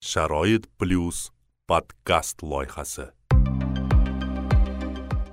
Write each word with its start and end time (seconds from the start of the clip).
sharoit 0.00 0.66
plyus 0.78 1.32
podkast 1.66 2.42
loyihasi. 2.42 3.02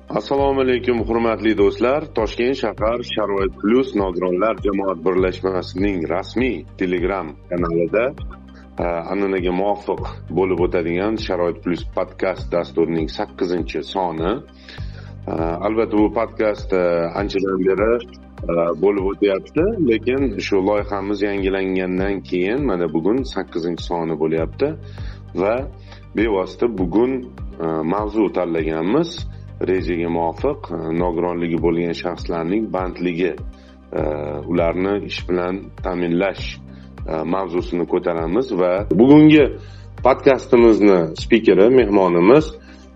Assalomu 0.09 0.61
alaykum 0.61 1.03
hurmatli 1.07 1.53
do'stlar. 1.57 2.07
Toshkent 2.17 2.57
shahar 2.57 3.03
sharoit 3.13 3.53
plyus 3.61 3.93
nogironlar 3.95 4.57
jamoat 4.65 5.03
birlashmasining 5.05 6.07
rasmiy 6.09 6.65
telegram 6.77 7.35
kanalida 7.49 8.05
e, 8.79 8.85
an'anaga 9.13 9.51
muvofiq 9.61 10.03
bo'lib 10.37 10.65
o'tadigan 10.65 11.21
sharoit 11.25 11.61
plyus 11.63 11.85
podkast 11.97 12.49
dasturining 12.51 13.09
sakkizinchi 13.17 13.83
soni. 13.93 14.33
E, 15.27 15.33
albatta 15.67 15.97
bu 15.97 16.09
podkast 16.19 16.73
e, 16.73 16.85
anchadan 17.21 17.61
beri 17.69 17.91
E, 18.49 18.55
bo'lib 18.83 19.05
o'tyapti. 19.11 19.63
Lekin 19.89 20.21
shu 20.45 20.55
loyihamiz 20.69 21.21
yangilangandan 21.27 22.15
keyin 22.29 22.65
mana 22.69 22.87
bugun 22.95 23.17
sakkizinchi 23.33 23.83
soni 23.89 24.15
bo'lyapti 24.21 24.67
va 25.41 25.55
bevosita 26.17 26.67
bugun 26.79 27.11
e, 27.63 27.65
mavzu 27.93 28.23
tanlaganmiz. 28.37 29.09
Rejaga 29.69 30.09
muvofiq 30.17 30.59
e, 30.75 30.77
nogironligi 31.01 31.57
bo'lgan 31.65 31.95
shaxslarning 32.03 32.63
bandligi 32.75 33.33
ularni 34.51 34.93
ish 35.09 35.21
bilan 35.29 35.55
ta'minlash 35.83 36.45
mavzusini 37.33 37.85
ko'taramiz 37.93 38.47
va 38.61 38.71
bugungi 39.01 39.43
podkastimizni 40.05 40.97
spikeri 41.21 41.67
mehmonimiz 41.79 42.45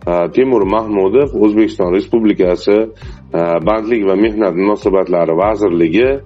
Э, 0.08 0.32
temur 0.32 0.64
mahmudov 0.64 1.34
o'zbekiston 1.44 1.92
respublikasi 1.94 2.78
э, 2.80 3.42
bandlik 3.68 4.06
va 4.08 4.16
mehnat 4.16 4.56
munosabatlari 4.56 5.36
vazirligi 5.44 6.10
э, 6.10 6.22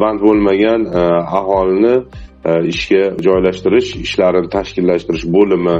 band 0.00 0.20
bo'lmagan 0.26 0.86
aholini 1.40 1.96
ishga 2.72 3.02
joylashtirish 3.26 3.90
ishlarini 4.06 4.48
tashkillashtirish 4.54 5.26
bo'limi 5.34 5.76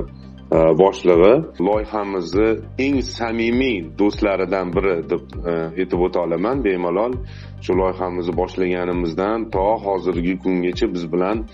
e, 0.52 0.58
boshlig'i. 0.82 1.34
Loyihamizni 1.68 2.48
eng 2.84 2.98
samimiy 3.16 3.78
do'stlaridan 4.00 4.72
biri 4.76 4.96
deb 5.12 5.22
e, 5.50 5.54
aytib 5.80 6.00
o'ta 6.06 6.20
olaman 6.26 6.60
bemalol. 6.66 7.16
Shu 7.64 7.72
loyihamizni 7.80 8.34
boshlaganimizdan 8.40 9.48
to 9.54 9.66
hozirgi 9.86 10.34
kungacha 10.42 10.86
biz 10.94 11.04
bilan 11.12 11.46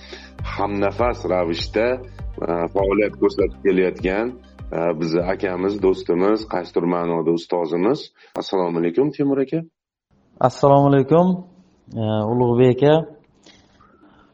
hamnafas 0.57 1.19
ravishda 1.33 1.87
e, 2.47 2.51
faoliyat 2.75 3.15
ko'rsatib 3.23 3.59
kelayotgan 3.67 4.27
Э, 4.73 5.01
bizni 5.01 5.21
akamiz 5.33 5.75
do'stimiz 5.83 6.41
qaysidir 6.53 6.85
ma'noda 6.95 7.31
ustozimiz. 7.39 8.01
Assalomu 8.41 8.79
alaykum 8.81 9.11
temur 9.17 9.39
aka. 9.45 9.59
Assalomu 10.49 10.87
alaykum 10.93 11.27
e, 12.01 12.05
ulug'bek 12.33 12.83
aka. 12.83 12.95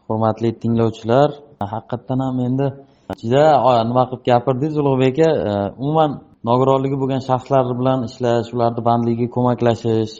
Hurmatli 0.08 0.50
tinglovchilar 0.62 1.28
haqiqatdan 1.72 2.18
ham 2.26 2.36
endi 2.48 2.66
juda 3.22 3.44
nima 3.90 4.04
qilib 4.10 4.22
gapirdingiz 4.30 4.76
ulug'bek 4.82 5.16
aka? 5.18 5.30
E, 5.50 5.52
umuman 5.82 6.10
nogironligi 6.48 6.96
bo'lgan 7.02 7.22
shaxslar 7.28 7.64
bilan 7.80 7.98
ishlash 8.08 8.48
ularni 8.54 8.82
bandligiga 8.88 9.28
ko'maklashish 9.36 10.14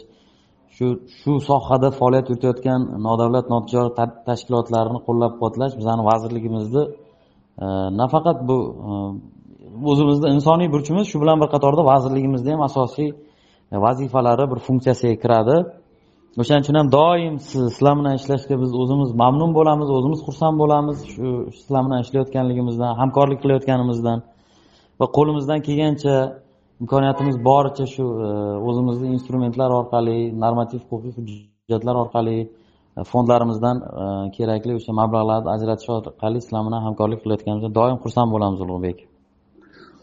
shu 0.75 0.85
shu 1.19 1.31
sohada 1.49 1.89
faoliyat 1.99 2.25
yuritayotgan 2.29 2.81
nodavlat 3.07 3.45
notijorat 3.53 3.93
tashkilotlarini 4.27 4.99
qo'llab 5.07 5.31
quvvatlash 5.37 5.73
bizani 5.79 6.03
vazirligimizni 6.09 6.83
e, 7.63 7.65
nafaqat 8.01 8.37
bu 8.49 8.57
o'zimizni 9.91 10.27
insoniy 10.35 10.69
burchimiz 10.75 11.05
shu 11.11 11.17
bilan 11.23 11.37
bir 11.41 11.49
qatorda 11.53 11.81
vazirligimizni 11.91 12.51
ham 12.55 12.61
asosiy 12.69 13.09
e, 13.73 13.75
vazifalari 13.85 14.45
bir 14.51 14.59
funksiyasiga 14.67 15.15
kiradi. 15.23 15.55
O'shaning 16.41 16.63
uchun 16.65 16.75
ham 16.79 16.87
doim 16.99 17.35
sizlar 17.49 17.93
bilan 17.99 18.13
ishlashga 18.19 18.55
biz 18.63 18.71
o'zimiz 18.81 19.09
mamnun 19.21 19.51
bo'lamiz 19.57 19.87
o'zimiz 19.97 20.19
xursand 20.27 20.55
bo'lamiz 20.61 20.97
shu 21.11 21.27
sizlar 21.57 21.81
bilan 21.87 21.99
ishlayotganligimizdan 22.05 22.91
hamkorlik 23.01 23.39
qilayotganimizdan. 23.43 24.19
Va 24.99 25.05
qo'limizdan 25.17 25.59
kelgancha 25.67 26.15
imkoniyatimiz 26.81 27.35
boricha 27.49 27.85
shu 27.95 28.03
e, 28.27 28.29
o'zimizni 28.67 29.07
instrumentlar 29.17 29.69
orqali 29.79 30.17
normativ 30.43 30.79
huquqiy 30.89 31.11
hujjatlar 31.17 31.95
orqali 32.03 32.37
e, 32.97 32.99
fondlarimizdan 33.11 33.77
kerakli 34.37 34.71
o'sha 34.79 34.91
mablag'larni 35.01 35.49
ajratish 35.55 35.89
orqali 35.95 36.37
sizlar 36.45 36.61
bilan 36.67 36.81
hamkorlik 36.87 37.19
qilayotganimizdan 37.23 37.73
doim 37.79 37.97
xursand 38.03 38.29
bo'lamiz 38.35 38.61
ulug'bek. 38.67 38.99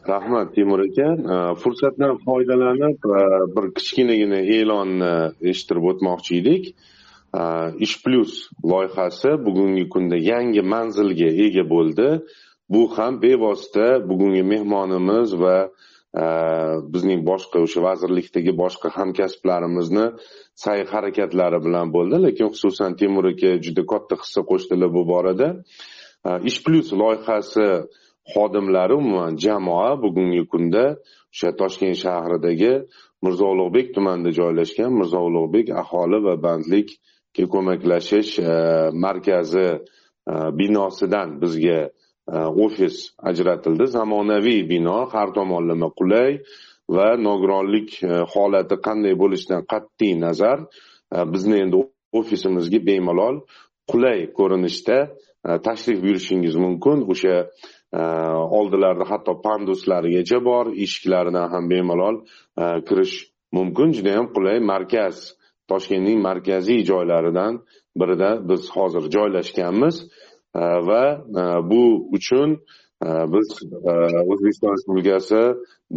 Rahmat 0.06 0.55
temur 0.55 0.81
aka. 0.81 1.09
Э, 1.12 1.55
fursatdan 1.62 2.19
foydalanib 2.25 2.99
э, 3.05 3.22
bir 3.55 3.65
kichkinagina 3.77 4.41
e'lonni 4.56 5.12
eshittirib 5.50 5.84
o'tmoqchi 5.91 6.41
edik. 6.41 6.65
Э, 7.34 7.43
Ish 7.84 7.97
plyus 8.05 8.33
loyihasi 8.65 9.31
bugungi 9.47 9.89
kunda 9.93 10.16
yangi 10.16 10.62
manzilga 10.62 11.31
ega 11.47 11.65
bo'ldi. 11.75 12.09
Bu 12.72 12.83
ham 12.97 13.21
bevosita 13.22 13.89
bugungi 14.10 14.43
mehmonimiz 14.53 15.34
va 15.43 15.56
bizning 16.94 17.21
boshqa 17.31 17.60
o'sha 17.65 17.81
vazirlikdagi 17.87 18.53
boshqa 18.62 18.89
hamkasblarimizni 18.97 20.06
sa'y 20.62 20.83
harakatlari 20.93 21.59
bilan 21.66 21.93
bo'ldi. 21.94 22.16
Lekin 22.27 22.49
xususan 22.55 22.97
temur 23.00 23.25
aka 23.33 23.50
juda 23.65 23.83
katta 23.93 24.15
hissa 24.22 24.43
qo'shdilar 24.50 24.91
bu 24.97 25.03
borada. 25.12 25.49
Ish 26.50 26.59
plyus 26.65 26.89
loyihasi 27.03 27.66
xodimlari 28.33 28.95
umuman 29.01 29.37
jamoa 29.45 29.91
bugungi 30.03 30.43
kunda 30.53 30.85
o'sha 31.33 31.51
toshkent 31.61 31.97
shahridagi 32.03 32.73
mirzo 33.23 33.47
ulug'bek 33.55 33.87
tumanida 33.95 34.31
joylashgan 34.41 34.93
mirzo 35.01 35.21
ulug'bek 35.29 35.67
aholi 35.83 36.19
va 36.27 36.35
bandlikka 36.47 37.45
ko'maklashish 37.53 38.33
e, 38.39 38.55
markazi 39.05 39.69
e, 39.71 39.79
binosidan 40.59 41.29
bizga 41.43 41.81
e, 42.35 42.37
ofis 42.65 42.97
ajratildi. 43.31 43.87
Zamonaviy 43.97 44.63
bino 44.73 44.99
har 45.13 45.29
tomonlama 45.37 45.89
qulay 45.99 46.31
va 46.97 47.09
nogironlik 47.27 47.89
holati 48.33 48.77
qanday 48.87 49.15
bo'lishidan 49.23 49.63
qat'iy 49.73 50.15
nazar 50.25 50.59
bizni 51.33 51.57
endi 51.65 51.77
ofisimizga 52.21 52.81
bemalol 52.89 53.37
qulay 53.91 54.21
ko'rinishda 54.39 54.99
tashrif 55.67 55.99
buyurishingiz 56.05 56.57
mumkin. 56.65 56.99
O'sha 57.13 57.35
oldilarida 57.93 59.05
hatto 59.11 59.41
panduslarigacha 59.43 60.45
bor 60.45 60.67
eshiklaridan 60.84 61.51
ham 61.51 61.71
bemalol 61.71 62.17
e, 62.59 62.65
kirish 62.89 63.15
mumkin. 63.53 63.93
Judayam 63.93 64.27
qulay 64.34 64.61
markaz. 64.61 65.34
Toshkentning 65.69 66.19
markaziy 66.23 66.84
joylaridan 66.84 67.61
birida 68.01 68.31
biz 68.49 68.71
hozir 68.77 69.11
joylashganmiz. 69.17 69.97
E, 70.55 70.61
va 70.61 71.03
e, 71.41 71.43
bu 71.71 71.83
uchun 72.17 72.59
biz 73.34 73.49
o'zbekiston 74.31 74.72
respublikasi 74.77 75.41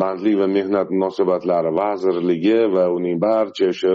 bandlik 0.02 0.38
va 0.40 0.48
mehnat 0.48 0.88
munosabatlari 0.96 1.72
vazirligi 1.81 2.60
va 2.75 2.86
uning 2.98 3.18
barcha 3.22 3.66
o'sha 3.74 3.94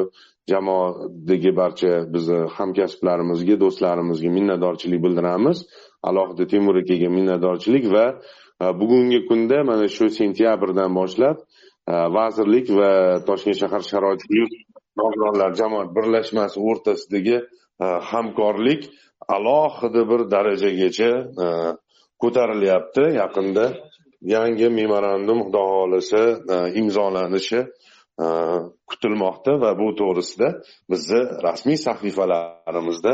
jamoadagi 0.51 1.53
barcha 1.61 1.93
bizni 2.15 2.41
hamkasblarimizga 2.57 3.57
do'stlarimizga 3.63 4.31
minnatdorchilik 4.37 5.01
bildiramiz. 5.05 5.59
Alohida 6.03 6.47
temur 6.47 6.77
akaga 6.83 7.09
minnatdorchilik 7.17 7.87
va 7.95 8.07
e, 8.63 8.67
bugungi 8.81 9.21
kunda 9.29 9.65
mana 9.71 9.89
shu 9.97 10.11
sentyabrdan 10.21 10.95
boshlab 10.99 11.37
e, 11.93 11.95
vazirlik 12.17 12.67
va 12.79 12.91
toshkent 13.29 13.59
shahar 13.63 13.83
sharoit 13.91 14.23
nogironlar 15.01 15.51
jamoat 15.61 15.89
birlashmasi 15.97 16.59
o'rtasidagi 16.69 17.37
e, 17.39 17.87
hamkorlik 18.11 18.83
alohida 19.37 20.03
bir 20.11 20.21
darajagacha 20.35 21.11
ko'tarilyapti. 22.23 23.05
Yaqinda 23.21 23.65
yangi 24.35 24.69
memorandum 24.81 25.39
xudo 25.47 25.63
xohlasa 25.73 26.23
imzolanishi 26.81 27.61
kutilmoqda 28.91 29.53
va 29.63 29.71
bu 29.81 29.89
to'g'risida 30.01 30.49
bizni 30.91 31.21
rasmiy 31.47 31.79
sahifalarimizda 31.87 33.13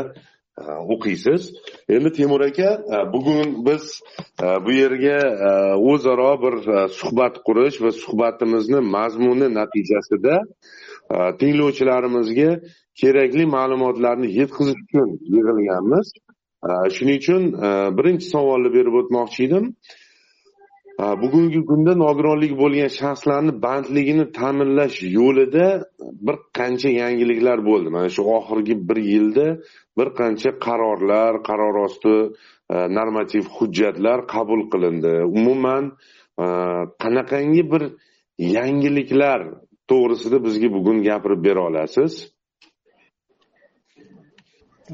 Э, 0.61 0.63
o'qiysiz. 0.93 1.53
Endi 1.89 2.11
temur 2.11 2.41
aka 2.41 2.69
e, 2.95 3.13
bugun 3.13 3.65
biz 3.65 4.01
e, 4.43 4.45
bu 4.65 4.71
yerga 4.71 5.17
e, 5.47 5.49
o'zaro 5.91 6.31
bir 6.43 6.55
suhbat 6.99 7.35
qurish 7.47 7.77
va 7.83 7.91
suhbatimizni 8.03 8.79
mazmuni 8.95 9.47
natijasida 9.59 10.35
tinglovchilarimizga 11.39 12.51
kerakli 13.01 13.45
ma'lumotlarni 13.55 14.27
yetkazish 14.39 14.79
uchun 14.85 15.09
yig'ilganmiz. 15.35 16.07
Shuning 16.95 17.17
uchun 17.21 17.43
birinchi 17.97 18.25
savolni 18.33 18.69
berib 18.77 18.95
o'tmoqchi 19.01 19.41
edim. 19.47 19.65
Bugungi 20.99 21.59
kunda 21.65 21.91
nogironlik 21.95 22.53
bo'lgan 22.61 22.89
shaxslarni 22.99 23.53
bandligini 23.65 24.25
ta'minlash 24.39 24.97
yo'lida 25.17 25.67
bir 26.25 26.35
qancha 26.57 26.89
yangiliklar 27.01 27.57
bo'ldi. 27.69 27.89
Mana 27.95 28.09
shu 28.15 28.21
oxirgi 28.37 28.75
bir 28.89 28.97
yilda 29.11 29.47
bir 29.97 30.07
qancha 30.19 30.49
qarorlar 30.65 31.33
qaror 31.47 31.75
osti 31.87 32.15
e, 32.73 32.75
normativ 32.97 33.43
hujjatlar 33.55 34.19
qabul 34.33 34.61
qilindi. 34.71 35.13
Umuman 35.37 35.83
e, 36.43 36.45
qanaqangi 37.03 37.63
bir 37.71 37.83
yangiliklar 38.55 39.39
to'g'risida 39.89 40.37
bizga 40.45 40.69
bugun 40.77 40.97
gapirib 41.07 41.41
bera 41.47 41.61
olasiz? 41.69 42.13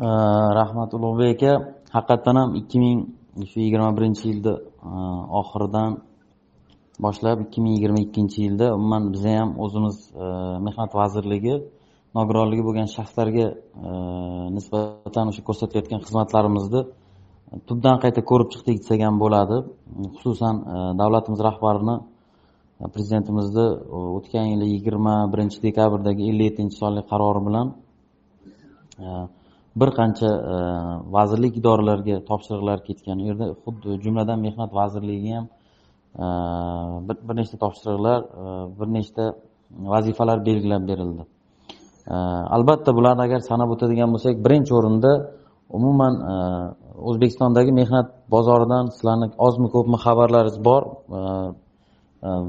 E, 0.05 0.09
Rahmat 0.59 0.89
ulug'bek 0.97 1.31
aka 1.35 1.53
haqiqatdan 1.95 2.35
ham 2.41 2.49
ikki 2.59 2.77
ming 2.85 2.99
shu 3.49 3.57
yigirma 3.65 3.91
birinchi 3.97 4.23
yilda 4.31 4.53
Э, 4.81 4.89
oxiridan 5.39 5.91
boshlab 7.05 7.37
ikki 7.45 7.59
ming 7.63 7.73
yigirma 7.77 7.99
ikkinchi 8.05 8.39
yilda 8.45 8.67
umuman 8.77 9.03
biza 9.13 9.31
ham 9.39 9.49
o'zimiz 9.63 9.97
e, 10.23 10.25
mehnat 10.65 10.91
vazirligi 10.99 11.55
nogironligi 12.17 12.63
bo'lgan 12.67 12.87
shaxslarga 12.95 13.45
e, 13.87 13.91
nisbatan 14.55 15.25
o'sha 15.31 15.41
ko'rsatayotgan 15.49 15.99
xizmatlarimizni 16.05 16.81
tubdan 17.67 17.97
qayta 18.03 18.21
ko'rib 18.29 18.49
chiqdik 18.53 18.77
desak 18.81 18.99
ham 19.07 19.15
bo'ladi. 19.23 19.57
Xususan 20.17 20.55
e, 20.73 20.77
davlatimiz 21.01 21.39
rahbarini 21.49 21.95
prezidentimizni 22.95 23.67
o'tgan 24.17 24.47
yili 24.53 24.65
yigirma 24.73 25.15
birinchi 25.33 25.57
dekabrdagi 25.67 26.23
ellik 26.31 26.45
yettinchi 26.49 26.75
sonli 26.81 27.01
qarori 27.11 27.41
bilan 27.47 27.67
bir 29.75 29.89
qancha 29.99 30.29
e, 30.53 30.55
vazirlik 31.15 31.57
idoralarga 31.61 32.15
topshiriqlar 32.29 32.79
ketgan. 32.87 33.17
U 33.23 33.25
yerda 33.29 33.45
xuddi 33.63 33.89
jumladan 34.03 34.39
mehnat 34.45 34.71
vazirligiga 34.79 35.35
ham 35.37 35.47
e, 36.23 36.27
bir 37.27 37.35
nechta 37.39 37.57
topshiriqlar 37.63 38.19
e, 38.41 38.45
bir 38.79 38.87
nechta 38.97 39.25
vazifalar 39.93 40.37
belgilab 40.47 40.83
berildi. 40.91 41.23
Albatta 42.55 42.91
bularni 42.97 43.21
agar 43.27 43.39
sanab 43.49 43.69
o'tadigan 43.73 44.09
bo'lsak 44.13 44.35
birinchi 44.45 44.73
o'rinda 44.79 45.11
umuman 45.77 46.13
o'zbekistondagi 47.09 47.71
mehnat 47.81 48.07
bozoridan 48.35 48.85
sizlarni 48.95 49.27
ozmi 49.47 49.67
ko'pmi 49.75 49.97
xabarlaringiz 50.05 50.57
bor. 50.69 50.83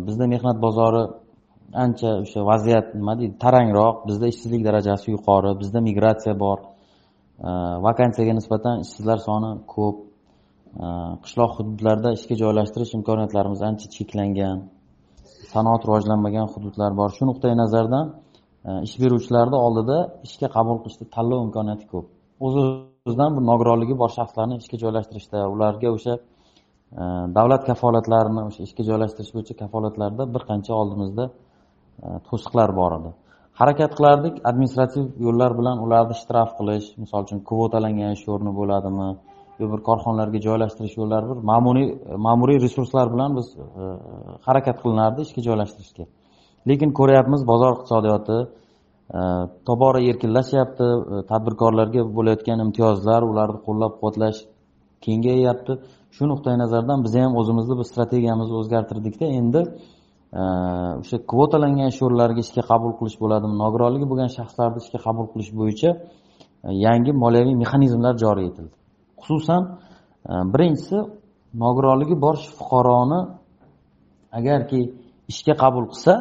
Bizda 0.07 0.27
mehnat 0.35 0.57
bozori 0.67 1.03
ancha 1.85 2.11
o'sha 2.25 2.41
vaziyat 2.51 2.87
nima 2.99 3.13
deydi 3.19 3.35
tarangroq 3.45 3.97
bizda 4.09 4.27
ishsizlik 4.33 4.63
darajasi 4.69 5.07
yuqori 5.15 5.51
bizda 5.61 5.79
migratsiya 5.89 6.35
bor. 6.45 6.59
Э, 7.43 7.51
vakansiyaga 7.87 8.35
nisbatan 8.39 8.75
ishsizlar 8.85 9.19
soni 9.29 9.51
ko'p. 9.75 9.97
Э, 10.85 10.87
qishloq 11.25 11.53
hududlarda 11.59 12.09
ishga 12.19 12.35
joylashtirish 12.43 12.93
imkoniyatlarimiz 12.99 13.61
ancha 13.69 13.87
cheklangan. 13.97 14.59
Sanoat 15.53 15.83
rivojlanmagan 15.87 16.47
hududlar 16.55 16.91
bor. 17.01 17.11
Shu 17.17 17.25
nuqtai 17.31 17.53
nazardan 17.63 18.07
e, 18.69 18.71
ish 18.87 18.97
beruvchilarni 19.03 19.59
oldida 19.67 19.97
ishga 20.27 20.49
qabul 20.57 20.77
qilishda 20.83 21.07
tanlov 21.17 21.41
imkoniyati 21.47 21.87
ko'p. 21.93 22.07
O'z 22.45 22.55
o'zidan 22.63 23.31
bu 23.37 23.41
nogironligi 23.51 23.95
bor 24.03 24.11
shaxslarni 24.19 24.57
ishga 24.63 24.77
joylashtirishda 24.85 25.39
ularga 25.55 25.89
o'sha 25.97 26.15
e, 27.01 27.03
davlat 27.39 27.63
kafolatlarini 27.71 28.43
o'sha 28.49 28.63
ishga 28.69 28.83
joylashtirish 28.91 29.33
bo'yicha 29.37 29.55
kafolatlarda 29.63 30.23
bir 30.35 30.43
qancha 30.51 30.73
oldimizda 30.81 31.25
e, 32.07 32.09
to'siqlar 32.29 32.71
bor 32.81 32.93
edi. 32.99 33.11
Harakat 33.61 33.91
qilardik 33.99 34.35
administrativ 34.51 35.05
yo'llar 35.25 35.53
bilan 35.59 35.77
ularni 35.85 36.15
shtraf 36.23 36.51
qilish 36.59 36.87
misol 37.03 37.21
uchun 37.27 37.41
kvotalangan 37.51 38.11
ish 38.17 38.25
o'rni 38.35 38.53
bo'ladimi 38.61 39.09
yo 39.61 39.67
bir 39.73 39.81
korxonalarga 39.89 40.39
joylashtirish 40.47 40.97
yo'llari 41.01 41.27
bir 41.31 41.39
ma'muriy 41.51 41.89
ma'muriy 42.27 42.59
resurslar 42.67 43.07
bilan 43.15 43.31
biz 43.39 43.47
e, 43.57 43.85
harakat 44.47 44.77
qilinardi 44.83 45.21
ishga 45.27 45.41
joylashtirishga. 45.49 46.05
Lekin 46.69 46.91
ko'ryapmiz 46.99 47.41
bozor 47.53 47.73
iqtisodiyoti 47.77 48.39
e, 49.19 49.21
tobora 49.69 50.01
erkinlashyapti 50.11 50.89
e, 51.15 51.17
tadbirkorlarga 51.31 52.03
bo'layotgan 52.19 52.59
imtiyozlar 52.67 53.21
ularni 53.31 53.59
qo'llab 53.67 53.93
quvvatlash 53.99 54.39
kengayyapti 55.05 55.73
shu 56.17 56.25
nuqtai 56.33 56.57
nazardan 56.65 56.99
biz 57.05 57.13
ham 57.25 57.33
o'zimizni 57.41 57.75
bir 57.81 57.87
strategiyamizni 57.93 58.57
o'zgartirdikda 58.63 59.27
endi. 59.41 59.61
Э, 60.33 60.43
o'sha 61.03 61.19
kvotalangan 61.31 61.91
sho'rlarga 61.99 62.41
ishga 62.47 62.63
qabul 62.71 62.93
qilish 62.99 63.17
bo'ladimi 63.23 63.57
nogironligi 63.63 64.07
bo'lgan 64.11 64.31
shaxslarni 64.37 64.79
ishga 64.85 64.99
qabul 65.07 65.27
qilish 65.33 65.51
bo'yicha 65.59 65.91
э, 65.93 66.71
yangi 66.87 67.13
moliyaviy 67.23 67.57
mexanizmlar 67.63 68.15
joriy 68.23 68.47
etildi. 68.51 68.75
Xususan 69.25 69.63
э, 69.69 70.33
birinchisi 70.53 70.99
nogironligi 71.65 72.17
bor 72.25 72.37
fuqaroni 72.59 73.21
agarki 74.39 74.81
ishga 75.33 75.55
qabul 75.63 75.85
qilsa 75.93 76.15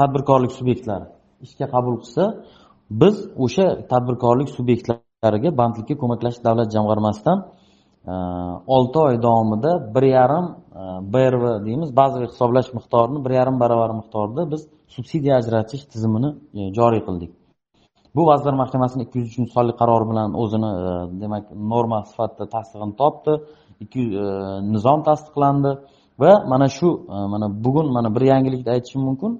tadbirkorlik 0.00 0.52
subyektlari 0.58 1.06
ishga 1.46 1.66
qabul 1.74 1.96
qilsa 2.02 2.24
biz 3.02 3.16
o'sha 3.44 3.66
tadbirkorlik 3.92 4.48
subyektlariga 4.56 5.50
bandlikka 5.60 5.94
ko'maklashish 6.02 6.42
davlat 6.46 6.68
jamg'armasidan 6.76 7.38
olti 8.76 8.98
oy 9.06 9.14
davomida 9.26 9.72
bir 9.94 10.04
yarim 10.16 10.46
Э, 10.80 10.82
brv 11.12 11.42
deymiz. 11.66 11.96
Bazaviy 11.96 12.28
hisoblash 12.32 12.68
miqdorini 12.76 13.24
bir 13.24 13.32
yarim 13.38 13.56
baravar 13.62 13.90
miqdorda 14.00 14.42
biz 14.52 14.62
subsidiya 14.94 15.34
ajratish 15.40 15.84
tizimini 15.92 16.30
e, 16.58 16.60
joriy 16.78 17.02
qildik. 17.08 17.30
Bu 18.16 18.22
vazirlar 18.30 18.56
mahkamasini 18.62 19.02
ikki 19.06 19.18
yuz 19.18 19.28
uchinchi 19.32 19.52
sonli 19.56 19.72
qarori 19.80 20.06
bilan 20.10 20.28
o'zini 20.42 20.70
e, 20.84 20.92
demak 21.22 21.44
norma 21.72 21.98
sifatida 22.10 22.46
tasdig'ini 22.54 22.94
topdi. 23.02 23.32
Ikki 23.84 24.02
e, 24.22 24.24
nizom 24.74 25.00
tasdiqlandi 25.08 25.70
va 26.22 26.32
mana 26.52 26.68
shu 26.78 26.88
mana 27.32 27.46
bugun 27.64 27.86
mana 27.96 28.08
bir 28.14 28.24
yangilikni 28.32 28.70
aytishim 28.76 29.02
mumkin. 29.08 29.32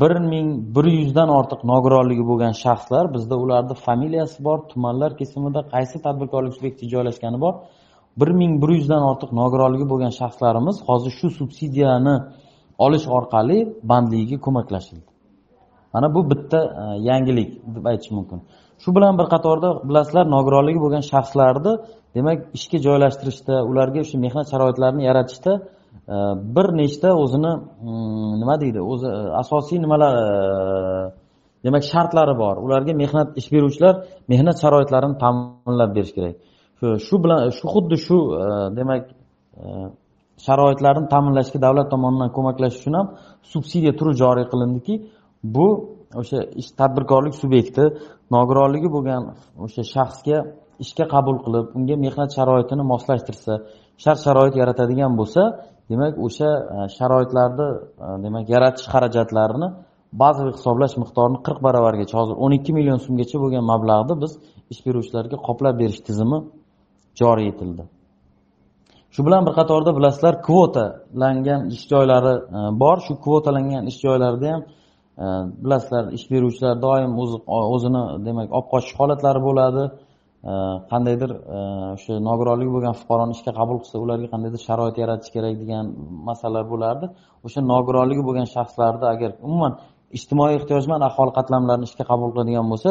Bir 0.00 0.12
ming 0.32 0.48
bir 0.76 0.86
yuzdan 0.98 1.28
ortiq 1.38 1.60
nogironligi 1.72 2.24
bo'lgan 2.30 2.54
shaxslar 2.64 3.04
bizda 3.14 3.34
ularni 3.44 3.74
familiyasi 3.88 4.38
bor 4.46 4.58
tumanlar 4.70 5.10
kesimida 5.20 5.60
qaysi 5.74 5.96
tadbirkorlik 6.06 6.54
subyekti 6.58 6.84
joylashgani 6.94 7.38
bor. 7.44 7.54
Bir 8.20 8.28
ming 8.40 8.62
bir 8.62 8.70
yuzdan 8.78 9.02
ortiq 9.10 9.30
nogironligi 9.40 9.86
bo'lgan 9.92 10.12
shaxslarimiz 10.20 10.76
hozir 10.88 11.12
shu 11.18 11.28
subsidiyani 11.38 12.16
olish 12.86 13.06
orqali 13.16 13.58
bandligiga 13.90 14.38
ko'maklashildi. 14.46 15.10
Mana 15.94 16.14
bu 16.14 16.20
bitta 16.30 16.60
e, 16.82 16.84
yangilik 17.08 17.50
deb 17.74 17.84
aytish 17.90 18.10
mumkin. 18.10 18.38
Shu 18.82 18.94
bilan 18.96 19.18
bir 19.18 19.26
qatorda 19.34 19.68
bilasizlar 19.88 20.24
nogironligi 20.36 20.80
bo'lgan 20.84 21.04
shaxslarni 21.12 21.72
demak 22.16 22.38
ishga 22.58 22.78
joylashtirishda 22.86 23.54
ularga 23.70 23.98
o'sha 24.04 24.16
mehnat 24.24 24.46
sharoitlarini 24.52 25.02
yaratishda 25.08 25.52
e, 26.14 26.16
bir 26.56 26.66
nechta 26.80 27.08
o'zini 27.22 27.52
mm, 27.56 28.32
nima 28.40 28.56
deydi 28.62 28.80
o'zi 28.92 29.08
e, 29.18 29.20
asosiy 29.42 29.78
nimalar 29.84 30.14
demak 31.64 31.84
shartlari 31.92 32.34
bor. 32.42 32.54
Ularga 32.66 32.92
mehnat 33.02 33.28
ish 33.40 33.48
beruvchilar 33.54 33.94
mehnat 34.32 34.56
sharoitlarini 34.62 35.16
ta'minlab 35.22 35.90
berish 35.96 36.14
kerak. 36.18 36.36
Shu 36.80 37.16
bilan 37.24 37.38
shu 37.58 37.66
xuddi 37.74 37.96
shu 38.06 38.16
e, 38.42 38.46
demak 38.78 39.02
e, 39.62 39.66
sharoitlarni 40.46 41.06
ta'minlashga 41.14 41.58
davlat 41.66 41.88
tomonidan 41.94 42.30
ko'maklashish 42.36 42.80
uchun 42.82 42.94
ham 42.98 43.06
subsidiya 43.52 43.92
turi 43.98 44.12
joriy 44.22 44.46
qilindiki 44.52 44.94
bu 45.56 45.68
o'sha 46.20 46.38
ish 46.60 46.70
tadbirkorlik 46.80 47.34
subyekti 47.42 47.84
nogironligi 48.34 48.88
bo'lgan 48.96 49.22
o'sha 49.64 49.82
shaxsga 49.94 50.38
ishga 50.84 51.04
qabul 51.14 51.36
qilib 51.44 51.66
unga 51.78 51.96
mehnat 52.04 52.30
sharoitini 52.38 52.84
moslashtirsa 52.92 53.52
shart 54.02 54.20
sharoit 54.26 54.54
yaratadigan 54.62 55.12
bo'lsa 55.20 55.42
demak 55.90 56.12
o'sha 56.26 56.50
e, 56.74 56.76
sharoitlarni 56.96 57.68
demak 58.24 58.44
yaratish 58.54 58.86
xarajatlarini 58.92 59.68
bazaviy 60.22 60.52
hisoblash 60.58 60.94
miqdorini 61.02 61.38
qirq 61.46 61.58
baravargacha 61.66 62.14
hozir 62.20 62.34
o'n 62.44 62.52
ikki 62.58 62.72
million 62.78 62.98
so'mgacha 63.06 63.36
bo'lgan 63.42 63.64
mablag'ni 63.72 64.14
biz 64.22 64.32
ish 64.72 64.80
beruvchilarga 64.86 65.36
qoplab 65.48 65.74
berish 65.82 66.00
tizimi 66.08 66.38
joriy 67.20 67.48
etildi. 67.52 67.84
Shu 69.16 69.26
bilan 69.26 69.46
bir 69.46 69.54
qatorda 69.58 69.90
bilasizlar 69.98 70.34
kvotalangan 70.46 71.60
ish 71.74 71.84
joylari 71.92 72.34
e, 72.58 72.60
bor. 72.82 72.96
Shu 73.06 73.12
kvotalangan 73.24 73.84
ish 73.90 73.98
joylarida 74.06 74.46
ham 74.52 74.62
e, 75.24 75.26
bilasizlar 75.64 76.04
ish 76.16 76.26
beruvchilar 76.32 76.74
doim 76.86 77.12
o'zini 77.74 78.02
demak 78.26 78.48
olib 78.56 78.68
qochish 78.72 78.94
holatlari 79.00 79.40
bo'ladi. 79.48 79.84
E, 80.50 80.52
qandaydir 80.90 81.30
o'sha 81.94 82.14
nogironligi 82.28 82.72
bo'lgan 82.76 82.94
fuqaroni 83.00 83.32
ishga 83.36 83.52
qabul 83.60 83.78
qilsa 83.82 83.96
ularga 84.04 84.28
qandaydir 84.34 84.60
sharoit 84.68 84.96
yaratish 85.02 85.30
kerak 85.36 85.54
degan 85.62 85.84
masalalar 86.28 86.64
bo'lardi. 86.72 87.06
O'sha 87.46 87.60
nogironligi 87.72 88.22
bo'lgan 88.28 88.48
shaxslarni 88.56 89.06
agar 89.14 89.30
umuman 89.46 89.72
ijtimoiy 90.18 90.54
ehtiyojmand 90.58 91.02
aholi 91.10 91.32
qatlamlarini 91.38 91.86
ishga 91.90 92.04
qabul 92.10 92.28
qiladigan 92.34 92.66
bo'lsa 92.72 92.90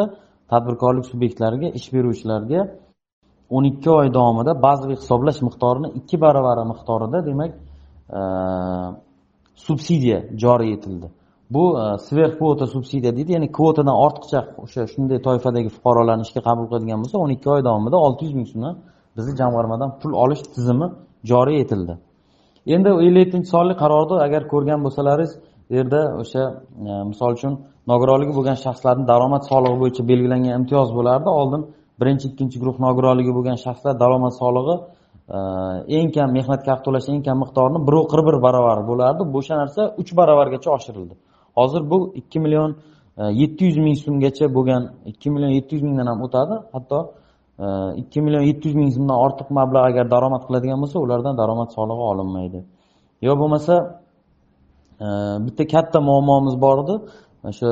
tadbirkorlik 0.51 1.05
subyektlariga 1.12 1.67
ish 1.79 1.88
beruvchilarga 1.96 2.62
o'n 3.49 3.63
ikki 3.71 3.89
oy 3.91 4.13
davomida 4.13 4.51
bazaviy 4.63 4.97
hisoblash 5.01 5.41
miqdorini 5.47 5.87
ikki 5.99 6.21
baravari 6.21 6.63
miqdorida 6.71 7.25
demak 7.25 7.51
e, 8.17 8.19
subsidiya 9.55 10.19
joriy 10.43 10.73
etildi. 10.73 11.07
Bu 11.49 11.63
e, 11.81 11.83
sverxkvota 12.07 12.67
subsidiya 12.67 13.15
deydi 13.17 13.31
ya'ni 13.35 13.51
kvotadan 13.57 13.95
ortiqcha 14.05 14.39
o'sha 14.63 14.87
shunday 14.93 15.19
toifadagi 15.27 15.69
fuqarolarni 15.75 16.23
ishga 16.27 16.41
qabul 16.47 16.65
qiladigan 16.69 16.99
bo'lsa 17.03 17.17
o'n 17.23 17.31
ikki 17.37 17.49
oy 17.55 17.61
davomida 17.69 17.97
olti 18.05 18.21
yuz 18.25 18.33
ming 18.39 18.47
so'mdan 18.51 18.75
bizni 19.17 19.33
jamg'armadan 19.41 19.89
pul 20.01 20.11
olish 20.23 20.43
tizimi 20.55 20.87
joriy 21.31 21.57
etildi. 21.63 21.93
Endi 22.75 22.89
ellik 23.07 23.21
yettinchi 23.25 23.49
sonli 23.55 23.73
qarorni 23.83 24.15
agar 24.27 24.41
ko'rgan 24.53 24.79
bo'lsalaringiz 24.85 25.31
bu 25.69 25.73
yerda 25.79 26.01
o'sha 26.21 26.43
e, 26.89 26.91
misol 27.11 27.31
uchun 27.37 27.53
nogironligi 27.91 28.33
bo'lgan 28.37 28.57
shaxslarni 28.65 29.05
daromad 29.11 29.43
solig'i 29.51 29.77
bo'yicha 29.81 30.03
belgilangan 30.11 30.53
imtiyoz 30.59 30.89
bo'lardi 30.97 31.29
oldin 31.39 31.61
birinchi 31.99 32.25
ikkinchi 32.31 32.57
guruh 32.61 32.77
nogironligi 32.85 33.31
bo'lgan 33.37 33.57
shaxslar 33.65 33.93
daromad 34.03 34.33
solig'i 34.41 34.75
e, 35.35 35.37
eng 35.97 36.09
kam 36.15 36.29
mehnatga 36.37 36.69
haq 36.73 36.81
to'lash 36.85 37.07
eng 37.13 37.21
kam 37.27 37.37
miqdorini 37.43 37.79
bir 37.87 37.95
qirq 38.11 38.25
bir 38.29 38.37
baravar 38.45 38.79
bo'lardi. 38.89 39.21
Bu 39.33 39.37
o'sha 39.41 39.55
narsa 39.61 39.81
uch 40.01 40.11
baravargacha 40.19 40.69
oshirildi. 40.77 41.13
Hozir 41.59 41.81
bu 41.91 41.97
ikki 42.19 42.39
million 42.45 42.71
e, 43.21 43.23
yetti 43.41 43.61
yuz 43.69 43.77
ming 43.85 43.97
so'mgacha 44.05 44.45
bo'lgan 44.57 44.81
ikki 45.11 45.27
million 45.33 45.51
yetti 45.57 45.71
yuz 45.75 45.83
mingdan 45.87 46.07
ham 46.11 46.19
o'tadi. 46.27 46.55
Hatto 46.75 46.99
e, 47.63 47.65
ikki 48.01 48.19
million 48.25 48.43
yetti 48.49 48.65
yuz 48.69 48.75
ming 48.81 48.89
so'mdan 48.95 49.17
ortiq 49.25 49.47
mablag' 49.59 49.85
agar 49.91 50.05
daromad 50.15 50.43
qiladigan 50.47 50.79
bo'lsa 50.83 50.97
ulardan 51.05 51.33
daromad 51.41 51.69
solig'i 51.77 52.03
olinmaydi. 52.11 52.59
Yo 53.27 53.33
bo'lmasa 53.41 53.75
bitta 55.45 55.63
katta 55.73 55.99
muammomiz 56.09 56.55
bor 56.65 56.77
edi. 56.83 56.95
O'sha 57.49 57.69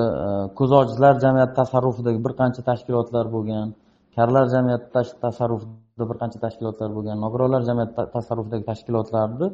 ko'z 0.58 0.72
ojizlar 0.80 1.14
jamiyati 1.24 1.54
tasarrufidagi 1.60 2.20
bir 2.26 2.34
qancha 2.40 2.62
tashkilotlar 2.70 3.26
bo'lgan 3.36 3.68
karlar 4.16 4.46
jamiyati 4.56 4.88
tasarrufida 5.26 6.04
bir 6.10 6.18
qancha 6.22 6.40
tashkilotlar 6.46 6.90
bo'lgan 6.98 7.18
nogironlar 7.26 7.62
jamiyati 7.70 7.94
tasarrufidagi 8.16 8.66
tashkilotlarni 8.72 9.48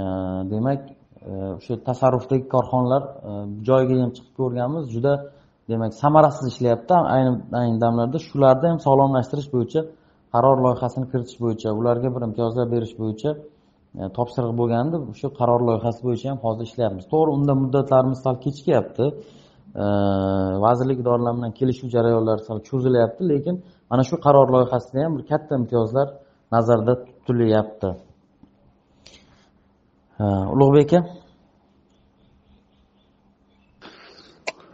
e, 0.00 0.02
demak 0.52 0.80
e, 1.30 1.32
o'sha 1.58 1.74
tasarrufdagi 1.88 2.44
korxonalar 2.54 3.02
e, 3.28 3.30
joyiga 3.68 3.94
ham 4.02 4.10
chiqib 4.16 4.34
ko'rganmiz. 4.40 4.84
Juda 4.94 5.12
demak 5.72 5.92
samarasiz 6.02 6.44
ishlayapti. 6.52 6.94
Ayni 7.14 7.32
ayni 7.60 7.76
damlarda 7.84 8.18
shularni 8.28 8.66
ham 8.72 8.78
sog'lomlashtirish 8.86 9.48
bo'yicha 9.54 9.80
qaror 10.34 10.56
loyihasini 10.64 11.06
kiritish 11.12 11.38
bo'yicha 11.44 11.68
ularga 11.80 12.08
bir 12.14 12.22
imtiyozlar 12.28 12.66
berish 12.74 12.94
bo'yicha 13.02 13.30
topshiriq 14.16 14.52
bo'lgandi. 14.60 14.96
O'sha 15.12 15.28
qaror 15.40 15.60
loyihasi 15.68 16.00
bo'yicha 16.06 16.26
ham 16.32 16.38
hozir 16.46 16.64
ishlayapmiz. 16.70 17.04
To'g'ri 17.12 17.30
unda 17.38 17.52
muddatlarimiz 17.62 18.18
sal 18.26 18.36
kechikyapti 18.44 19.06
vazirlik 20.64 20.98
idoralari 21.02 21.36
bilan 21.38 21.52
kelishuv 21.58 21.88
jarayonlari 21.96 22.42
sal 22.48 22.58
cho'zilyapti 22.68 23.22
lekin 23.32 23.56
mana 23.90 24.02
shu 24.08 24.16
qaror 24.26 24.48
loyihasida 24.54 25.04
ham 25.04 25.12
bir 25.18 25.24
katta 25.32 25.52
imtiyozlar 25.60 26.08
nazarda 26.54 26.92
tutilyapti. 27.04 27.90
Ulug'bek 30.54 30.92
aka 30.92 31.00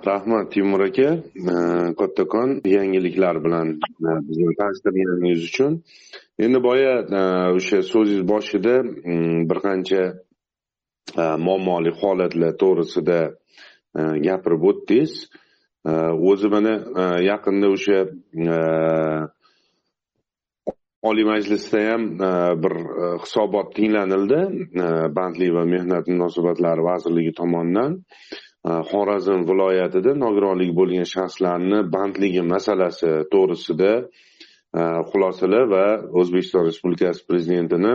rahmat 0.06 0.52
timur 0.52 0.80
aka. 0.80 1.08
Kattakon 1.98 2.60
yangiliklar 2.64 3.44
bilan 3.44 3.80
bizni 4.28 4.54
tanishtirganingiz 4.60 5.44
uchun. 5.44 5.72
Endi 6.38 6.58
boya 6.68 6.94
o'sha 7.56 7.82
so'zingiz 7.92 8.28
boshida 8.32 8.74
mm, 8.82 9.40
bir 9.50 9.58
qancha 9.66 10.02
muammoli 11.46 11.92
holatlar 12.00 12.52
to'g'risida 12.62 13.18
gapirib 14.26 14.62
o'tdingiz. 14.70 15.12
Э, 15.86 15.92
o'zi 16.30 16.48
mana 16.52 16.74
э, 16.76 17.04
yaqinda 17.24 17.68
o'sha 17.74 17.98
э, 18.06 19.28
oliy 21.02 21.24
majlisda 21.24 21.80
ham 21.90 22.02
bir 22.62 22.74
e, 23.02 23.06
hisobot 23.22 23.74
tinglanildi. 23.76 24.40
E, 24.84 24.86
Bandlik 25.16 25.54
va 25.56 25.64
mehnat 25.74 26.08
munosabatlari 26.12 26.84
vazirligi 26.90 27.32
tomonidan. 27.40 27.96
E, 28.68 28.70
Xorazm 28.90 29.46
viloyatida 29.50 30.14
nogironligi 30.24 30.74
bo'lgan 30.80 31.08
shaxslarni 31.14 31.80
bandligi 31.94 32.42
masalasi 32.54 33.12
to'g'risida 33.32 33.92
xulosalar 35.10 35.64
va 35.74 35.86
o'zbekiston 36.20 36.68
respublikasi 36.68 37.24
prezidentini 37.30 37.94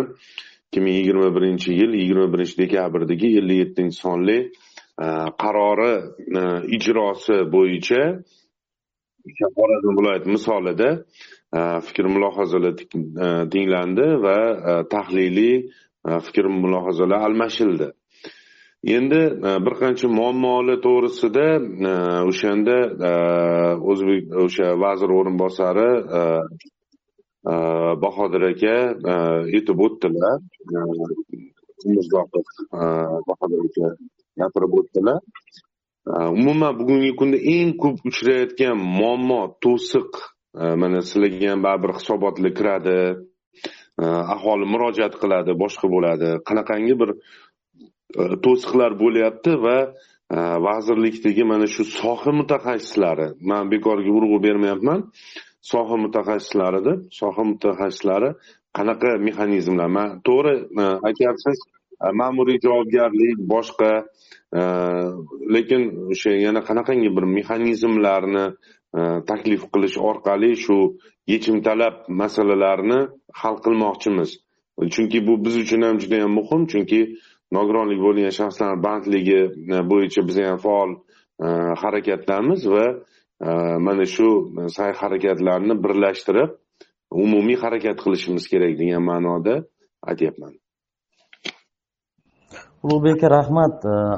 ikki 0.68 0.82
ming 0.86 0.96
yigirma 1.00 1.30
birinchi 1.38 1.70
yil 1.80 1.94
yigirma 2.02 2.26
birinchi 2.34 2.58
dekabrdagi 2.64 3.30
ellik 3.40 3.62
yettinchi 3.62 3.98
sonli 4.06 4.38
Э, 4.96 5.08
qarori 5.42 5.94
э, 6.40 6.42
ijrosi 6.78 7.38
bo'yicha 7.54 8.04
xorazm 9.58 9.92
viloyati 10.00 10.30
misolida 10.36 10.90
э, 11.58 11.62
fikr 11.88 12.06
mulohazalar 12.16 12.74
tinglandi 13.52 14.08
va 14.26 14.38
tahliliy 14.94 15.58
fikr 16.28 16.46
mulohazalar 16.64 17.20
almashildi. 17.28 17.90
Endi 18.96 19.22
e, 19.50 19.52
bir 19.66 19.74
qancha 19.82 20.08
muammolar 20.18 20.78
to'g'risida 20.86 21.46
e, 21.92 21.94
o'shanda 22.30 22.76
e, 23.10 23.14
o'zbek 23.92 24.36
o'sha 24.46 24.68
vazir 24.84 25.10
o'rinbosari 25.18 25.90
bahodir 28.04 28.44
aka 28.52 28.76
aytib 29.56 29.80
o'tdilar. 29.88 30.38
Umurzoqov 31.86 32.46
bahodir 33.30 33.60
aka. 33.70 33.96
Gapirib 34.40 34.74
o'tdilar. 34.80 35.20
Э, 36.14 36.28
umuman 36.38 36.74
bugungi 36.80 37.12
kunda 37.20 37.38
eng 37.56 37.72
ko'p 37.82 37.98
uchrayotgan 38.10 38.76
muammo 39.00 39.42
to'siq. 39.64 40.12
Э, 40.62 40.76
mana 40.82 41.00
sizlarga 41.10 41.48
ham 41.54 41.62
baribir 41.68 41.92
hisobotlar 42.00 42.52
kiradi. 42.58 43.00
Э, 44.04 44.06
aholi 44.36 44.66
murojaat 44.74 45.14
qiladi 45.22 45.52
boshqa 45.64 45.88
bo'ladi. 45.96 46.30
Qanaqangi 46.48 46.96
bir 47.02 47.10
e, 48.20 48.24
to'siqlar 48.44 48.92
bo'lyapti 49.04 49.54
va 49.66 49.78
e, 49.86 50.38
vazirlikdagi 50.68 51.44
mana 51.52 51.68
shu 51.76 51.84
soha 52.00 52.32
mutaxassislari 52.40 53.28
man 53.52 53.72
bekorga 53.74 54.12
urg'u 54.20 54.38
bermayapman 54.48 55.00
soha 55.72 55.96
mutaxassislarida 56.06 56.94
soha 57.20 57.44
mutaxassislari 57.52 58.30
qanaqa 58.78 59.12
mexanizmlar? 59.28 59.90
Man 59.98 60.10
to'g'ri 60.28 60.56
e, 60.82 60.84
aytyapsiz. 61.10 61.58
E, 62.04 62.12
ma'muriy 62.12 62.60
javobgarlik 62.64 63.38
boshqa 63.54 63.92
e, 64.60 64.62
lekin 65.56 65.82
o'sha 66.14 66.32
yana 66.46 66.62
qanaqangi 66.70 67.10
bir 67.18 67.26
mexanizmlarni 67.38 68.46
e, 69.00 69.02
taklif 69.30 69.64
qilish 69.74 69.98
orqali 70.10 70.52
shu 70.66 70.78
yechim 71.34 71.62
talab 71.68 71.96
masalalarni 72.22 73.00
hal 73.42 73.56
qilmoqchimiz. 73.66 74.30
Chunki 74.94 75.20
bu 75.28 75.34
biz 75.46 75.56
uchun 75.64 75.82
ham 75.88 76.00
juda 76.04 76.18
yam 76.24 76.34
muhim 76.40 76.64
chunki 76.72 77.02
nogironligi 77.58 78.02
bo'lgan 78.08 78.34
shaxslar 78.40 78.72
bandligi 78.88 79.42
bo'yicha 79.92 80.22
biz 80.28 80.38
ham 80.48 80.60
faol 80.66 80.92
harakatdamiz 81.84 82.62
va 82.74 82.86
mana 83.88 84.06
shu 84.16 84.28
sa'y 84.78 84.92
harakatlarni 85.02 85.74
birlashtirib 85.84 86.50
umumiy 87.24 87.58
harakat 87.64 87.98
qilishimiz 88.04 88.44
kerak 88.52 88.74
degan 88.82 89.04
ma'noda 89.12 89.56
aytyapman. 90.12 90.54
Ulug'bek 92.86 93.16
aka 93.18 93.28
rahmat 93.38 93.76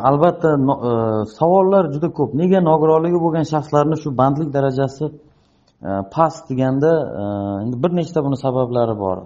albatta 0.09 0.49
e, 0.89 0.91
savollar 1.37 1.83
juda 1.93 2.09
ko'p. 2.17 2.31
Nega 2.41 2.59
nogironligi 2.69 3.19
bo'lgan 3.25 3.45
shaxslarni 3.53 3.95
shu 4.03 4.09
bandlik 4.21 4.49
darajasi 4.57 5.05
e, 5.07 5.89
past 6.13 6.43
deganda 6.51 6.91
e, 7.21 7.23
endi 7.63 7.75
bir 7.83 7.91
nechta 7.99 8.19
buni 8.25 8.37
sabablari 8.45 8.95
bor. 9.03 9.17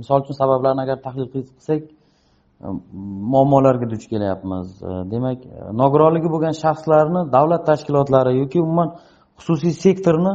Misol 0.00 0.18
uchun 0.24 0.36
sabablarni 0.42 0.80
agar 0.84 0.98
tahlil 1.06 1.28
qilsak 1.34 1.82
muammolarga 3.32 3.86
duch 3.92 4.04
kelyapmiz. 4.12 4.66
Demak 5.12 5.38
nogironligi 5.82 6.28
bo'lgan 6.34 6.54
shaxslarni 6.64 7.20
davlat 7.36 7.62
tashkilotlari 7.70 8.32
yoki 8.42 8.58
umuman 8.66 8.88
xususiy 9.38 9.74
sektorni 9.84 10.32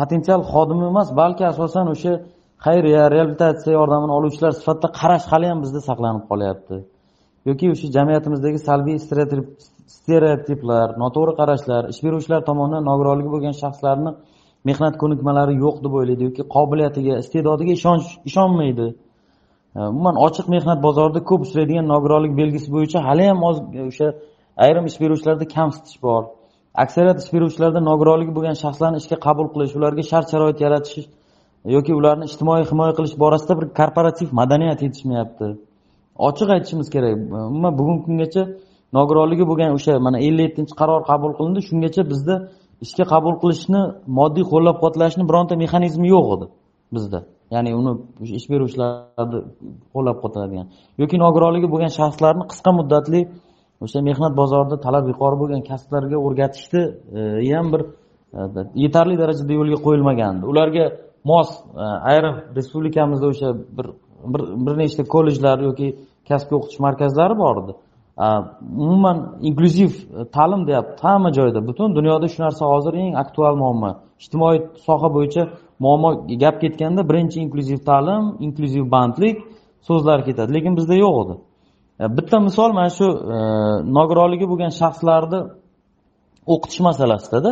potensial 0.00 0.40
xodimi 0.52 0.84
emas 0.92 1.08
balki 1.20 1.44
asosan 1.52 1.86
o'sha 1.94 2.12
xayriya 2.66 3.02
reabilitatsiya 3.14 3.72
yordamini 3.78 4.12
oluvchilar 4.18 4.52
sifatida 4.60 4.88
qarash 5.00 5.26
hali 5.32 5.46
ham 5.50 5.58
bizda 5.64 5.80
saqlanib 5.88 6.24
qolyapti. 6.30 6.76
Yoki 7.48 7.66
o'sha 7.74 7.86
jamiyatimizdagi 7.96 8.58
salbiy 8.68 8.96
stereotiplar 9.96 10.86
noto'g'ri 11.02 11.32
qarashlar 11.40 11.82
ish 11.92 12.00
beruvchilar 12.06 12.40
tomonidan 12.48 12.84
nogironligi 12.90 13.30
bo'lgan 13.34 13.54
shaxslarni 13.62 14.10
mehnat 14.68 14.94
ko'nikmalari 15.02 15.54
yo'q 15.64 15.76
deb 15.84 15.92
o'ylaydi 15.98 16.22
yoki 16.28 16.42
qobiliyatiga 16.54 17.14
iste'dodiga 17.22 17.72
ishonch 17.78 18.06
ishonmaydi. 18.30 18.86
E, 19.76 19.80
umuman 19.92 20.16
ochiq 20.26 20.46
mehnat 20.54 20.78
bozorida 20.86 21.20
ko'p 21.30 21.40
uchraydigan 21.46 21.86
nogironlik 21.94 22.32
belgisi 22.40 22.68
bo'yicha 22.74 22.98
hali 23.08 23.24
ham 23.30 23.38
e, 23.48 23.82
o'sha 23.90 24.08
ayrim 24.64 24.84
ish 24.90 24.98
beruvchilarda 25.02 25.46
kamsitish 25.56 25.98
bor. 26.06 26.22
Aksariyat 26.84 27.18
ish 27.24 27.30
beruvchilarda 27.34 27.80
nogironligi 27.90 28.32
bo'lgan 28.36 28.56
shaxslarni 28.62 28.98
ishga 29.02 29.16
qabul 29.26 29.46
qilish 29.54 29.74
ularga 29.78 30.02
shart 30.10 30.26
sharoit 30.32 30.58
yaratish 30.66 31.06
yoki 31.76 31.92
ularni 32.00 32.24
ijtimoiy 32.30 32.64
himoya 32.70 32.92
qilish 32.98 33.16
borasida 33.22 33.54
bir 33.60 33.66
korporativ 33.80 34.28
madaniyat 34.40 34.80
yetishmayapti. 34.86 35.48
Ochiq 36.28 36.48
aytishimiz 36.54 36.88
kerak. 36.94 37.14
Umuman 37.50 37.72
bugungi 37.78 38.02
kungacha 38.06 38.42
nogironligi 38.96 39.44
bo'lgan 39.50 39.70
o'sha 39.78 39.92
mana 40.06 40.18
ellik 40.26 40.44
yettinchi 40.48 40.74
qaror 40.80 41.00
qabul 41.10 41.32
qilindi. 41.38 41.60
Shungacha 41.68 42.02
bizda 42.12 42.34
ishga 42.84 43.04
qabul 43.12 43.34
qilishni 43.42 43.80
moddiy 44.18 44.44
qo'llab 44.52 44.76
quvvatlashni 44.80 45.24
bironta 45.30 45.54
mexanizmi 45.62 46.06
yo'q 46.14 46.26
edi 46.36 46.46
bizda. 46.96 47.20
Ya'ni 47.54 47.70
uni 47.80 47.92
ish 48.38 48.46
beruvchilarni 48.52 49.38
qo'llab 49.94 50.16
quvvatlaydigan 50.22 50.66
yoki 51.00 51.16
nogironligi 51.24 51.68
bo'lgan 51.72 51.92
shaxslarni 51.98 52.44
qisqa 52.50 52.70
muddatli 52.78 53.20
o'sha 53.84 53.98
mehnat 54.08 54.32
bozorida 54.40 54.76
talab 54.86 55.04
yuqori 55.12 55.36
bo'lgan 55.42 55.62
kasblarga 55.70 56.16
o'rgatishni 56.26 56.82
e, 57.18 57.20
ham 57.56 57.66
bir 57.72 57.82
e, 58.38 58.40
yetarli 58.84 59.16
darajada 59.22 59.52
yo'lga 59.58 59.78
qo'yilmagandi. 59.86 60.44
Ularga 60.52 60.84
mos 61.30 61.48
e, 61.82 61.84
ayrim 62.10 62.34
respublikamizda 62.58 63.26
o'sha 63.32 63.48
bir 63.76 63.86
bir 64.24 64.40
bir 64.66 64.78
nechta 64.78 65.04
kollejlar 65.04 65.58
yoki 65.68 65.88
kasbiy 66.28 66.56
o'qitish 66.58 66.80
markazlari 66.80 67.38
bor 67.38 67.56
edi. 67.64 67.72
Umuman 68.84 69.38
inklyuziv 69.40 69.92
e, 70.20 70.24
ta'lim 70.34 70.66
deyapti 70.66 71.02
hamma 71.02 71.32
joyda. 71.32 71.66
Butun 71.68 71.96
dunyoda 71.96 72.28
shu 72.28 72.42
narsa 72.42 72.66
hozir 72.66 72.94
eng 72.94 73.14
aktual 73.16 73.54
muammo. 73.62 73.90
Ijtimoiy 74.22 74.58
soha 74.86 75.08
bo'yicha 75.16 75.42
muammo 75.84 76.10
gap 76.42 76.60
ketganda 76.60 77.08
birinchi 77.10 77.40
inklyuziv 77.40 77.78
ta'lim 77.90 78.24
inklyuziv 78.46 78.84
bandlik 78.94 79.36
so'zlar 79.88 80.24
ketadi. 80.24 80.54
Lekin 80.56 80.76
bizda 80.78 80.94
yo'q 81.04 81.16
edi. 81.24 81.34
E, 82.00 82.04
bitta 82.16 82.40
misol 82.48 82.70
mana 82.78 82.90
shu 82.98 83.06
e, 83.36 83.38
nogironligi 83.98 84.46
bo'lgan 84.50 84.72
shaxslarni 84.80 85.40
o'qitish 86.54 86.80
masalasidada 86.88 87.50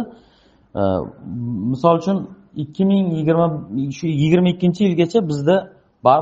misol 1.73 1.97
uchun 2.01 2.19
ikki 2.57 2.85
ming 2.91 3.05
yigirma 3.19 3.47
shu 3.99 4.07
yigirma 4.23 4.49
ikkinchi 4.55 4.81
yilgacha 4.87 5.29
bizda 5.31 5.57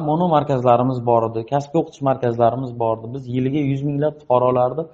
mono 0.09 0.27
markazlarimiz 0.37 0.99
bor 1.11 1.23
edi 1.31 1.41
kasbiy 1.53 1.79
o'qitish 1.83 2.03
markazlarimiz 2.11 2.73
bor 2.83 2.95
edi 2.99 3.07
biz 3.15 3.23
yiliga 3.35 3.61
yuz 3.71 3.83
minglab 3.89 4.15
fuqarolarni 4.21 4.85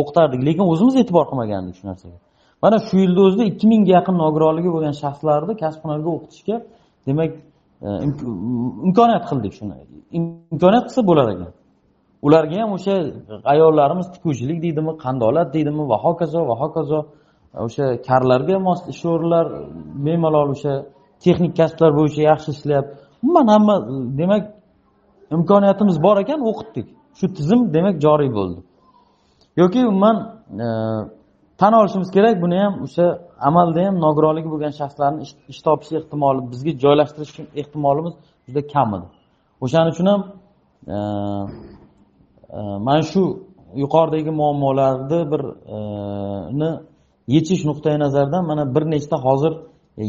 o'qitardik 0.00 0.40
lekin 0.48 0.64
o'zimiz 0.72 0.94
e'tibor 1.02 1.24
qilmagandik 1.30 1.74
shu 1.78 1.84
narsaga. 1.90 2.18
Mana 2.62 2.76
shu 2.86 2.94
yilni 3.02 3.20
o'zida 3.26 3.44
ikki 3.50 3.66
mingga 3.72 3.92
yaqin 3.98 4.16
nogironligi 4.24 4.70
bo'lgan 4.74 4.94
shaxslarni 5.02 5.54
kasb 5.62 5.80
hunarga 5.84 6.08
o'qitishga 6.16 6.56
demak 7.08 7.30
e, 7.86 7.88
imkoniyat 8.86 9.24
qildik 9.30 9.52
shuni. 9.58 9.74
Imkoniyat 10.18 10.84
qilsa 10.88 11.02
bo'lar 11.10 11.26
ekan. 11.34 11.52
Ularga 12.26 12.56
ham 12.62 12.70
o'sha 12.78 12.94
ayollarimiz 13.52 14.06
tikuvchilik 14.14 14.58
deydimi 14.66 14.92
qandolat 15.04 15.48
deydimi 15.56 15.84
va 15.92 15.96
hokazo 16.06 16.40
va 16.50 16.56
hokazo. 16.62 17.00
E, 17.54 17.58
o'sha 17.66 17.86
karlarga 18.08 18.56
mos 18.68 18.80
ish 18.92 19.02
o'rinlar 19.12 19.46
bemalol 20.06 20.48
o'sha 20.56 20.74
texnik 21.24 21.52
kasblar 21.60 21.90
bo'yicha 21.98 22.22
yaxshi 22.30 22.48
ishlayapti. 22.56 23.05
Umuman 23.22 23.46
hamma 23.54 23.76
e, 23.76 24.18
demak 24.18 24.44
imkoniyatimiz 25.36 26.02
bor 26.02 26.16
ekan 26.16 26.40
o'qitdik. 26.50 26.86
Shu 27.18 27.26
tizim 27.34 27.60
demak 27.74 27.96
joriy 28.04 28.30
bo'ldi. 28.38 28.60
Yoki 29.56 29.86
umuman 29.86 30.16
e, 30.64 30.66
tan 31.60 31.72
olishimiz 31.72 32.10
kerak 32.16 32.42
buni 32.42 32.58
ham 32.64 32.74
o'sha 32.84 33.06
amalda 33.48 33.80
ham 33.86 33.96
nogironligi 34.06 34.48
bo'lgan 34.54 34.72
shaxslarni 34.80 35.20
ish 35.52 35.60
topish 35.66 35.92
ehtimoli 35.98 36.40
bizga 36.52 36.72
joylashtirish 36.84 37.34
ehtimolimiz 37.60 38.14
juda 38.46 38.62
kam 38.72 38.88
edi. 38.96 39.06
O'shaning 39.64 39.92
uchun 39.94 40.06
ham 40.12 40.22
e, 40.94 40.96
mana 42.86 43.02
shu 43.12 43.22
yuqoridagi 43.82 44.30
muammolarni 44.40 45.18
birni 45.32 46.70
yechish 47.34 47.62
nuqtai 47.68 47.98
nazaridan 48.04 48.42
mana 48.50 48.74
bir 48.74 48.84
nechta 48.94 49.16
hozir 49.26 49.52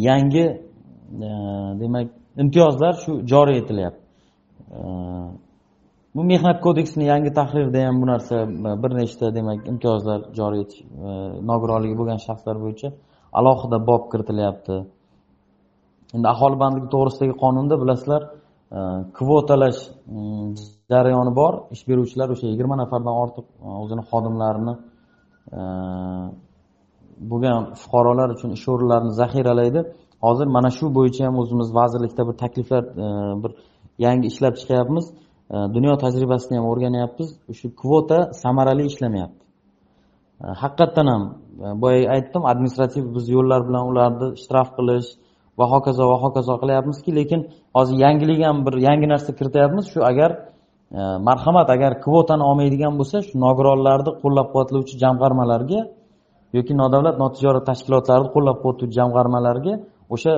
yangi 0.07 0.45
demak 1.81 2.07
imtiyozlar 2.43 2.93
shu 3.03 3.11
joriy 3.31 3.57
etilyapti. 3.61 4.03
Bu 6.17 6.23
mehnat 6.23 6.61
kodeksini 6.61 7.05
yangi 7.05 7.33
tahririda 7.33 7.87
ham 7.87 8.01
bu 8.01 8.05
narsa 8.07 8.35
e, 8.35 8.83
bir 8.83 8.91
nechta 8.99 9.35
demak 9.35 9.67
imtiyozlar 9.71 10.19
joriy 10.39 10.61
etish 10.65 10.81
e, 10.81 11.11
nogironligi 11.49 11.95
bo'lgan 11.99 12.19
shaxslar 12.27 12.55
bo'yicha 12.63 12.89
alohida 13.39 13.77
bob 13.89 14.03
kiritilyapti. 14.11 14.75
Endi 16.15 16.27
aholi 16.33 16.57
bandligi 16.63 16.87
to'g'risidagi 16.95 17.33
qonunda 17.43 17.75
bilasizlar 17.81 18.21
e, 18.77 18.79
kvotalash 19.17 19.81
mm, 19.89 20.47
jarayoni 20.91 21.33
bor. 21.41 21.53
Ish 21.75 21.83
beruvchilar 21.89 22.27
o'sha 22.35 22.47
yigirma 22.53 22.75
nafardan 22.83 23.15
ortiq 23.23 23.45
o'zini 23.83 24.03
xodimlarini 24.09 24.73
bo'lgan 27.31 27.61
fuqarolar 27.81 28.29
uchun 28.35 28.49
ish 28.57 28.65
o'rinlarini 28.73 29.13
zaxiralaydi. 29.21 29.81
Hozir 30.25 30.47
mana 30.55 30.69
shu 30.77 30.85
bo'yicha 30.97 31.25
ham 31.27 31.35
o'zimiz 31.41 31.69
vazirlikda 31.79 32.21
bir 32.29 32.35
takliflar 32.43 32.83
e, 32.83 33.07
bir 33.43 33.51
yangi 34.05 34.27
ishlab 34.31 34.55
chiqyapmiz. 34.61 35.05
E, 35.53 35.55
dunyo 35.75 35.93
tajribasini 36.03 36.57
ham 36.57 36.65
o'rganyapmiz. 36.71 37.29
Shu 37.59 37.67
kvota 37.81 38.19
samarali 38.43 38.83
ishlamayapti. 38.91 39.43
E, 40.43 40.45
Haqiqatdan 40.61 41.07
ham 41.13 41.23
boya 41.83 42.01
aytdim 42.15 42.43
administrativ 42.51 43.03
biz 43.15 43.25
yo'llar 43.35 43.61
bilan 43.67 43.83
ularni 43.91 44.27
shtraf 44.43 44.69
qilish 44.77 45.09
va 45.59 45.65
hokazo 45.73 46.03
va 46.11 46.17
hokazo 46.23 46.53
qilyapmizki 46.61 47.11
lekin 47.19 47.41
hozir 47.77 47.95
yangilik 48.05 48.39
ham 48.47 48.57
bir 48.65 48.75
yangi 48.87 49.07
narsa 49.13 49.31
kirityapmiz. 49.39 49.85
Shu 49.93 49.99
agar 50.11 50.31
marhamat 51.27 51.67
agar 51.75 51.91
kvotani 52.05 52.43
olmaydigan 52.49 52.93
bo'lsa 52.99 53.17
shu 53.27 53.35
nogironlarni 53.45 54.11
qo'llab 54.21 54.47
quvvatlovchi 54.51 54.95
jamg'armalarga 55.03 55.79
yoki 56.57 56.73
nodavlat 56.81 57.15
notijorat 57.23 57.63
tashkilotlarini 57.69 58.29
qo'llab 58.35 58.57
quvvatlovchi 58.61 58.95
jamg'armalarga 58.99 59.73
o'sha 60.13 60.33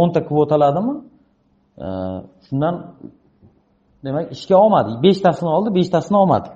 o'nta 0.00 0.20
kvotaladimi? 0.28 0.94
Shundan 2.46 2.74
demak 4.04 4.32
ishga 4.36 4.56
olmadi. 4.64 4.90
Beshtasini 5.04 5.48
oldi 5.56 5.74
beshtasini 5.78 6.16
olmadi. 6.22 6.48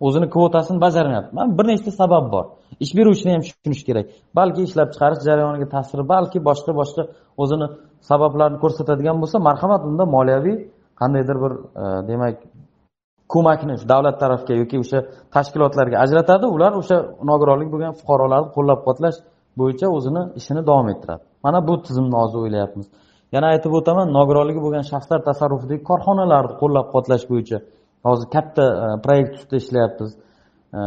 O'zini 0.00 0.26
kvotasini 0.34 0.80
bajarmayapti. 0.80 1.34
Mana 1.36 1.58
bir 1.58 1.66
nechta 1.70 1.90
sabab 1.90 2.32
bor. 2.32 2.44
Ish 2.84 2.92
beruvchini 2.98 3.32
ham 3.34 3.42
tushunish 3.46 3.82
kerak. 3.88 4.06
Balki 4.38 4.60
ishlab 4.68 4.88
chiqarish 4.94 5.22
jarayoniga 5.28 5.68
ta'siri 5.74 6.04
balki 6.14 6.38
boshqa 6.48 6.72
boshqa 6.80 7.02
o'zini 7.42 7.66
sabablarni 8.10 8.58
ko'rsatadigan 8.64 9.16
bo'lsa 9.22 9.38
marhamat 9.48 9.82
unda 9.90 10.04
moliyaviy 10.16 10.56
qandaydir 11.00 11.36
bir 11.44 11.52
e, 11.82 11.84
demak 12.10 12.36
ko'makni 13.34 13.74
davlat 13.92 14.16
tarafga 14.22 14.54
yoki 14.60 14.76
o'sha 14.84 14.98
tashkilotlarga 15.34 15.96
ajratadi. 16.04 16.46
Ular 16.56 16.72
o'sha 16.80 16.96
nogironlik 17.30 17.68
bo'lgan 17.74 17.92
fuqarolarni 18.00 18.48
qo'llab 18.56 18.78
quvvatlash 18.84 19.18
bo'yicha 19.60 19.86
o'zini 19.96 20.22
ishini 20.40 20.62
davom 20.68 20.88
ettiradi. 20.94 21.24
Mana 21.44 21.58
bu 21.68 21.74
tizimni 21.86 22.16
hozir 22.20 22.38
o'ylayapmiz. 22.44 22.86
Yana 23.34 23.46
aytib 23.52 23.72
o'taman 23.78 24.12
nogironligi 24.18 24.60
bo'lgan 24.66 24.84
shaxslar 24.92 25.20
tasarrufidagi 25.28 25.82
korxonalarni 25.90 26.54
qo'llab 26.62 26.86
quvvatlash 26.92 27.24
bo'yicha 27.32 27.58
hozir 28.08 28.26
katta 28.34 28.64
e, 28.84 28.86
proyekt 29.04 29.32
ustida 29.38 29.56
ishlayapmiz. 29.62 30.10
E, 30.78 30.80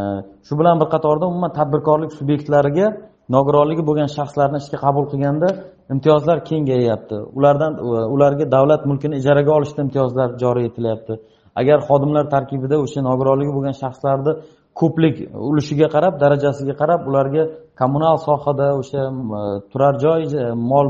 shu 0.48 0.54
bilan 0.60 0.76
bir 0.82 0.88
qatorda 0.96 1.26
umuman 1.32 1.52
tadbirkorlik 1.60 2.12
subyektlariga 2.20 2.88
nogironligi 3.36 3.84
bo'lgan 3.90 4.10
shaxslarni 4.18 4.58
ishga 4.64 4.78
qabul 4.86 5.06
qilganda 5.12 5.50
imtiyozlar 5.94 6.38
kengayyapti 6.50 7.18
ulardan 7.38 7.74
e, 7.86 8.00
ularga 8.16 8.46
davlat 8.56 8.82
mulkini 8.90 9.16
ijaraga 9.22 9.52
olishda 9.58 9.80
imtiyozlar 9.86 10.30
joriy 10.44 10.66
etilyapti 10.70 11.14
agar 11.62 11.78
xodimlar 11.88 12.26
tarkibida 12.36 12.76
o'sha 12.86 13.00
nogironligi 13.10 13.52
bo'lgan 13.58 13.76
shaxslarni 13.84 14.34
ko'plik 14.80 15.16
ulushiga 15.50 15.88
qarab 15.96 16.14
darajasiga 16.24 16.74
qarab 16.82 17.02
ularga 17.10 17.44
kommunal 17.82 18.18
sohada 18.28 18.68
o'sha 18.82 19.02
e, 19.40 19.42
turar 19.72 19.96
joy 20.04 20.22
e, 20.44 20.46
mol 20.72 20.88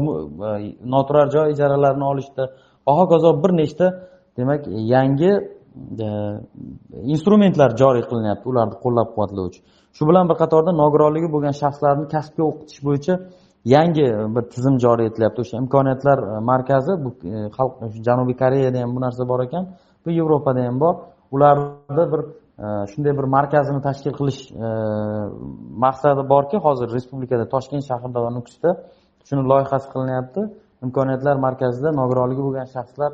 e, 0.49 0.51
noturar 0.93 1.27
joy 1.35 1.47
ijaralarini 1.55 2.05
olishda 2.11 2.43
va 2.87 2.91
hokazo 2.99 3.29
bir 3.43 3.51
nechta 3.61 3.85
demak 4.37 4.61
yangi 4.95 5.31
instrumentlar 7.15 7.69
joriy 7.81 8.03
qilinyapti 8.09 8.45
ularni 8.51 8.75
qo'llab 8.83 9.07
quvvatlovchi 9.13 9.59
shu 9.95 10.03
bilan 10.09 10.25
bir 10.29 10.37
qatorda 10.43 10.71
nogironligi 10.81 11.29
bo'lgan 11.35 11.55
shaxslarni 11.61 12.05
kasbga 12.15 12.43
o'qitish 12.49 12.81
bo'yicha 12.87 13.13
yangi 13.65 14.07
bir 14.35 14.41
tizim 14.41 14.79
joriy 14.79 15.05
etilyapti. 15.05 15.41
O'sha 15.41 15.57
imkoniyatlar 15.57 16.17
markazi 16.51 16.93
bu 17.03 17.09
xalq 17.57 17.73
janubiy 18.07 18.35
koreyada 18.43 18.79
ham 18.83 18.95
bu 18.95 19.01
narsa 19.01 19.27
bor 19.31 19.39
ekan 19.47 19.67
bu 20.05 20.09
yevropada 20.11 20.65
ham 20.67 20.79
bor. 20.79 20.95
Ularda 21.31 22.03
bir 22.11 22.21
shunday 22.61 23.13
bir 23.17 23.25
markazini 23.37 23.81
tashkil 23.81 24.13
qilish 24.19 24.41
e, 24.51 24.69
maqsadi 25.85 26.21
borki 26.33 26.57
hozir 26.65 26.87
respublikada 26.95 27.45
toshkent 27.53 27.83
shahrida 27.89 28.19
va 28.25 28.29
nukusda 28.37 28.69
shuni 29.27 29.43
loyihasi 29.51 29.87
qilinyapti. 29.93 30.41
Imkoniyatlar 30.85 31.35
markazida 31.45 31.89
nogironligi 32.01 32.41
bo'lgan 32.47 32.67
shaxslar 32.75 33.11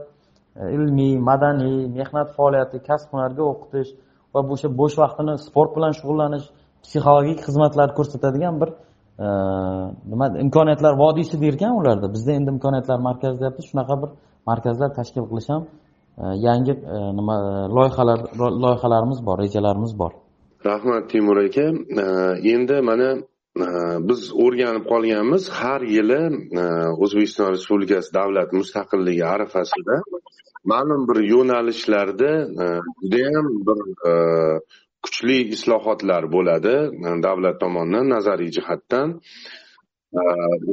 e, 0.59 0.61
ilmiy 0.75 1.13
madaniy 1.29 1.77
mehnat 1.99 2.29
faoliyati 2.37 2.77
kasb 2.89 3.07
hunarga 3.13 3.43
o'qitish 3.51 3.89
va 4.33 4.39
o'sha 4.55 4.69
bo'sh 4.81 4.95
vaqtini 5.03 5.33
sport 5.47 5.71
bilan 5.77 5.91
shug'ullanish 5.99 6.45
psixologik 6.85 7.39
xizmatlar 7.47 7.89
ko'rsatadigan 7.97 8.55
bir 8.61 8.69
e, 9.25 9.27
nima 10.11 10.27
imkoniyatlar 10.45 10.93
vodiysi 11.03 11.35
derkan 11.45 11.73
ularda. 11.79 12.05
Bizda 12.15 12.31
endi 12.39 12.49
imkoniyatlar 12.55 12.99
markazi 13.09 13.37
deyapti 13.41 13.61
shunaqa 13.69 13.95
bir 14.01 14.09
markazlar 14.49 14.89
tashkil 14.99 15.23
qilish 15.31 15.49
ham 15.53 15.63
Э, 16.17 16.33
yangi 16.35 16.71
э, 16.71 17.11
nima 17.17 17.35
э, 17.37 17.69
loyihalar 17.75 18.19
loyihalarimiz 18.63 19.19
bor 19.25 19.37
rejalarimiz 19.37 19.93
bor. 19.99 20.11
Rahmat 20.65 21.09
timur 21.11 21.37
aka. 21.37 21.67
Endi 22.53 22.77
mana 22.89 23.09
biz 24.09 24.21
o'rganib 24.45 24.85
qolganmiz. 24.91 25.43
Har 25.59 25.81
yili 25.95 26.21
o'zbekiston 27.03 27.51
respublikasi 27.55 28.09
davlat 28.19 28.49
mustaqilligi 28.59 29.25
arafasida 29.35 29.95
ma'lum 30.71 31.01
bir 31.09 31.17
yo'nalishlarda 31.33 32.31
e, 32.63 32.65
judayam 33.01 33.47
bir 33.67 33.79
e, 34.09 34.11
kuchli 35.03 35.37
islohotlar 35.55 36.23
bo'ladi. 36.35 36.75
E, 37.07 37.09
davlat 37.27 37.59
tomonidan 37.63 38.09
nazariy 38.15 38.49
jihatdan. 38.57 39.07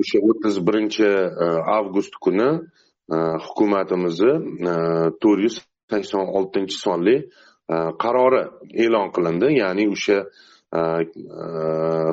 O'sha 0.00 0.18
o'ttiz 0.28 0.56
birinchi 0.66 1.08
avgust 1.78 2.14
kuni 2.24 2.48
Э, 3.12 3.36
hukumatimizni 3.44 4.32
э, 4.32 5.10
to'rt 5.20 5.40
yuz 5.44 5.56
sakson 5.90 6.24
oltinchi 6.38 6.76
sonli 6.84 7.16
э, 7.20 7.76
qarori 8.02 8.42
e'lon 8.84 9.10
qilindi. 9.14 9.48
Ya'ni 9.60 9.84
o'sha 9.92 10.18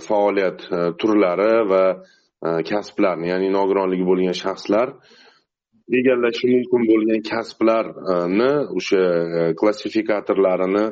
faoliyat 0.08 0.60
e, 0.72 0.80
turlari 1.00 1.54
va 1.72 1.86
e, 1.94 2.64
kasblarni 2.70 3.32
ya'ni 3.32 3.50
nogironligi 3.58 4.06
bo'lgan 4.10 4.38
shaxslar 4.44 4.94
egallashi 6.00 6.46
mumkin 6.54 6.86
bo'lgan 6.92 7.24
kasblarni 7.32 8.52
o'sha 8.78 9.02
e, 9.40 9.42
klassifikatorlarini 9.60 10.86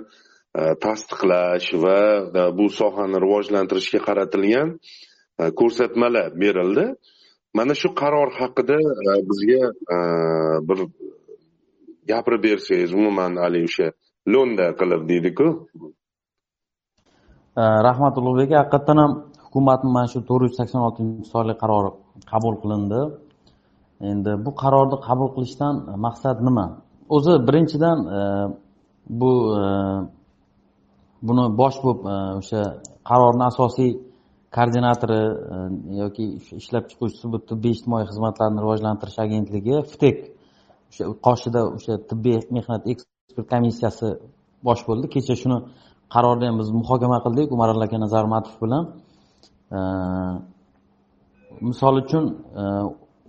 tasdiqlash 0.86 1.68
va 1.84 2.00
bu 2.58 2.66
sohani 2.80 3.18
rivojlantirishga 3.26 4.00
qaratilgan 4.08 4.70
ko'rsatmalar 5.60 6.34
berildi. 6.44 6.86
Mana 7.58 7.74
shu 7.82 7.90
qaror 8.02 8.30
haqida 8.40 8.78
e, 9.08 9.12
bizga 9.30 9.64
e, 9.94 9.98
bir 10.68 10.80
gapirib 12.12 12.42
bersangiz 12.48 12.92
umuman 13.00 13.32
haligi 13.44 13.68
o'sha 13.70 13.88
lo'nda 14.34 14.66
qilib 14.80 15.02
deydiku. 15.12 15.48
E, 17.62 17.64
Rahmat 17.88 18.14
ulug'bek 18.20 18.52
haqiqatdan 18.60 18.98
ham 19.04 19.12
hukumatni 19.46 19.90
mana 19.96 20.08
shu 20.14 20.20
to'rt 20.30 20.44
yuz 20.48 20.56
sakson 20.60 20.82
oltinchi 20.88 21.26
sonli 21.34 21.54
qarori 21.62 21.92
qabul 22.32 22.56
qilindi. 22.62 23.02
Endi 24.10 24.32
bu 24.46 24.52
qarorni 24.62 24.98
qabul 25.08 25.30
qilishdan 25.36 25.76
maqsad 26.06 26.38
nima? 26.48 26.66
O'zi 27.16 27.34
birinchidan 27.48 27.98
bu 29.20 29.32
buni 31.28 31.46
bosh 31.60 31.78
bo'lib 31.84 32.02
o'sha 32.40 32.62
qarorni 33.10 33.44
asosiy 33.52 33.92
koordinatori 34.56 35.22
e, 35.54 35.58
yoki 36.02 36.26
ishlab 36.62 36.86
chiquvchisi 36.90 37.32
bu 37.34 37.38
tibbiy 37.50 37.74
ijtimoiy 37.78 38.06
xizmatlarni 38.12 38.60
rivojlantirish 38.64 39.20
agentligi 39.26 39.76
ftek 39.94 40.18
o'sha 40.90 41.04
qoshida 41.28 41.62
o'sha 41.76 41.94
tibbiy 42.10 42.38
mehnat 42.58 42.88
ekspert 42.92 43.48
komissiyasi 43.54 44.08
bosh 44.68 44.82
bo'ldi. 44.88 45.06
Kecha 45.16 45.36
shuni 45.42 45.58
qarorni 46.14 46.46
ham 46.50 46.58
biz 46.62 46.70
muhokama 46.80 47.20
qildik 47.26 47.48
umarali 47.56 47.84
aka 47.88 47.98
nazarmatov 48.06 48.56
bilan. 48.64 48.84
E, 49.78 49.80
misol 51.70 51.96
uchun 52.04 52.24
e, 52.62 52.64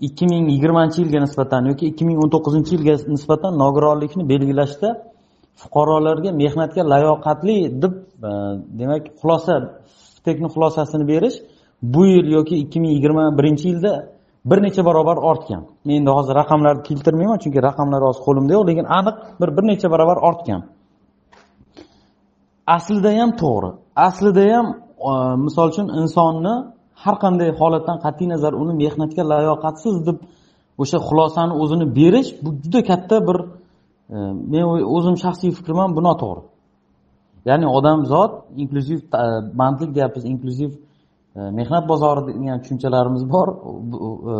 ikki 0.07 0.25
ming 0.33 0.45
yigirmanchi 0.55 0.99
yilga 1.03 1.21
nisbatan 1.27 1.63
yoki 1.71 1.85
ikki 1.93 2.05
ming 2.09 2.19
o'n 2.23 2.31
to'qqizinchi 2.35 2.73
yilga 2.77 2.95
nisbatan 3.17 3.53
nogironlikni 3.63 4.25
belgilashda 4.33 4.89
fuqarolarga 5.63 6.31
mehnatga 6.43 6.83
layoqatli 6.93 7.57
deb 7.83 7.95
demak 8.81 9.03
xulosa 9.21 9.55
spekni 10.21 10.49
xulosasini 10.55 11.05
berish 11.13 11.37
bu 11.83 12.07
yil 12.07 12.27
yoki 12.37 12.55
ikki 12.63 12.81
ming 12.81 12.93
yigirma 12.97 13.39
birinchi 13.39 13.69
yilda 13.69 13.93
bir 14.45 14.63
necha 14.63 14.85
barobar 14.85 15.17
ortgan. 15.17 15.63
Men 15.85 15.95
endi 16.01 16.11
hozir 16.11 16.35
raqamlarni 16.35 16.83
keltirmayman 16.83 17.39
chunki 17.43 17.63
raqamlar 17.69 18.01
hozir 18.07 18.23
qo'limda 18.27 18.53
yo'q 18.57 18.65
lekin 18.71 18.87
aniq 18.99 19.17
bir 19.41 19.49
bir 19.57 19.65
necha 19.71 19.89
barobar 19.91 20.19
ortgan. 20.29 20.63
Aslida 22.77 23.11
ham 23.21 23.31
to'g'ri. 23.43 23.71
Aslida 24.07 24.45
ham 24.55 24.67
e, 25.11 25.13
misol 25.47 25.67
uchun 25.73 25.87
insonni 26.01 26.55
har 27.03 27.17
qanday 27.25 27.51
holatdan 27.61 27.99
qat'iy 28.05 28.29
nazar 28.35 28.53
uni 28.63 28.75
mehnatga 28.83 29.23
layoqatsiz 29.33 29.97
deb 30.09 30.19
o'sha 30.83 30.99
xulosani 31.09 31.55
o'zini 31.63 31.87
berish 31.99 32.31
bu 32.43 32.49
juda 32.63 32.81
katta 32.91 33.17
bir 33.29 33.39
e, 34.15 34.17
men 34.53 34.65
o'zim 34.97 35.17
shaxsiy 35.25 35.51
fikrim 35.59 35.79
bu 35.97 36.01
noto'g'ri. 36.09 36.43
Ya'ni 37.49 37.67
odamzod 37.79 38.33
inklyuziv 38.63 39.01
bandlik 39.61 39.95
deyapmiz 39.95 40.25
inklyuziv 40.33 40.71
e, 41.37 41.41
mehnat 41.59 41.89
bozori 41.89 42.21
degan 42.29 42.59
tushunchalarimiz 42.63 43.23
bor. 43.35 43.49
E, 44.33 44.35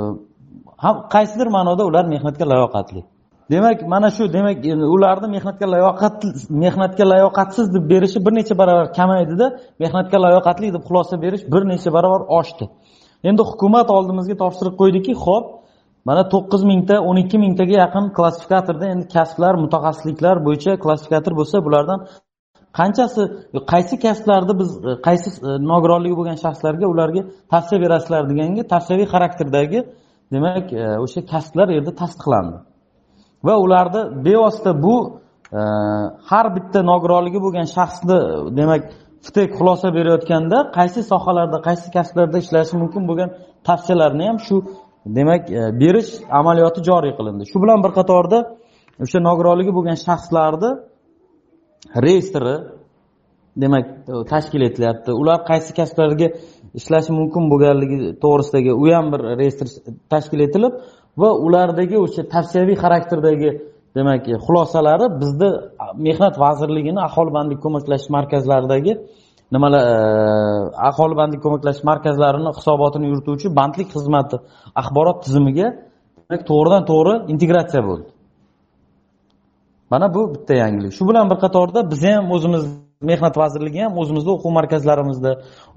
ham 0.85 0.97
qaysidir 1.15 1.49
ma'noda 1.57 1.83
ular 1.91 2.05
mehnatga 2.15 2.47
layoqatli. 2.53 3.03
Demak 3.51 3.89
mana 3.89 4.11
shu 4.17 4.33
demak 4.33 4.57
ularni 4.97 5.29
mehnatga 5.37 5.67
layoqat 5.75 6.25
mehnatga 6.65 7.05
layoqatsiz 7.13 7.67
deb 7.75 7.85
berishi 7.93 8.19
bir 8.27 8.33
necha 8.39 8.55
barobar 8.61 8.87
kamaydida 8.99 9.47
mehnatga 9.83 10.19
layoqatli 10.25 10.73
deb 10.77 10.83
xulosa 10.89 11.23
berish 11.25 11.43
bir 11.53 11.63
necha 11.73 11.91
barobar 11.97 12.23
oshdi. 12.39 12.65
Endi 13.29 13.43
hukumat 13.51 13.89
oldimizga 13.97 14.37
topshiriq 14.43 14.75
qo'ydiki 14.81 15.13
ho'p 15.25 15.47
mana 16.09 16.23
to'qqiz 16.33 16.63
mingta 16.71 16.95
o'n 17.09 17.17
ikki 17.23 17.39
mingtaga 17.45 17.75
yaqin 17.85 18.05
klassifikatorda 18.17 18.87
endi 18.95 19.07
kasblar 19.15 19.55
mutaxassisliklar 19.65 20.37
bo'yicha 20.47 20.73
klassifikator 20.85 21.33
bo'lsa 21.41 21.57
bulardan 21.67 21.99
qanchasi 22.79 23.23
qaysi 23.73 23.95
kasblarni 24.05 24.55
biz 24.61 24.71
e, 24.85 24.91
qaysi 25.07 25.29
e, 25.49 25.51
nogironligi 25.73 26.17
bo'lgan 26.21 26.39
shaxslarga 26.45 26.87
ularga 26.93 27.23
tavsiya 27.53 27.79
berasizlar 27.85 28.23
deganga 28.31 28.63
tavsiyaviy 28.73 29.09
xarakterdagi 29.15 29.81
demak 30.35 30.73
e, 30.73 30.85
o'sha 31.05 31.21
kasblar 31.33 31.67
u 31.71 31.73
yerda 31.79 31.93
tasdiqlandi. 32.03 32.59
Va 33.47 33.55
ularni 33.65 34.03
bevosita 34.27 34.73
bu 34.87 34.97
har 36.31 36.47
bitta 36.57 36.81
nogironligi 36.91 37.41
bo'lgan 37.45 37.67
shaxsni 37.77 38.19
demak 38.59 38.83
ftek 39.27 39.49
xulosa 39.59 39.89
berayotganda 39.97 40.59
qaysi 40.79 41.01
sohalarda 41.11 41.59
qaysi 41.69 41.87
kasblarda 41.97 42.39
ishlashi 42.45 42.75
mumkin 42.83 43.03
bo'lgan 43.11 43.31
tavsiyalarni 43.69 44.25
ham 44.29 44.39
shu 44.47 44.57
demak 45.19 45.43
berish 45.83 46.11
amaliyoti 46.41 46.81
joriy 46.89 47.13
qilindi. 47.19 47.43
Shu 47.51 47.59
bilan 47.63 47.79
bir 47.85 47.93
qatorda 47.99 48.39
o'sha 49.05 49.19
nogironligi 49.29 49.73
bo'lgan 49.79 49.99
shaxslarni 50.07 50.71
reyestri 52.07 52.55
demak 53.63 53.87
tashkil 54.33 54.63
etilyapti. 54.69 55.11
Ular 55.13 55.39
qaysi 55.51 55.75
kasblarga 55.79 56.29
ishlashi 56.79 57.13
mumkin 57.13 57.51
bo'lganligi 57.53 57.99
to'g'risidagi 58.25 58.73
u 58.83 58.87
ham 58.95 59.07
bir 59.13 59.21
reyestr 59.41 59.67
tashkil 60.13 60.41
etilib 60.47 60.73
va 61.23 61.31
ulardagi 61.47 61.97
o'sha 62.05 62.23
tavsiyaviy 62.35 62.77
xarakterdagi 62.85 63.51
demak 63.99 64.25
xulosalari 64.47 65.07
bizni 65.23 65.51
mehnat 66.07 66.35
vazirligini 66.45 67.01
aholi 67.09 67.31
bandlik 67.37 67.61
markazlaridagi 68.17 68.93
nimalar 69.55 69.83
e, 69.83 69.97
aholibandlik 70.89 71.41
aholi 71.47 71.63
bandlik 71.63 71.85
markazlarini 71.91 72.51
hisobotini 72.59 73.07
yurituvchi 73.13 73.49
bandlik 73.61 73.89
xizmati 73.97 74.37
axborot 74.81 75.19
tizimiga 75.25 75.67
to'g'ridan 76.51 76.83
to'g'ri 76.91 77.15
integratsiya 77.33 77.83
bo'ldi. 77.89 78.09
Mana 79.91 80.15
bu 80.15 80.35
bitta 80.35 80.55
yangilik. 80.55 80.93
Shu 80.99 81.09
bilan 81.09 81.31
bir 81.31 81.39
qatorda 81.45 81.91
biz 81.91 82.03
ham 82.05 82.31
o'zimiz 82.37 82.65
mehnat 83.11 83.35
vazirligi 83.43 83.81
ham 83.85 83.95
o'zimizni 84.01 84.31
o'quv 84.37 84.53
markazlarimizda 84.59 85.31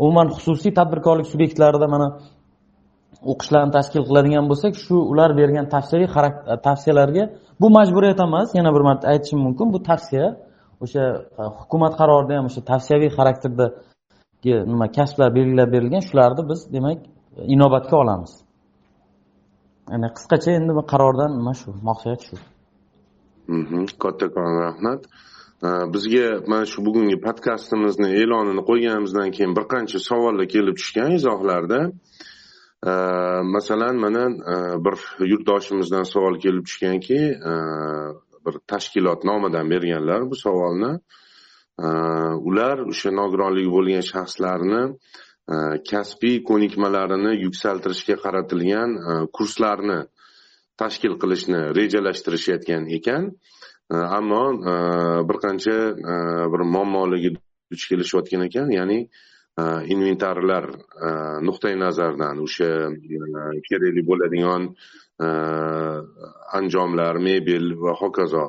umuman 0.04 0.28
xususiy 0.36 0.72
tadbirkorlik 0.80 1.28
subyektlarida 1.34 1.88
mana 1.96 2.08
o'qishlarni 3.32 3.72
tashkil 3.78 4.04
qiladigan 4.10 4.46
bo'lsak 4.52 4.74
shu 4.86 4.96
ular 5.12 5.30
bergan 5.40 5.66
tavsiyaviy 5.76 6.10
tavsiyalarga 6.68 7.24
bu 7.62 7.68
majburiyat 7.78 8.20
emas. 8.28 8.48
Yana 8.60 8.72
bir 8.76 8.84
marta 8.90 9.06
aytishim 9.14 9.40
mumkin 9.46 9.68
bu 9.74 9.80
tavsiya 9.90 10.26
o'sha 10.84 11.04
e, 11.42 11.44
hukumat 11.60 11.94
qarorida 12.00 12.34
ham 12.38 12.46
o'sha 12.50 12.62
tavsiyaviy 12.72 13.12
xarakterdagi 13.18 14.54
nima 14.72 14.88
kasblar 14.98 15.30
belgilab 15.38 15.70
berilgan 15.76 16.04
shularni 16.10 16.44
biz 16.52 16.60
demak 16.76 16.98
inobatga 17.56 17.96
olamiz. 18.04 18.34
Ya'ni 19.92 20.08
qisqacha 20.18 20.50
endi 20.60 20.72
qarordan 20.92 21.32
nima 21.40 21.54
shu 21.62 21.70
maqsad 21.90 22.20
shu. 22.28 22.36
Kattakon 24.04 24.54
rahmat 24.68 25.02
bizga 25.94 26.28
mana 26.48 26.66
shu 26.66 26.86
bugungi 26.86 27.18
podkastimizni 27.26 28.10
e'lonini 28.22 28.64
qo'yganimizdan 28.70 29.30
keyin 29.36 29.54
bir 29.58 29.66
qancha 29.74 30.00
savollar 30.10 30.46
kelib 30.56 30.76
tushgan 30.80 31.12
izohlarda 31.20 31.80
masalan 33.56 33.96
mana 34.06 34.24
bir 34.86 34.96
yurtdoshimizdan 35.32 36.04
savol 36.14 36.36
kelib 36.46 36.64
tushganki 36.68 37.20
bir 38.46 38.56
tashkilot 38.72 39.24
nomidan 39.24 39.70
berganlar 39.74 40.22
bu 40.32 40.36
savolni 40.46 40.92
ular 42.50 42.78
o'sha 42.92 43.12
nogironligi 43.20 43.72
bo'lgan 43.78 44.04
shaxslarni 44.12 44.84
kasbiy 45.92 46.38
ko'nikmalarini 46.50 47.32
yuksaltirishga 47.46 48.16
qaratilgan 48.26 48.90
kurslarni 49.36 50.00
tashkil 50.82 51.18
qilishni 51.22 51.60
rejalashtirishayotgan 51.78 52.88
ekan. 52.98 53.30
E, 53.94 53.96
ammo 54.18 54.44
e, 54.54 54.74
bir 55.30 55.38
qancha 55.46 55.78
e, 56.14 56.16
bir 56.54 56.62
muammolarga 56.74 57.32
duch 57.72 57.86
kelishayotgan 57.92 58.48
ekan. 58.50 58.74
Ya'ni 58.80 59.00
inventarlar 59.94 60.66
nuqtai 61.46 61.76
nazaridan 61.78 62.40
o'sha 62.42 62.70
kerakli 63.68 64.02
bo'ladigan 64.08 64.64
anjomlar 66.60 67.20
mebel 67.28 67.66
va 67.84 67.94
hokazo. 68.00 68.46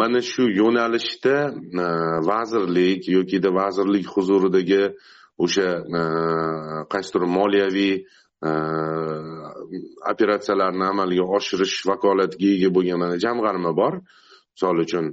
Mana 0.00 0.20
shu 0.22 0.46
yo'nalishda 0.60 1.38
vazirlik 2.30 3.08
yokida 3.16 3.50
vazirlik 3.60 4.06
huzuridagi 4.14 4.84
o'sha 5.44 5.68
qaysidir 6.92 7.26
moliyaviy 7.38 7.94
Э, 8.44 8.50
operatsiyalarni 10.12 10.84
amalga 10.92 11.24
oshirish 11.38 11.76
vakolatiga 11.88 12.48
ega 12.56 12.68
bo'lgan 12.76 12.98
mana 13.02 13.16
jamg'arma 13.24 13.72
bor. 13.80 13.94
Misol 14.54 14.82
uchun 14.84 15.06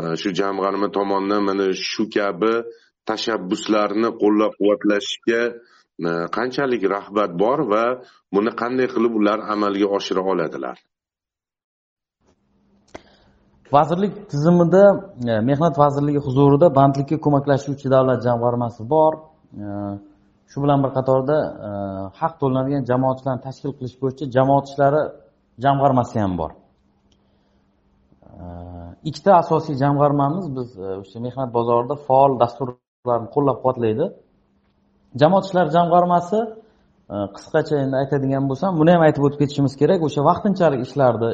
э, 0.00 0.14
shu 0.20 0.30
jamg'arma 0.40 0.88
tomonidan 0.96 1.42
mana 1.48 1.66
shu 1.90 2.04
kabi 2.16 2.52
tashabbuslarni 3.10 4.10
qo'llab 4.22 4.52
quvvatlashga 4.60 5.42
э, 5.50 6.10
qanchalik 6.36 6.82
rag'bat 6.94 7.30
bor 7.42 7.58
va 7.72 7.84
buni 8.34 8.52
qanday 8.60 8.86
qilib 8.94 9.12
ular 9.20 9.38
amalga 9.54 9.86
oshira 9.96 10.22
oladilar? 10.32 10.76
Vazirlik 13.76 14.14
tizimida 14.30 14.84
e, 15.30 15.40
mehnat 15.50 15.74
vazirligi 15.82 16.20
huzurida 16.26 16.66
bandlikka 16.78 17.16
ko'maklashuvchi 17.24 17.86
davlat 17.94 18.20
jamg'armasi 18.26 18.82
bor. 18.94 19.12
E, 19.64 19.66
shu 20.50 20.58
bilan 20.62 20.78
bir 20.84 20.90
qatorda 20.98 21.36
e, 21.68 21.70
haq 22.20 22.32
to'lanadigan 22.40 22.82
jamoatchilarni 22.90 23.42
tashkil 23.46 23.72
qilish 23.78 23.96
bo'yicha 24.02 24.24
jamoat 24.36 24.64
ishlari 24.70 25.02
jamg'armasi 25.64 26.16
ham 26.22 26.32
bor. 26.40 26.50
E, 28.42 28.44
ikkita 29.08 29.32
asosiy 29.42 29.74
jamg'armamiz 29.82 30.46
biz 30.56 30.68
e, 30.78 30.88
o'sha 31.02 31.18
mehnat 31.26 31.50
bozorida 31.58 31.94
faol 32.06 32.32
dasturlarni 32.42 33.28
qo'llab 33.34 33.56
quvvatlaydi 33.62 34.06
jamoat 35.20 35.44
ishlari 35.48 35.70
jamg'armasi 35.76 36.38
e, 37.14 37.16
qisqacha 37.36 37.74
endi 37.84 37.96
aytadigan 38.02 38.44
bo'lsam 38.50 38.70
buni 38.80 38.90
ham 38.94 39.02
aytib 39.08 39.22
o'tib 39.26 39.38
ketishimiz 39.42 39.74
kerak 39.80 40.00
o'sha 40.08 40.20
vaqtinchalik 40.30 40.80
ishlarni 40.86 41.32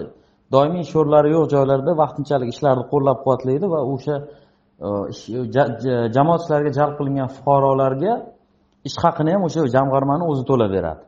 doimiy 0.55 0.83
ish 0.87 0.95
o'rinlari 1.01 1.29
yo'q 1.37 1.47
joylarda 1.55 1.93
vaqtinchalik 2.03 2.49
ishlarni 2.55 2.85
qo'llab 2.93 3.19
quvvatlaydi 3.25 3.67
va 3.75 3.81
o'sha 3.95 4.17
jamoat 6.17 6.41
ishlariga 6.45 6.73
jalb 6.79 6.95
qilingan 6.99 7.29
fuqarolarga 7.37 8.13
ish 8.89 8.97
haqini 9.05 9.31
ham 9.35 9.43
o'sha 9.49 9.61
jamg'armani 9.77 10.25
o'zi 10.31 10.43
to'lab 10.51 10.71
beradi 10.77 11.03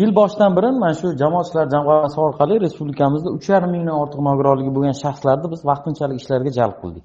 yil 0.00 0.14
boshidan 0.14 0.56
beri 0.56 0.70
mana 0.82 0.94
shu 1.00 1.16
jamoat 1.22 1.46
ishlari 1.48 1.70
jamg'armasi 1.74 2.20
orqali 2.26 2.54
respublikamizda 2.64 3.28
uch 3.36 3.48
yarim 3.52 3.70
mingdan 3.76 3.96
ortiq 4.02 4.20
nogironligi 4.28 4.70
bo'lgan 4.76 4.96
shaxslarni 5.04 5.46
biz 5.52 5.60
vaqtinchalik 5.70 6.16
ishlarga 6.22 6.50
jalb 6.58 6.76
qildik. 6.82 7.04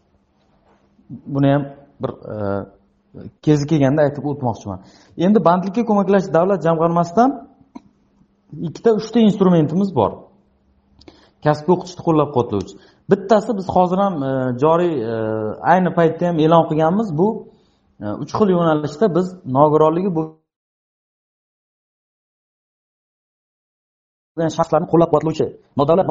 Buni 1.34 1.50
ham 1.54 1.64
bir 2.02 2.12
e, 2.34 2.36
kezi 3.46 3.66
kelganda 3.72 4.02
aytib 4.06 4.24
o'tmoqchiman. 4.32 4.80
Endi 5.26 5.40
bandlikka 5.48 5.84
ko'maklash 5.90 6.26
davlat 6.38 6.60
jamg'armasidan 6.68 7.30
ikkita 8.68 8.90
uchta 9.00 9.20
instrumentimiz 9.30 9.90
bor. 10.00 10.12
Kasbga 11.46 11.72
o'qitishni 11.76 12.02
qo'llab 12.08 12.30
quvvatlovchi 12.36 12.76
bittasi 13.12 13.52
biz 13.58 13.68
hozir 13.76 13.98
ham 14.06 14.16
e, 14.30 14.32
joriy 14.64 14.94
e, 15.12 15.16
ayni 15.72 15.90
paytda 15.98 16.24
ham 16.30 16.38
e'lon 16.46 16.64
qilganmiz. 16.70 17.08
Bu 17.20 17.28
Э, 18.02 18.06
uch 18.24 18.32
xil 18.38 18.50
yo'nalishda 18.56 19.08
biz 19.16 19.28
nogironligi 19.58 20.10
shaxslarni 24.58 24.88
qo'llab 24.92 25.10
quvvatlovchi 25.12 25.46
nodavlat 25.80 26.08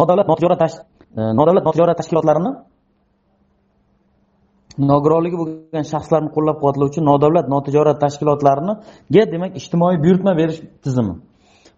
nodavlat 0.00 0.26
notijorat 0.32 0.60
e, 0.62 0.68
nodavlat 1.38 1.64
notijorat 1.68 1.96
tashkilotlarini 2.00 2.52
nogironligi 4.92 5.36
bo'lgan 5.40 5.84
shaxslarni 5.92 6.30
qo'llab 6.36 6.56
quvvatlovchi 6.60 7.00
nodavlat 7.10 7.46
notijorat 7.54 7.98
tashkilotlarniga 8.04 9.22
demak 9.34 9.52
ijtimoiy 9.60 9.96
buyurtma 10.04 10.32
berish 10.40 10.60
tizimi. 10.84 11.14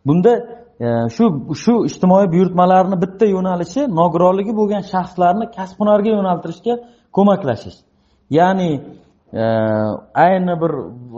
Bunda 0.06 0.32
e, 0.84 0.86
shu 1.16 1.24
shu 1.62 1.74
ijtimoiy 1.90 2.26
buyurtmalarni 2.34 2.96
bitta 3.04 3.24
yo'nalishi 3.34 3.82
nogironligi 4.00 4.52
bo'lgan 4.60 4.82
shaxslarni 4.92 5.44
kasb 5.56 5.76
hunarga 5.82 6.10
yo'naltirishga 6.16 6.74
ko'maklashish. 7.16 7.78
Ya'ni 8.38 8.68
ayni 9.34 10.54
bir 10.62 10.72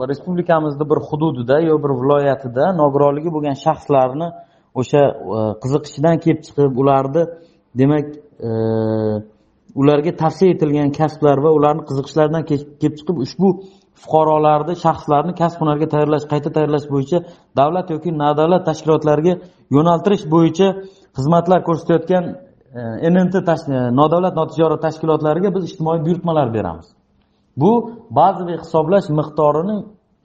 respublikamizni 0.09 0.85
bir 0.91 0.99
hududida 1.09 1.61
yo 1.61 1.79
bir 1.85 1.93
viloyatida 2.01 2.65
nogironligi 2.81 3.31
bo'lgan 3.37 3.57
shaxslarni 3.65 4.29
o'sha 4.81 5.03
e, 5.37 5.41
qiziqishidan 5.63 6.17
kelib 6.25 6.41
chiqib 6.47 6.79
ularni 6.83 7.23
demak 7.81 8.07
e, 8.49 8.51
ularga 9.81 10.13
tavsiya 10.23 10.55
etilgan 10.55 10.91
kasblar 11.01 11.37
va 11.45 11.51
ularni 11.59 11.83
qiziqishlaridan 11.89 12.45
kelib 12.51 12.97
chiqib 12.99 13.17
ushbu 13.27 13.49
fuqarolarni 14.03 14.75
shaxslarni 14.85 15.33
kasb 15.43 15.59
hunarga 15.63 15.87
tayyorlash 15.95 16.27
qayta 16.33 16.49
tayyorlash 16.57 16.87
bo'yicha 16.95 17.19
davlat 17.61 17.87
yoki 17.95 18.11
nodavlat 18.25 18.63
tashkilotlariga 18.71 19.35
yo'naltirish 19.77 20.25
bo'yicha 20.35 20.69
xizmatlar 21.19 21.61
ko'rsatayotgan 21.69 22.25
e, 23.07 23.09
nnt 23.15 23.35
nodavlat 24.01 24.35
notijorat 24.41 24.81
tashkilotlariga 24.87 25.49
biz 25.57 25.63
ijtimoiy 25.71 26.01
buyurtmalar 26.07 26.49
beramiz. 26.59 26.96
Bu 27.57 27.71
bazaviy 28.11 28.59
hisoblash 28.63 29.09
miqdorining 29.19 29.81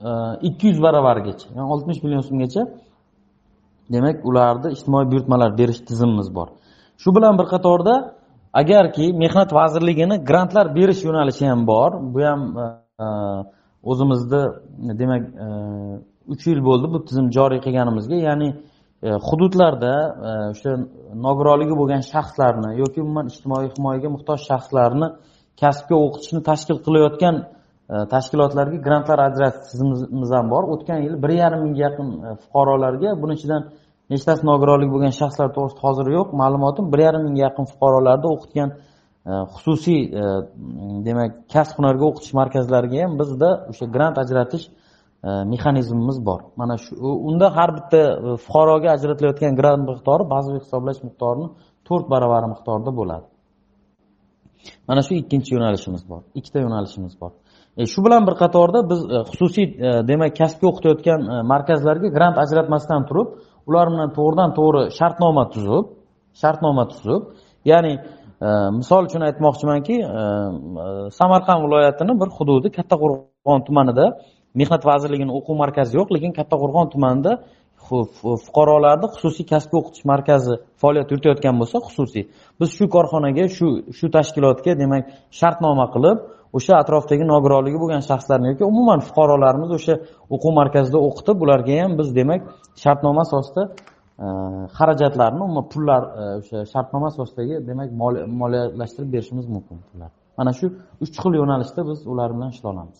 e, 0.08 0.10
ikki 0.48 0.66
yuz 0.70 0.82
baravarigacha 0.86 1.48
ya'ni 1.56 1.68
oltmish 1.74 2.00
million 2.04 2.24
so'mgacha. 2.28 2.62
Demak 3.94 4.16
ularni 4.28 4.68
ijtimoiy 4.76 5.06
buyurtmalar 5.12 5.50
berish 5.60 5.80
tizimimiz 5.88 6.28
bor. 6.34 6.48
Shu 7.02 7.08
bilan 7.16 7.38
bir 7.38 7.46
qatorda 7.54 7.94
agarki 8.60 9.04
mehnat 9.22 9.50
vazirligini 9.58 10.16
grantlar 10.28 10.66
berish 10.78 11.00
yo'nalishi 11.06 11.44
ham 11.50 11.66
bor. 11.72 11.90
Bu 12.14 12.20
ham 12.28 12.40
e, 12.62 12.66
e, 13.04 13.06
o'zimizni 13.90 14.42
demak 15.00 15.22
uch 16.32 16.42
yil 16.50 16.60
bo'ldi 16.68 16.86
bu 16.94 16.98
tizim 17.08 17.26
joriy 17.36 17.60
qilganimizga. 17.66 18.16
Ya'ni 18.28 18.48
hududlarda 19.28 19.94
o'sha 20.52 20.72
nogironligi 21.26 21.74
bo'lgan 21.80 22.02
shaxslarni 22.12 22.70
yoki 22.82 22.98
umuman 23.04 23.26
ijtimoiy 23.32 23.68
himoyaga 23.76 24.08
muhtoj 24.14 24.38
shaxslarni 24.50 25.08
kasbga 25.60 25.96
o'qitishni 26.04 26.40
tashkil 26.50 26.78
qilayotgan 26.86 27.36
e, 27.92 27.94
tashkilotlarga 28.14 28.78
grantlar 28.86 29.18
ajratish 29.28 29.62
tizimimiz 29.70 30.30
ham 30.36 30.46
bor. 30.54 30.62
O'tgan 30.74 30.98
yil 31.06 31.14
bir 31.24 31.32
yarim 31.42 31.60
mingga 31.66 31.80
yaqin 31.86 32.08
e, 32.26 32.30
fuqarolarga 32.42 33.10
buning 33.22 33.38
ichidan 33.40 33.62
nechtasi 34.12 34.42
nogironligi 34.50 34.92
bo'lgan 34.94 35.14
shaxslar 35.20 35.48
to'g'risida 35.56 35.82
hozir 35.86 36.06
yo'q. 36.16 36.28
Ma'lumotim 36.42 36.84
bir 36.92 37.00
yarim 37.06 37.22
mingga 37.26 37.42
yaqin 37.48 37.64
fuqarolarni 37.72 38.28
o'qitgan 38.34 38.70
e, 39.30 39.32
xususiy 39.54 40.00
demak 41.08 41.30
kasb 41.54 41.74
hunarga 41.78 42.04
o'qitish 42.10 42.32
markazlariga 42.40 42.98
ham 43.04 43.12
bizda 43.20 43.50
o'sha 43.70 43.84
grant 43.94 44.16
ajratish 44.24 44.66
mexanizmimiz 45.52 46.18
bor. 46.28 46.40
Mana 46.60 46.74
shu 46.84 46.92
unda 47.28 47.46
har 47.56 47.70
bitta 47.78 48.00
fuqaroga 48.46 48.88
ajratilayotgan 48.96 49.52
grant 49.60 49.82
miqdori 49.90 50.24
bazaviy 50.34 50.60
hisoblash 50.64 51.00
miqdorini 51.06 51.48
to'rt 51.88 52.06
baravari 52.12 52.46
miqdorida 52.54 52.92
bo'ladi. 53.00 53.26
Mana 54.88 55.00
shu 55.06 55.12
ikkinchi 55.22 55.50
yo'nalishimiz 55.56 56.02
bor 56.10 56.20
ikkita 56.38 56.58
yo'nalishimiz 56.64 57.14
bor. 57.20 57.32
E, 57.80 57.86
shu 57.92 58.04
bilan 58.06 58.22
bir 58.28 58.34
qatorda 58.42 58.78
biz 58.90 59.00
e, 59.16 59.18
xususiy 59.30 59.66
e, 59.66 59.90
demak 60.10 60.32
kasbga 60.40 60.66
o'qitayotgan 60.70 61.20
markazlarga 61.52 62.08
grant 62.16 62.36
ajratmasdan 62.44 63.02
turib 63.08 63.28
ular 63.68 63.86
bilan 63.92 64.10
to'g'ridan 64.16 64.50
to'g'ri 64.58 64.82
shartnoma 64.98 65.44
tuzib 65.54 65.84
shartnoma 66.42 66.84
tuzib 66.92 67.22
ya'ni 67.70 67.94
misol 68.80 69.02
uchun 69.08 69.22
aytmoqchimanki 69.28 69.96
samarqand 71.18 71.60
viloyatini 71.64 72.12
bir 72.20 72.28
hududi 72.36 72.68
kattaqo'rg'on 72.78 73.60
tumanida 73.68 74.06
mehnat 74.60 74.82
vazirligini 74.90 75.32
o'quv 75.38 75.54
markazi 75.62 75.92
yo'q 75.98 76.08
lekin 76.14 76.32
kattaqo'rg'on 76.38 76.88
tumanida 76.94 77.32
fuqarolarni 78.46 79.06
xususiy 79.14 79.46
kasbga 79.52 79.76
o'qitish 79.80 80.04
markazi 80.12 80.54
faoliyat 80.82 81.08
yuritayotgan 81.12 81.54
bo'lsa 81.60 81.76
xususiy. 81.86 82.24
Biz 82.60 82.68
shu 82.78 82.84
korxonaga 82.96 83.44
shu 83.56 83.68
shu 83.98 84.06
tashkilotga 84.16 84.72
demak 84.82 85.02
shartnoma 85.40 85.86
qilib 85.94 86.18
o'sha 86.56 86.74
atrofdagi 86.82 87.24
nogironligi 87.32 87.78
bo'lgan 87.82 88.02
shaxslarni 88.10 88.46
yoki 88.52 88.64
umuman 88.72 89.00
fuqarolarimiz 89.08 89.70
o'sha 89.78 89.94
o'quv 90.34 90.52
markazida 90.60 90.98
o'qitib 91.08 91.36
ularga 91.44 91.74
ham 91.82 91.92
biz 92.00 92.08
demak 92.20 92.40
shartnoma 92.82 93.22
asosida 93.26 93.62
e, 94.24 94.26
xarajatlarni 94.78 95.40
umuman 95.46 95.66
pullar 95.72 96.02
e, 96.20 96.24
o'sha 96.40 96.58
shartnoma 96.72 97.06
asosidagi 97.12 97.54
demak 97.70 97.88
moliyalashtirib 98.42 99.10
berishimiz 99.14 99.46
mumkin 99.54 99.76
mana 100.38 100.52
shu 100.58 100.66
uch 101.04 101.14
xil 101.22 101.32
yo'nalishda 101.40 101.80
biz 101.90 101.98
ular 102.12 102.28
bilan 102.36 102.50
ishlay 102.54 102.70
olamiz 102.74 102.98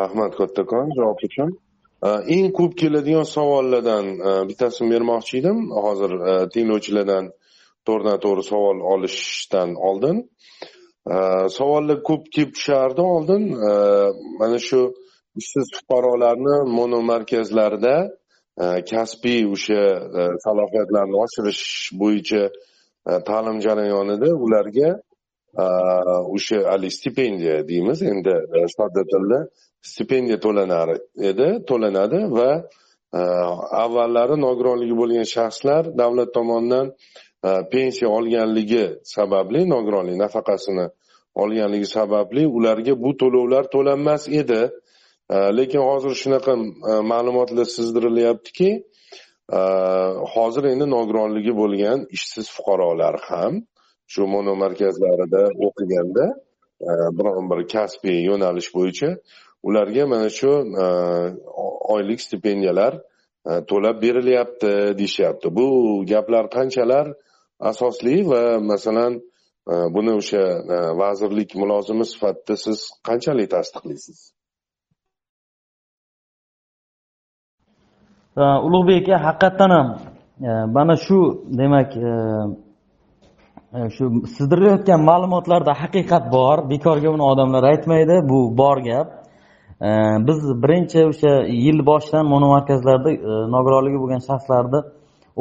rahmat 0.00 0.32
kattakon. 0.40 0.86
Javob 0.98 1.18
uchun? 1.28 1.48
Э, 2.04 2.10
eng 2.34 2.52
ko'p 2.58 2.72
keladigan 2.80 3.26
savollardan 3.36 4.06
э, 4.28 4.30
bittasini 4.48 4.90
bermoqchi 4.94 5.38
edim. 5.40 5.58
Hozir 5.84 6.12
э, 6.30 6.34
tinglovchilardan 6.54 7.24
to'g'ridan 7.86 8.18
to'g'ri 8.24 8.42
savol 8.52 8.78
olishdan 8.92 9.70
oldin. 9.88 10.16
Savollar 11.58 11.98
ko'p 12.08 12.22
kelib 12.34 12.52
tushardi 12.56 13.02
oldin 13.14 13.42
mana 14.40 14.58
shu 14.68 14.80
ishsiz 15.40 15.66
fuqarolarni 15.76 16.56
monomarkazlarda 16.78 17.96
kasbiy 18.90 19.42
o'sha 19.54 19.82
e, 20.20 20.22
salohiyatlarini 20.44 21.16
oshirish 21.24 21.64
bo'yicha 22.02 22.42
e, 23.10 23.12
ta'lim 23.28 23.58
jarayonida 23.66 24.30
ularga 24.44 24.90
e, 25.64 25.66
o'sha 26.36 26.58
haligi 26.70 26.96
stipendiya 26.98 27.56
deymiz. 27.70 27.98
Endi 28.12 28.34
sodda 28.76 29.02
tilda 29.12 29.40
stipendiya 29.90 30.38
to'lanar 30.44 30.88
edi 31.30 31.48
to'lanadi 31.68 32.20
va 32.36 32.50
e, 33.18 33.20
avvallari 33.84 34.36
nogironligi 34.46 34.94
bo'lgan 35.00 35.26
shaxslar 35.36 35.82
davlat 36.00 36.30
tomonidan 36.36 36.86
e, 37.46 37.50
pensiya 37.72 38.08
olganligi 38.18 38.84
sababli 39.16 39.60
nogironlik 39.74 40.16
nafaqasini 40.24 40.86
olganligi 41.42 41.88
sababli 41.96 42.42
ularga 42.56 42.94
bu 43.04 43.10
to'lovlar 43.20 43.64
to'lanmas 43.74 44.22
edi. 44.40 44.62
E, 45.34 45.36
lekin 45.58 45.82
hozir 45.88 46.12
shunaqa 46.22 46.52
ma'lumotlar 47.12 47.66
sizdirilyaptiki 47.76 48.70
hozir 50.34 50.64
endi 50.72 50.86
nogironligi 50.96 51.52
bo'lgan 51.62 51.98
ishsiz 52.16 52.46
fuqarolar 52.56 53.14
ham 53.28 53.54
shu 54.12 54.22
monomarkazlarida 54.34 55.42
o'qiganda 55.66 56.26
biron 57.18 57.44
bir 57.50 57.60
kasbiy 57.74 58.18
yo'nalish 58.30 58.70
bo'yicha 58.76 59.08
ularga 59.64 60.06
mana 60.06 60.28
shu 60.28 60.50
e, 60.84 60.86
oylik 61.94 62.20
stipendiyalar 62.26 62.92
e, 63.48 63.52
to'lab 63.70 64.02
berilyapti 64.02 64.72
deyishyapti. 64.98 65.48
Bu 65.58 65.66
gaplar 66.12 66.44
qanchalar 66.56 67.06
asosli 67.70 68.16
va 68.30 68.42
masalan 68.70 69.12
e, 69.72 69.74
buni 69.96 70.12
o'sha 70.20 70.44
vazirlik 71.00 71.50
mulozimi 71.60 72.06
sifatida 72.12 72.56
siz 72.64 72.78
qanchalik 73.08 73.50
tasdiqlaysiz? 73.54 74.18
Ulug'bek 78.66 79.08
aka 79.08 79.16
haqiqatdan 79.26 79.70
ham 79.76 79.88
mana 80.76 80.96
shu 81.06 81.18
demak 81.60 81.90
shu 83.96 84.04
sizdirilayotgan 84.36 85.00
ma'lumotlarda 85.10 85.72
haqiqat 85.82 86.24
bor. 86.36 86.56
Bekorga 86.72 87.08
buni 87.14 87.24
odamlar 87.32 87.62
aytmaydi. 87.72 88.16
Bu 88.30 88.38
bor 88.60 88.78
gap. 88.88 89.23
Biz 90.28 90.62
birinchi 90.62 91.00
o'sha 91.10 91.32
yil 91.64 91.86
boshidan 91.86 92.26
monomarkazlarda 92.34 93.10
e, 93.10 93.32
nogironligi 93.54 93.98
bo'lgan 94.02 94.22
shaxslarni 94.28 94.80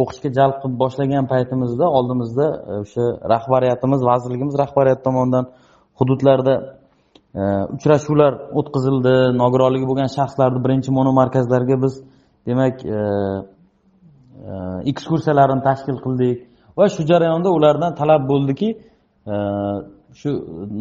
o'qishga 0.01 0.29
jalb 0.37 0.55
qilib 0.61 0.77
boshlagan 0.83 1.25
paytimizda 1.33 1.85
oldimizda 1.97 2.47
e, 2.69 2.73
o'sha 2.83 3.05
rahbariyatimiz 3.33 4.01
vazirligimiz 4.09 4.55
rahbariyati 4.63 5.03
tomonidan 5.07 5.45
hududlarda 5.99 6.55
e, 7.39 7.41
uchrashuvlar 7.75 8.33
o'tkazildi. 8.59 9.13
Nogironligi 9.41 9.85
bo'lgan 9.91 10.09
shaxslarni 10.17 10.59
birinchi 10.65 10.89
monomarkazlarga 10.99 11.75
biz 11.83 11.93
demak 12.47 12.75
ekskursiyalarni 14.91 15.61
tashkil 15.69 15.97
qildik. 16.05 16.37
Va 16.77 16.85
shu 16.95 17.01
jarayonda 17.11 17.49
ulardan 17.57 17.91
talab 18.01 18.23
bo'ldiki 18.31 18.69
shu 20.21 20.31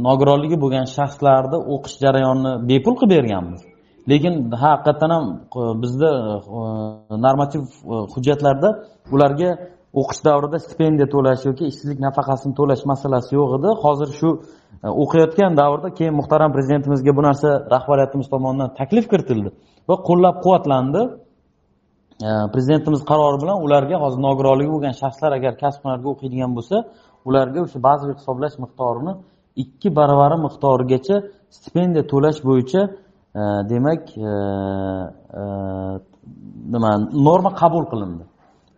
nogironligi 0.06 0.56
bo'lgan 0.64 0.86
shaxslarni 0.96 1.58
o'qish 1.74 1.96
jarayonini 2.04 2.52
bepul 2.70 2.94
qilib 3.00 3.12
berganmiz. 3.16 3.60
Lekin 4.10 4.34
haqiqatdan 4.64 5.10
ham 5.16 5.26
e, 5.60 5.62
bizda 5.82 6.10
e, 6.58 6.60
normativ 7.26 7.62
e, 7.94 7.94
hujjatlarda 8.14 8.70
ularga 9.14 9.50
o'qish 10.00 10.20
davrida 10.28 10.58
stipendiya 10.66 11.06
to'lash 11.14 11.42
yoki 11.48 11.64
ishsizlik 11.70 11.98
nafaqasini 12.06 12.54
to'lash 12.60 12.82
masalasi 12.92 13.30
yo'q 13.38 13.50
edi. 13.58 13.68
Hozir 13.84 14.08
shu 14.20 14.28
o'qiyotgan 15.02 15.52
davrda 15.60 15.88
keyin 15.98 16.14
muhtaram 16.20 16.50
prezidentimizga 16.56 17.12
bu 17.18 17.22
narsa 17.28 17.48
rahbariyatimiz 17.74 18.26
tomonidan 18.34 18.70
taklif 18.80 19.04
kiritildi 19.12 19.50
va 19.88 19.94
qo'llab 20.08 20.36
quvvatlandi 20.44 21.02
prezidentimiz 22.54 23.00
qarori 23.10 23.38
bilan 23.42 23.58
ularga 23.66 23.96
hozir 24.04 24.20
nogironligi 24.28 24.70
bo'lgan 24.74 24.94
shaxslar 25.02 25.30
agar 25.38 25.52
kasb 25.62 25.80
hunarga 25.84 26.08
o'qiydigan 26.14 26.50
bo'lsa 26.56 26.76
ularga 27.28 27.60
o'sha 27.66 27.78
bazaviy 27.88 28.16
hisoblash 28.20 28.56
miqdorini 28.64 29.12
ikki 29.62 29.88
baravari 29.98 30.36
miqdorigacha 30.46 31.16
stipendiya 31.56 32.04
to'lash 32.12 32.40
bo'yicha 32.48 32.82
e, 33.40 33.42
demak 33.72 34.02
e, 34.16 34.32
e, 35.40 35.42
nima 36.74 36.90
norma 37.28 37.50
qabul 37.62 37.84
qilindi. 37.92 38.24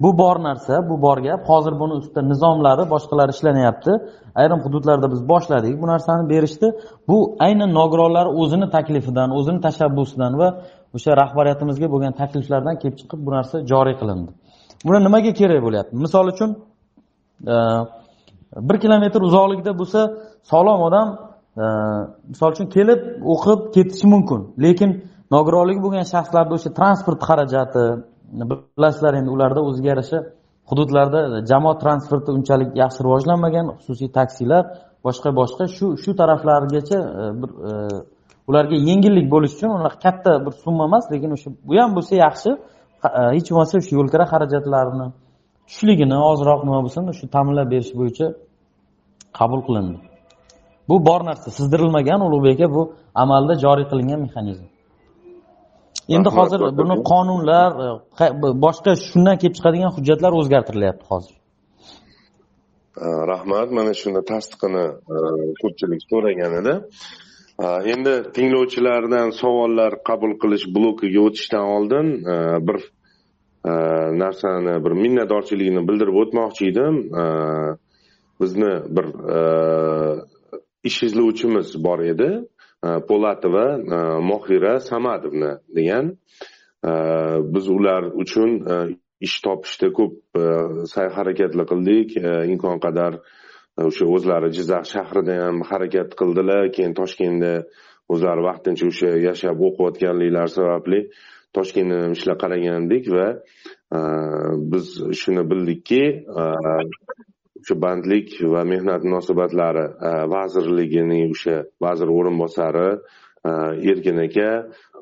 Bu 0.01 0.19
bor 0.19 0.37
narsa 0.43 0.89
bu 0.89 1.03
bor 1.03 1.19
gap. 1.19 1.41
Hozir 1.49 1.75
buni 1.81 1.95
ustida 2.01 2.23
nizomlari 2.23 2.85
boshqalari 2.95 3.31
ishlanyapti. 3.37 3.93
Ayrim 4.41 4.61
hududlarda 4.65 5.07
biz 5.13 5.21
boshladik. 5.29 5.83
Bu 5.83 5.87
narsani 5.87 6.29
berishni 6.33 6.69
bu 7.09 7.37
aynan 7.47 7.71
nogironlar 7.75 8.27
o'zini 8.27 8.71
taklifidan 8.77 9.31
o'zini 9.39 9.61
tashabbusidan 9.67 10.33
va 10.41 10.49
o'sha 10.97 11.11
rahbariyatimizga 11.23 11.87
bo'lgan 11.93 12.13
takliflardan 12.21 12.75
kelib 12.83 12.97
chiqib 13.01 13.21
bu 13.27 13.31
narsa 13.37 13.57
joriy 13.71 13.97
qilindi. 14.01 14.31
Buni 14.87 14.99
nimaga 15.07 15.33
kerak 15.41 15.61
bo'lyapti? 15.67 15.93
Misol 16.05 16.27
uchun 16.33 16.51
e, 17.53 17.55
bir 18.57 18.77
kilometr 18.81 19.21
uzoqlikda 19.29 19.73
bo'lsa 19.81 20.01
sog'lom 20.51 20.81
odam 20.89 21.09
e, 21.63 21.65
misol 22.33 22.51
uchun 22.55 22.67
kelib 22.77 23.01
o'qib 23.35 23.61
ketishi 23.75 24.07
mumkin. 24.15 24.41
Lekin 24.65 24.91
nogironligi 25.35 25.81
bo'lgan 25.87 26.07
shaxslarda 26.15 26.53
o'sha 26.59 26.71
transport 26.79 27.21
xarajati 27.29 27.85
bilasizlar 28.51 29.13
endi 29.21 29.31
ularda 29.37 29.61
o'ziga 29.69 29.89
yarasha 29.93 30.19
hududlarda 30.71 31.21
jamoat 31.51 31.79
transporti 31.85 32.31
unchalik 32.39 32.71
yaxshi 32.83 33.01
rivojlanmagan 33.07 33.67
xususiy 33.79 34.11
taksilar 34.19 34.63
boshqa 35.07 35.31
boshqa. 35.41 35.65
Shu 35.77 35.87
shu 36.03 36.11
taraflargacha 36.21 36.99
e, 37.21 37.25
bir 37.41 37.51
e, 37.71 37.73
ularga 38.49 38.77
yengillik 38.89 39.27
bo'lishi 39.35 39.55
uchun 39.59 39.71
unaqa 39.79 39.99
katta 40.07 40.33
bir 40.45 40.53
summa 40.65 40.85
emas 40.91 41.05
lekin 41.13 41.31
o'sha 41.37 41.49
bu 41.69 41.75
ham 41.83 41.91
bo'lsa 41.97 42.15
yaxshi 42.25 42.51
hech 43.37 43.49
bo'lmasa 43.51 43.75
shu 43.87 43.93
yo'lkira 43.99 44.25
xarajatlarini 44.33 45.07
tushligini 45.69 46.17
ozroq 46.31 46.61
nima 46.67 46.81
bo'lsin 46.85 47.03
shu 47.19 47.25
ta'minlab 47.35 47.69
berish 47.75 47.93
bo'yicha 48.01 48.27
qabul 49.39 49.61
qilindi. 49.67 49.99
Bu 50.89 50.97
bor 51.09 51.21
narsa 51.29 51.49
sizdirilmagan 51.59 52.21
ulug'bek 52.27 52.61
aka 52.61 52.75
bu 52.77 52.83
amalda 53.23 53.55
joriy 53.65 53.87
qilingan 53.91 54.21
mexanizm. 54.27 54.67
Endi 56.09 56.29
hozir 56.29 56.61
buni 56.81 56.97
qonunlar 57.11 57.71
e, 57.85 58.27
boshqa 58.65 58.93
shundan 59.09 59.37
kelib 59.41 59.55
chiqadigan 59.59 59.93
hujjatlar 59.97 60.33
o'zgartirilyapti 60.41 61.05
hozir. 61.13 61.35
E, 63.05 63.07
rahmat. 63.33 63.69
Mana 63.79 63.93
shuni 64.03 64.23
tasdiqini 64.33 64.85
e, 65.15 65.17
ko'pchilik 65.63 66.03
so'ragan 66.11 66.53
edi. 66.61 66.75
Endi 67.93 68.15
tinglovchilardan 68.37 69.29
savollar 69.43 69.93
qabul 70.09 70.33
qilish 70.43 70.65
blokiga 70.77 71.21
o'tishdan 71.29 71.65
oldin 71.77 72.07
bir 72.69 72.79
Э, 73.65 73.71
narsani 74.19 74.75
bir 74.85 74.93
minnatdorchilikni 74.93 75.83
bildirib 75.89 76.17
o'tmoqchi 76.23 76.67
edim. 76.69 76.97
Э, 77.17 77.77
bizni 78.41 78.73
bir 78.97 79.07
э, 79.37 79.39
ish 80.91 81.03
izlovchimiz 81.09 81.73
bor 81.85 82.03
edi. 82.05 82.29
Po'latova 83.09 83.67
mohira 84.21 84.75
samadovna 84.81 85.53
degan. 85.77 86.11
Biz 87.55 87.69
ular 87.77 88.11
uchun 88.23 88.51
ish 89.27 89.39
topishda 89.47 89.89
ko'p 89.99 90.37
sa'y 90.93 91.09
harakatlar 91.17 91.65
qildik. 91.71 92.13
Imkon 92.53 92.83
qadar 92.85 93.17
e, 93.17 93.87
o'sha 93.89 94.05
o'zlari 94.17 94.51
jizzax 94.59 94.93
shahrida 94.95 95.39
ham 95.47 95.63
harakat 95.71 96.13
qildilar. 96.21 96.69
Keyin 96.77 96.93
toshkentda 97.01 97.55
o'zlari 98.13 98.45
vaqtincha 98.51 98.91
o'sha 98.93 99.15
yashab 99.29 99.65
o'qiyotganliklari 99.71 100.53
sababli 100.59 101.01
toshkentda 101.57 102.03
ham 102.05 102.15
ishlab 102.19 102.39
qaragandik 102.43 103.09
va 103.17 103.27
e, 103.99 104.01
biz 104.73 104.87
shuni 105.21 105.45
bildikki 105.51 106.03
e, 106.43 106.47
o'sha 107.61 107.77
bandlik 107.85 108.35
va 108.55 108.65
mehnat 108.73 109.07
munosabatlari 109.09 109.85
e, 110.09 110.15
vazirligining 110.35 111.35
o'sha 111.37 111.61
vazir 111.87 112.13
o'rinbosari 112.19 112.89
erkin 113.93 114.19
aka 114.25 114.51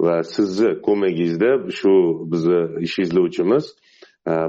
va 0.05 0.17
sizni 0.27 0.71
ko'magingizda 0.87 1.51
shu 1.79 1.93
bizni 2.33 2.62
ish 2.87 2.97
izlovchimiz 3.05 3.69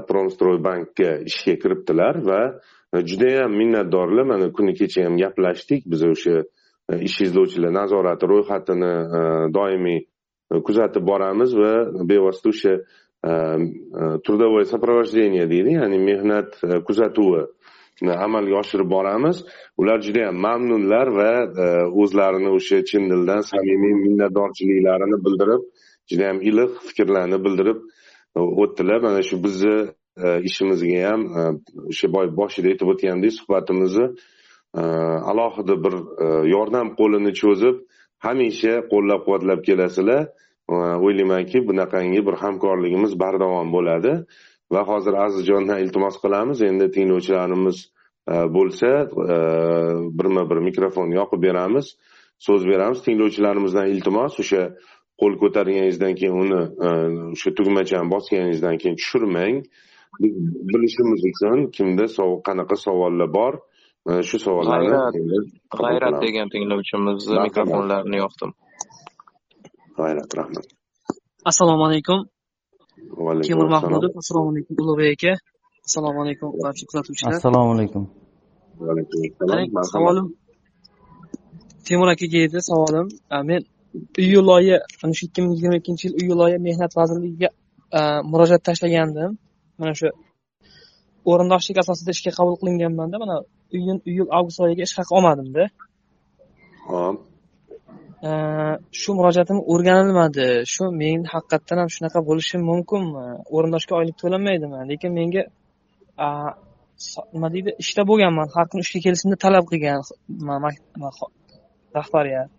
promstroy 0.08 0.58
bankka 0.68 1.10
ishga 1.30 1.54
kiribdilar 1.62 2.18
va 2.30 2.40
judayam 3.10 3.54
minnatdorlar. 3.60 4.24
Mana 4.32 4.52
kuni 4.52 4.74
kecha 4.80 5.04
ham 5.06 5.16
gaplashdik. 5.22 5.86
Biz 5.92 6.02
o'sha 6.10 6.36
ish 7.08 7.20
izlovchilar 7.26 7.72
nazorati 7.80 8.26
ro'yxatini 8.32 8.92
doimiy 9.56 10.00
kuzatib 10.66 11.04
boramiz 11.10 11.56
va 11.56 11.72
bevosita 12.10 12.48
o'sha 12.54 12.74
трудовое 14.24 14.64
сопровождение 14.64 15.46
deydi 15.48 15.78
ya'ni 15.80 15.98
mehnat 15.98 16.58
kuzatuvi 16.86 17.46
amalga 18.02 18.58
oshirib 18.58 18.90
boramiz. 18.90 19.44
Ular 19.78 20.00
juda 20.00 20.20
yam 20.26 20.36
mamnunlar 20.36 21.08
va 21.08 21.30
э, 21.44 21.86
o'zlarini 22.02 22.50
o'sha 22.50 22.84
chin 22.84 23.08
dildan 23.10 23.40
samimiy 23.40 23.94
minnatdorchiliklarini 24.04 25.18
bildirib 25.24 25.62
juda 26.10 26.22
yam 26.30 26.38
iliq 26.42 26.72
fikrlarni 26.88 27.38
bildirib 27.44 27.78
e, 28.36 28.40
o'tdilar. 28.40 29.00
Mana 29.06 29.22
shu 29.22 29.36
bizni 29.44 29.76
e, 30.24 30.42
ishimizga 30.48 31.00
ham 31.08 31.22
e, 31.38 31.42
o'sha 31.90 32.12
boy 32.16 32.26
boshida 32.40 32.68
aytib 32.72 32.88
o'tgandek 32.92 33.32
suhbatimizni 33.38 34.06
alohida 35.30 35.74
bir 35.84 35.94
yordam 36.54 36.88
qo'lini 36.98 37.32
cho'zib 37.40 37.76
hamisha 38.24 38.74
qo'llab 38.92 39.20
quvvatlab 39.26 39.60
kelasizlar 39.68 40.22
o'ylaymanki 41.06 41.58
bunaqangi 41.68 42.20
bir 42.26 42.36
hamkorligimiz 42.42 43.12
bardavom 43.22 43.68
bo'ladi. 43.76 44.12
Va 44.72 44.82
hozir 44.90 45.14
azizjondan 45.26 45.78
iltimos 45.84 46.16
qilamiz. 46.24 46.62
Endi 46.70 46.86
tinglovchilarimiz 46.96 47.78
bo'lsa 48.56 48.90
birma 50.18 50.42
bir 50.50 50.58
mikrofon 50.68 51.08
yoqib 51.18 51.40
beramiz 51.46 51.86
so'z 52.46 52.62
beramiz. 52.72 53.02
Tinglovchilarimizdan 53.06 53.86
iltimos 53.94 54.40
o'sha 54.42 54.62
qo'l 55.20 55.34
ko'targaningizdan 55.42 56.14
keyin 56.20 56.36
uni 56.44 56.62
o'sha 57.34 57.50
tugmachani 57.58 58.10
bosganingizdan 58.14 58.76
keyin 58.80 58.96
tushirmang. 59.00 59.56
Bilishimiz 60.72 61.20
uchun 61.30 61.58
kimda 61.76 62.06
qanaqa 62.48 62.76
savollar 62.86 63.28
bor 63.38 63.54
mana 64.06 64.22
shu 64.28 64.36
savollarni 64.44 65.38
g'ayrat 65.80 66.14
degan 66.24 66.46
tinglovchimizni 66.52 67.36
mikrofonlarini 67.46 68.18
yoqdim. 68.24 68.50
G'ayrat 69.98 70.30
rahmat. 70.38 70.66
Assalomu 71.50 71.82
alaykum 71.88 72.20
temur 73.48 73.68
mahmudov 73.74 74.12
assalomu 74.22 74.48
alaykum 74.52 74.74
ulug'bek 74.82 75.10
aka. 75.16 75.32
Assalomu 75.86 76.18
alaykum 76.24 76.48
barcha 76.64 76.84
kuzatuvchilar. 76.88 77.32
Assalomu 77.38 77.70
alaykum 77.76 78.04
savolim. 79.94 80.26
Temur 81.86 82.08
akaga 82.14 82.38
edi 82.46 82.58
savolim. 82.70 83.06
Men 83.48 83.60
iyul 84.24 84.48
oyi 84.56 84.76
mana 85.00 85.14
shu 85.18 85.24
ikki 85.28 85.40
ming 85.42 85.52
yigirma 85.56 85.76
ikkinchi 85.80 86.04
yil 86.06 86.14
iyul 86.22 86.40
oyi 86.46 86.56
mehnat 86.66 86.92
vazirligiga 86.98 87.48
murojaat 88.30 88.62
tashlagandim. 88.68 89.30
Mana 89.80 89.92
shu 90.00 90.08
o'rindoshlik 91.30 91.76
asosida 91.82 92.10
ishga 92.16 92.30
qabul 92.38 92.56
qilinganmanda 92.60 93.16
mana 93.22 93.36
iyun 93.78 93.98
iyul 94.10 94.28
avgust 94.38 94.60
oyiga 94.66 94.82
ish 94.88 94.94
haqi 94.98 95.12
olmadimda. 95.18 95.62
Hop 96.88 97.16
shu 99.00 99.14
murojaatim 99.18 99.58
o'rganilmadi. 99.72 100.46
Shu 100.74 100.84
men 101.02 101.24
haqiqatdan 101.32 101.78
ham 101.82 101.90
shunaqa 101.96 102.20
bo'lishi 102.28 102.56
mumkinmi? 102.70 103.24
O'rindoshga 103.56 103.96
oylik 103.98 104.16
to'lanmaydimi? 104.22 104.80
Lekin 104.90 105.12
menga 105.18 105.42
nima 107.34 107.48
deydi 107.54 107.70
ishda 107.84 108.02
bo'lganman. 108.10 108.48
Har 108.56 108.66
kuni 108.70 108.82
ishga 108.86 109.00
kelishimni 109.06 109.36
talab 109.44 109.64
qilgan 109.70 110.00
rahbariyat 111.98 112.50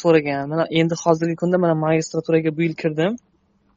so'ragan. 0.00 0.42
Mana 0.52 0.64
endi 0.80 0.94
hozirgi 1.04 1.36
kunda 1.42 1.56
mana 1.64 1.74
magistraturaga 1.86 2.50
bu 2.56 2.62
yil 2.66 2.76
kirdim. 2.82 3.12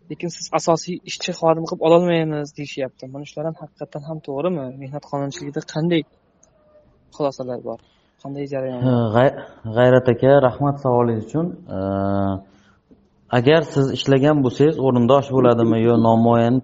Lekin 0.09 0.30
siz 0.36 0.45
asosiy 0.59 0.95
ishchi 1.09 1.32
xodim 1.39 1.66
qilib 1.70 1.82
ololmaymiz 1.88 2.49
deyishyapti. 2.57 3.03
Mana 3.13 3.26
shular 3.30 3.45
ham 3.49 3.57
haqiqatdan 3.61 4.03
ham 4.09 4.18
to'g'rimi? 4.28 4.66
Mehnat 4.82 5.03
qonunchiligida 5.11 5.61
qanday 5.74 6.01
xulosalar 7.16 7.60
bor. 7.68 7.80
Qanday 8.24 8.45
jarayon 8.53 8.80
g'ayrat 9.78 10.08
aka 10.14 10.32
rahmat 10.47 10.76
savolingiz 10.84 11.26
uchun. 11.30 11.47
Agar 13.39 13.62
siz 13.74 13.86
ishlagan 13.97 14.38
bo'lsangiz 14.45 14.78
o'rindosh 14.86 15.28
bo'ladimi 15.36 15.78
yo 15.88 15.93
nomuayyan 16.08 16.56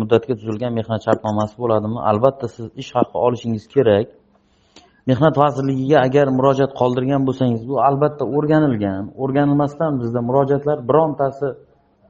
muddatga 0.00 0.34
tuzilgan 0.40 0.72
mehnat 0.78 1.00
shartnomasi 1.06 1.54
bo'ladimi? 1.62 1.98
Albatta 2.10 2.46
siz 2.54 2.66
ish 2.82 2.90
haqi 2.96 3.16
olishingiz 3.26 3.64
kerak. 3.74 4.06
Mehnat 5.10 5.34
vazirligiga 5.42 5.98
agar 6.06 6.26
murojaat 6.38 6.72
qoldirgan 6.80 7.22
bo'lsangiz 7.28 7.62
bu 7.70 7.74
albatta 7.88 8.24
o'rganilgan. 8.36 9.02
O'rganilmasdan 9.22 9.92
bizda 10.00 10.20
murojaatlar 10.28 10.78
birontasi 10.88 11.48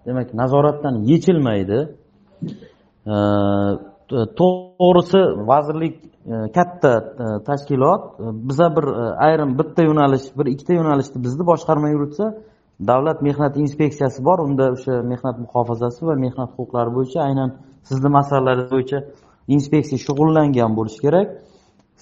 demak 0.07 0.29
nazoratdan 0.41 0.95
yechilmaydi. 1.11 1.79
To'g'risi 4.41 5.21
vazirlik 5.51 5.95
Э, 6.29 6.49
katta 6.53 7.15
э, 7.19 7.45
tashkilot. 7.47 8.21
Э, 8.21 8.49
biza 8.49 8.77
bir 8.77 8.85
ayrim 9.27 9.59
bitta 9.59 9.83
yo'nalish 9.83 10.27
bir 10.39 10.47
ikkita 10.47 10.73
yo'nalishni 10.75 11.25
bizni 11.25 11.47
boshqarma 11.51 11.89
yuritsa 11.95 12.25
davlat 12.91 13.23
mehnat 13.23 13.57
inspeksiyasi 13.57 14.25
bor. 14.25 14.39
Unda 14.47 14.65
o'sha 14.75 14.93
mehnat 15.13 15.37
muhofazasi 15.45 16.07
va 16.09 16.15
mehnat 16.25 16.51
huquqlari 16.57 16.91
bo'yicha 16.97 17.21
aynan 17.29 17.51
sizni 17.89 18.09
masalalaringiz 18.19 18.71
bo'yicha 18.75 18.99
inspeksiya 19.55 19.99
shug'ullangan 20.07 20.77
bo'lishi 20.79 21.01
kerak. 21.07 21.29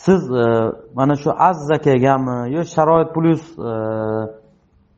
Siz 0.05 0.21
e, 0.43 0.45
mana 0.99 1.15
shu 1.23 1.31
aziz 1.49 1.71
akagami 1.79 2.37
yo 2.55 2.63
sharoit 2.75 3.11
plyus 3.17 3.45
e, 3.71 3.73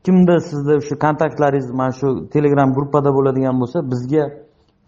kimdir 0.05 0.39
sizni 0.49 0.75
shu 0.87 0.95
kontaktlaringiz 1.05 1.71
mana 1.81 1.93
shu 1.99 2.07
telegram 2.33 2.69
gruppada 2.77 3.09
bo'ladigan 3.17 3.55
bo'lsa 3.61 3.77
bizga 3.91 4.23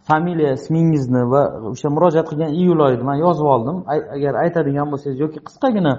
familiya 0.09 0.51
ismingizni 0.57 1.23
va 1.33 1.41
o'sha 1.73 1.89
murojaat 1.95 2.27
qilgan 2.31 2.51
iyul 2.61 2.79
oyida 2.87 3.03
man 3.09 3.17
yozib 3.25 3.47
oldim. 3.55 3.77
Agar 4.15 4.33
aytadigan 4.43 4.87
bo'lsangiz 4.91 5.17
yoki 5.23 5.39
qisqagina 5.47 5.93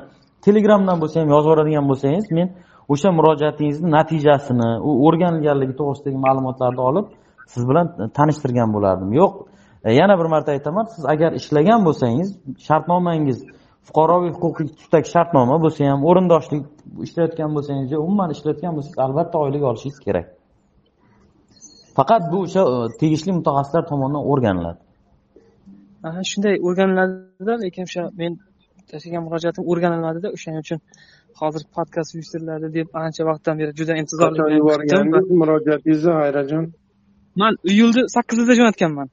telegramdan 0.46 0.96
bo'lsa 1.02 1.16
ham 1.20 1.28
yozib 1.34 1.48
yuboradigan 1.50 1.86
bo'lsangiz 1.90 2.26
men 2.38 2.48
o'sha 2.92 3.10
murojaatingizni 3.18 3.88
natijasini 3.98 4.70
u 4.88 4.90
o'rganilganligi 5.06 5.74
to'g'risidagi 5.80 6.18
ma'lumotlarni 6.26 6.82
olib 6.90 7.06
siz 7.52 7.62
bilan 7.70 7.86
tanishtirgan 8.18 8.68
bo'lardim. 8.76 9.10
Yo'q 9.20 9.32
e, 9.84 9.94
yana 10.00 10.14
bir 10.20 10.26
marta 10.34 10.50
aytaman 10.56 10.84
siz 10.94 11.04
agar 11.14 11.30
ishlagan 11.40 11.80
bo'lsangiz 11.86 12.28
shartnomangiz 12.66 13.38
fuqaroviy 13.86 14.32
huquqiy 14.36 14.68
tusdagi 14.78 15.08
shartnoma 15.14 15.56
bo'lsa 15.64 15.80
ham 15.92 16.00
o'rindoshlik 16.10 16.62
ishlayotgan 17.06 17.50
bo'lsangiz 17.56 17.86
yo 17.94 17.98
umuman 18.06 18.28
ishlayotgan 18.36 18.72
bo'lsangiz 18.76 18.98
albatta 19.06 19.36
oylik 19.44 19.62
olishingiz 19.70 19.98
kerak. 20.06 20.26
Faqat 21.98 22.22
bu 22.32 22.38
o'sha 22.46 22.62
e, 22.72 22.76
tegishli 23.00 23.30
mutaxassislar 23.38 23.82
tomonidan 23.90 24.22
o'rganiladi. 24.30 24.80
Aha, 26.08 26.20
shunday 26.30 26.54
o'rganiladida 26.66 27.54
lekin 27.64 27.82
o'sha 27.88 28.02
men 28.20 28.32
tashlagan 28.90 29.22
murojaatim 29.26 29.64
o'rganilmadida 29.70 30.28
o'shaning 30.36 30.62
uchun 30.64 30.78
hozir 31.40 31.62
podkast 31.76 32.10
uyushtiriladi 32.16 32.66
deb 32.78 32.88
ancha 33.04 33.22
vaqtdan 33.30 33.54
beri 33.60 33.72
juda 33.80 33.92
intizorlik 34.00 34.38
bilan 34.38 34.56
yuborgandingiz 34.60 35.26
murojaatingizni 35.42 36.12
g'ayrajon 36.20 36.64
man 37.42 37.52
iyulni 37.72 38.02
sakkizida 38.16 38.52
jo'natganman. 38.60 39.08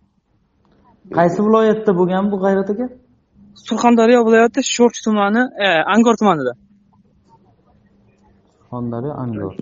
Qaysi 1.18 1.40
viloyatda 1.48 1.92
bo'lgan 2.00 2.26
bu 2.32 2.38
g'ayrat 2.44 2.70
aka? 2.74 2.88
Surxondaryo 3.68 4.20
viloyati 4.28 4.60
sho'rchi 4.76 5.02
tumani 5.06 5.42
e, 5.66 5.68
angor 5.96 6.16
tumanida. 6.22 6.54
Surxondaryo 8.58 9.14
angor. 9.24 9.54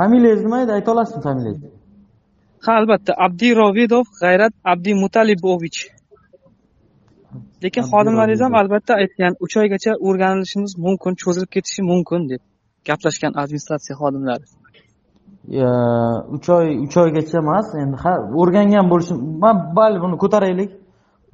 Familiyangiz 0.00 0.42
nima 0.46 0.58
edi? 0.64 0.72
Ayta 0.78 0.88
olasizmi 0.94 1.22
familiyangizni 1.28 1.70
ha 2.64 2.72
albatta. 2.80 3.12
Abdirovidov 3.26 4.04
g'ayrat 4.22 4.54
abdimutalibovich. 4.72 5.78
Lekin 7.64 7.84
xodimlaringiz 7.92 8.40
ham 8.46 8.54
albatta 8.60 8.92
aytgan 9.02 9.32
uch 9.44 9.54
oygacha 9.62 9.92
o'rganilishimiz 10.08 10.72
mumkin 10.86 11.12
cho'zilib 11.22 11.50
ketishi 11.54 11.82
mumkin 11.90 12.20
deb 12.32 12.42
gaplashgan 12.88 13.32
administratsiya 13.42 13.94
xodimlari. 14.02 14.44
Uch 16.36 16.48
oy 16.56 16.66
uch 16.84 16.96
oygacha 17.04 17.36
emas 17.44 17.66
endi 17.82 17.96
ha 18.04 18.12
o'rgangan 18.40 18.86
bo'lishim 18.92 19.18
man 19.44 19.56
balli 19.78 19.98
buni 20.04 20.16
ko'taraylik. 20.22 20.70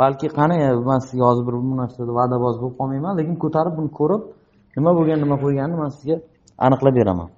Balki 0.01 0.26
qani 0.39 0.57
man 0.91 1.01
sizga 1.07 1.24
hozir 1.31 1.45
bir 1.49 1.55
bu 1.70 1.74
narsada 1.83 2.12
va'daboz 2.20 2.55
bo'lib 2.61 2.76
qolmayman 2.81 3.12
lekin 3.20 3.37
ko'tarib 3.45 3.74
buni 3.79 3.91
ko'rib 3.99 4.22
nima 4.76 4.91
bo'lgan 4.99 5.18
nima 5.24 5.37
qo'yganini 5.45 5.76
man 5.83 5.91
sizga 5.97 6.16
aniqlab 6.66 6.95
beraman 7.01 7.29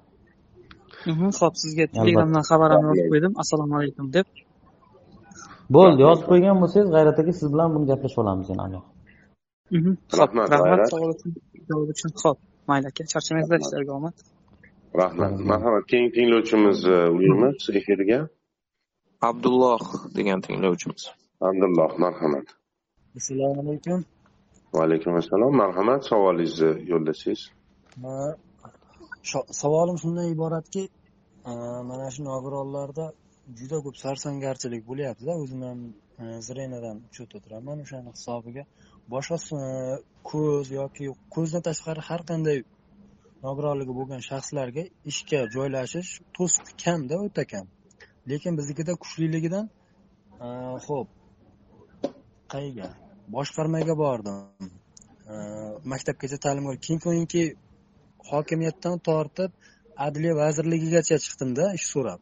ho'p 1.41 1.55
sizga 1.63 1.85
telegramdan 1.95 2.43
xabarimni 2.49 2.87
yozib 2.91 3.07
qo'ydim 3.13 3.33
assalomu 3.41 3.73
alaykum 3.79 4.07
deb 4.15 4.27
bo'ldi 5.75 5.99
yozib 6.07 6.25
qo'ygan 6.31 6.55
bo'lsangiz 6.61 6.89
g'ayrat 6.95 7.17
aka 7.21 7.31
siz 7.39 7.47
bilan 7.53 7.69
buni 7.75 7.85
gaplashib 7.91 8.19
olamiz 8.23 8.47
yana 8.53 8.67
Mhm, 9.77 9.93
Rahmat, 10.19 10.47
rahmat 10.51 10.79
savol 10.91 11.11
uchun 11.15 11.31
javob 11.69 11.89
uchun 11.93 12.11
ho'p 12.21 12.37
mayli 12.69 12.85
aka 12.91 13.03
charchamangizlar 13.11 13.59
ishlarga 13.65 13.91
omad. 13.99 14.15
Rahmat. 15.01 15.31
Marhamat 15.51 15.83
keyingi 15.91 16.11
tinglovchimiz 16.17 16.79
e, 16.95 16.97
uyimiz 17.17 17.57
efirga 17.79 18.19
abdulloh 19.29 19.83
degan 20.17 20.39
tinglovchimiz. 20.47 21.03
Abdulloh 21.49 21.91
marhamat. 22.03 22.47
Assalomu 23.19 23.59
alaykum. 23.63 23.99
Va 24.73 24.79
alaykum 24.87 25.13
assalom 25.21 25.53
marhamat 25.63 26.01
savolingizni 26.09 26.71
yo'llasangiz 26.91 27.41
savolim 29.61 29.97
shundan 29.97 30.27
iboratki 30.35 30.83
e, 31.45 31.51
mana 31.89 32.11
shu 32.11 32.23
nogironlarda 32.23 33.05
juda 33.59 33.77
ko'p 33.85 33.95
sarsangarchilik 34.03 34.81
bo'lyaptida. 34.89 35.33
O'zim 35.43 35.61
ham 35.67 35.79
e, 36.21 36.41
zrenadan 36.47 36.97
учетda 37.09 37.37
turaman 37.45 37.77
o'shani 37.85 38.09
hisobiga 38.15 38.63
boshqa 39.13 39.37
e, 39.59 39.63
ko'z 40.31 40.71
yoki 40.79 41.05
ko'zdan 41.35 41.61
tashqari 41.69 42.01
har 42.09 42.21
qanday 42.31 42.59
nogironligi 43.45 43.93
bo'lgan 43.99 44.21
shaxslarga 44.29 44.83
ishga 45.11 45.39
joylashish 45.55 46.11
to'siq 46.37 46.67
kamda 46.83 47.15
o'ta 47.25 47.43
kam. 47.53 47.65
Lekin 48.31 48.53
biznikida 48.59 48.93
kuchliligidan 49.03 49.65
ho'p 50.87 51.07
qayerga 52.53 52.87
boshqarmaga 53.35 53.93
bordim. 54.03 54.37
Maktabgacha 55.91 56.37
ta'limga 56.45 56.73
keyin 56.85 56.99
ko'yinki 57.05 57.41
hokimiyatdan 58.29 58.97
tortib 59.07 59.51
adliya 60.05 60.33
vazirligigacha 60.41 61.17
chiqdimda 61.25 61.65
ish 61.77 61.87
so'rab. 61.93 62.21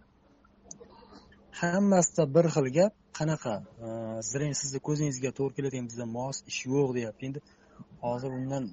Hammasida 1.59 2.23
bir 2.35 2.45
xil 2.55 2.67
gap 2.77 2.93
qanaqa 3.19 3.55
e, 3.85 3.87
zreng 4.31 4.53
sizni 4.61 4.79
ko'zingizga 4.87 5.31
to'g'ri 5.37 5.53
keladigan 5.57 5.85
bizda 5.89 6.05
mos 6.17 6.37
ish 6.51 6.59
yo'q 6.73 6.89
deyapti. 6.97 7.23
Endi 7.29 7.39
hozir 8.05 8.31
undan 8.39 8.63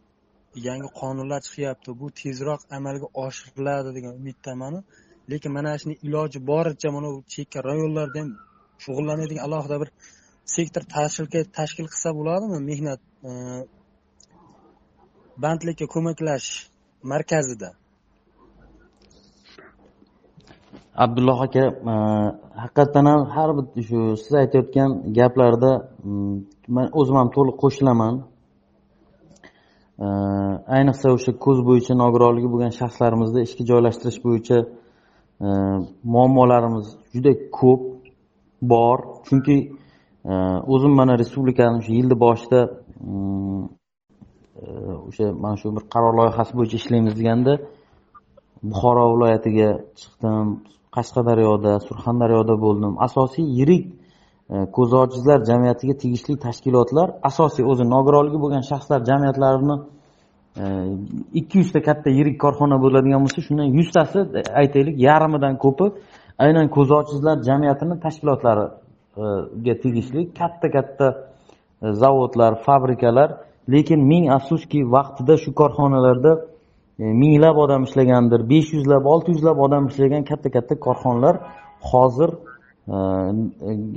yangi 0.69 0.89
qonunlar 1.01 1.41
chiqyapti 1.47 1.91
bu 2.01 2.07
tezroq 2.21 2.61
amalga 2.79 3.07
oshiriladi 3.25 3.91
degan 3.97 4.13
umiddamanu. 4.21 4.79
Lekin 5.31 5.53
mana 5.57 5.73
shuni 5.83 5.95
iloji 6.07 6.39
boricha 6.51 6.89
mana 6.97 7.09
bu 7.15 7.21
chekka 7.35 7.59
rayonlarda 7.69 8.19
ham 8.23 8.31
shug'ullanadigan 8.85 9.43
alohida 9.47 9.77
bir 9.83 9.91
sektor 10.57 10.83
tashkil 11.59 11.87
qilsa 11.93 12.11
bo'ladimi? 12.19 12.59
Mehnat 12.71 13.01
e, 13.29 13.31
bandlikka 15.45 15.87
ko'maklashish 15.95 16.59
markazida. 17.13 17.71
Abdulloh 21.05 21.41
aka 21.47 21.65
e, 21.93 21.95
haqiqatdan 22.63 23.07
ham 23.11 23.23
har 23.35 23.51
bir 23.77 23.83
shu 23.89 23.99
siz 24.23 24.35
aytayotgan 24.43 24.91
gaplarda 25.19 25.73
mm, 26.05 26.37
man 26.75 26.87
o'zim 27.01 27.17
ham 27.21 27.29
to'liq 27.37 27.57
qo'shilaman. 27.63 28.15
E, 30.05 30.07
ayniqsa 30.77 31.07
o'sha 31.17 31.33
ko'z 31.45 31.59
bo'yicha 31.69 31.93
nogironligi 32.03 32.49
bo'lgan 32.53 32.73
shaxslarimizni 32.81 33.41
ishga 33.47 33.65
joylashtirish 33.71 34.21
bo'yicha 34.27 34.59
e, 35.47 35.49
muammolarimiz 36.15 36.87
juda 37.15 37.33
ko'p 37.59 37.83
bor. 38.73 38.99
Chunki 39.27 39.57
o'zim 40.75 40.93
mana 41.01 41.13
respublikani 41.21 41.79
shu 41.85 41.93
yilni 41.99 42.17
boshida 42.25 42.61
mm, 43.11 43.63
o'sha 45.09 45.27
mana 45.43 45.57
shu 45.61 45.67
bir 45.77 45.85
qaror 45.95 46.13
loyihasi 46.21 46.53
bo'yicha 46.59 46.77
ishlaymiz 46.83 47.15
deganda 47.21 47.53
buxoro 48.71 49.05
viloyatiga 49.15 49.69
chiqdim 50.01 50.47
qashqadaryoda 50.97 51.73
surxondaryoda 51.89 52.55
bo'ldim. 52.65 52.93
Asosiy 53.07 53.47
yirik 53.59 53.85
e, 54.53 54.57
ko'zi 54.77 54.97
ojizlar 55.05 55.39
jamiyatiga 55.51 55.95
tegishli 56.03 56.35
tashkilotlar 56.47 57.09
asosiy 57.31 57.65
o'zi 57.73 57.85
nogironligi 57.95 58.39
bo'lgan 58.45 58.65
shaxslar 58.71 59.01
jamiyatlarini 59.11 59.77
e, 60.63 60.65
ikki 61.41 61.57
yuzta 61.63 61.81
katta 61.89 62.09
yirik 62.19 62.37
korxona 62.45 62.77
bo'ladigan 62.85 63.21
bo'lsa 63.25 63.41
shundan 63.47 63.69
yuztasi 63.79 64.21
e, 64.41 64.43
aytaylik 64.61 64.97
yarmidan 65.09 65.55
ko'pi 65.65 65.87
aynan 66.45 66.67
ko'zi 66.77 66.93
ojizlar 67.01 67.37
jamiyatini 67.49 67.97
tashkilotlariga 68.05 69.75
tegishli 69.85 70.21
katta 70.41 70.69
katta 70.77 71.07
zavodlar 72.03 72.53
fabrikalar 72.67 73.31
lekin 73.69 74.01
ming 74.13 74.25
afsuski 74.37 74.81
vaqtida 74.97 75.35
shu 75.43 75.51
korxonalarda 75.61 76.33
e, 77.03 77.05
minglab 77.23 77.57
odam 77.65 77.83
ishlagandir 77.89 78.41
besh 78.53 78.69
yuzlab 78.77 79.05
olti 79.13 79.29
yuzlab 79.35 79.59
odam 79.67 79.85
ishlagan 79.91 80.23
katta 80.31 80.49
katta 80.57 80.75
korxonalar 80.87 81.37
hozir 81.91 82.31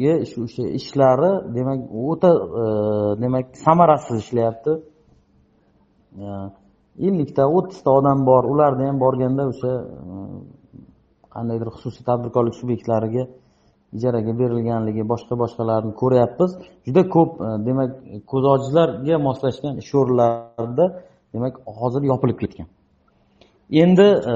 e, 0.10 0.12
shu 0.30 0.38
o'sha 0.48 0.64
ishlari 0.80 1.32
demak 1.58 1.80
o'ta 2.12 2.32
e, 2.62 2.64
demak 3.24 3.46
samarasiz 3.66 4.18
ishlayapti. 4.24 4.74
Ellikta 7.08 7.44
o'ttizta 7.58 7.90
odam 8.00 8.20
bor 8.30 8.44
ularda 8.54 8.84
ham 8.90 8.98
borganda 9.06 9.44
o'sha 9.52 9.74
qandaydir 11.36 11.70
xususiy 11.76 12.04
tadbirkorlik 12.10 12.56
subyektlariga 12.62 13.24
ijaraga 13.98 14.32
berilganligi 14.40 15.04
boshqa 15.12 15.34
boshqalarni 15.44 15.94
ko'ryapmiz. 16.02 16.52
Juda 16.88 17.02
ko'p 17.16 17.32
e, 17.46 17.48
demak 17.68 17.90
ko'zi 18.32 18.48
ojizlarga 18.56 19.16
moslashgan 19.28 19.74
ish 19.82 19.92
o'rinlarida 20.00 20.86
demak 21.34 21.54
hozir 21.80 22.02
yopilib 22.12 22.38
ketgan. 22.44 22.68
Endi 23.84 24.08
e, 24.34 24.36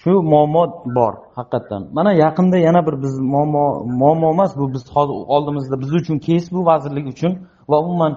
shu 0.00 0.12
muammo 0.32 0.62
bor 0.98 1.12
haqiqatdan 1.38 1.82
mana 1.96 2.12
yaqinda 2.24 2.56
yana 2.66 2.80
bir 2.86 2.94
biz 3.04 3.14
muammo 3.32 3.64
muammo 4.00 4.26
emas 4.34 4.52
bu 4.60 4.64
biz 4.74 4.82
hozir 4.96 5.14
oldimizda 5.34 5.80
biz 5.82 5.90
uchun 6.00 6.16
keys 6.26 6.52
bu 6.54 6.60
vazirlik 6.70 7.06
uchun 7.14 7.32
va 7.70 7.76
umuman 7.84 8.12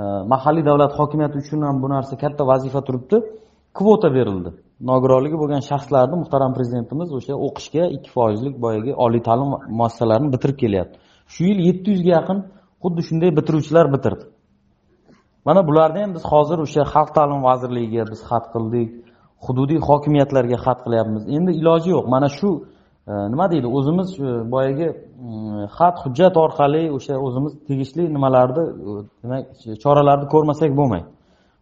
e, 0.00 0.02
mahalliy 0.32 0.64
davlat 0.70 0.92
hokimiyati 0.98 1.36
uchun 1.42 1.60
ham 1.68 1.76
bu 1.82 1.88
narsa 1.94 2.14
katta 2.22 2.42
vazifa 2.46 2.80
turibdi. 2.86 3.16
Kvota 3.78 4.08
berildi. 4.16 4.50
Nogironligi 4.90 5.36
bo'lgan 5.42 5.62
shaxslarni 5.70 6.16
muhtaram 6.22 6.52
prezidentimiz 6.56 7.08
o'sha 7.18 7.34
o'qishga 7.46 7.84
ikki 7.96 8.10
foizlik 8.16 8.54
boyagi 8.64 8.92
oliy 9.04 9.22
ta'lim 9.28 9.50
muassasalarini 9.78 10.30
bitirib 10.34 10.56
kelyapti. 10.62 10.96
Shu 11.32 11.40
yil 11.48 11.58
yetti 11.68 11.88
yuzga 11.94 12.10
yaqin 12.18 12.38
xuddi 12.82 13.02
shunday 13.08 13.30
bitiruvchilar 13.38 13.86
bitirdi. 13.94 14.24
Mana 15.46 15.60
bularni 15.68 16.00
ham 16.04 16.12
biz 16.16 16.24
hozir 16.32 16.58
o'sha 16.66 16.82
xalq 16.94 17.10
ta'limi 17.16 17.42
vazirligiga 17.48 18.04
biz 18.12 18.20
xat 18.30 18.44
qildik 18.54 18.90
hududiy 19.46 19.80
hokimiyatlarga 19.88 20.58
xat 20.64 20.78
qilyapmiz. 20.84 21.22
Endi 21.36 21.50
iloji 21.60 21.90
yo'q. 21.94 22.06
Mana 22.14 22.28
shu 22.38 22.50
e, 23.10 23.12
nima 23.32 23.46
deydi? 23.52 23.66
O'zimiz 23.78 24.08
e, 24.20 24.30
boyagi 24.54 24.88
e, 24.90 24.96
xat 25.78 25.96
hujjat 26.04 26.34
orqali 26.44 26.82
o'sha 26.96 27.14
o'zimiz 27.26 27.52
tegishli 27.68 28.04
nimalarni 28.16 28.64
demak 29.22 29.44
choralarni 29.84 30.26
ko'rmasak 30.34 30.70
bo'lmaydi. 30.80 31.08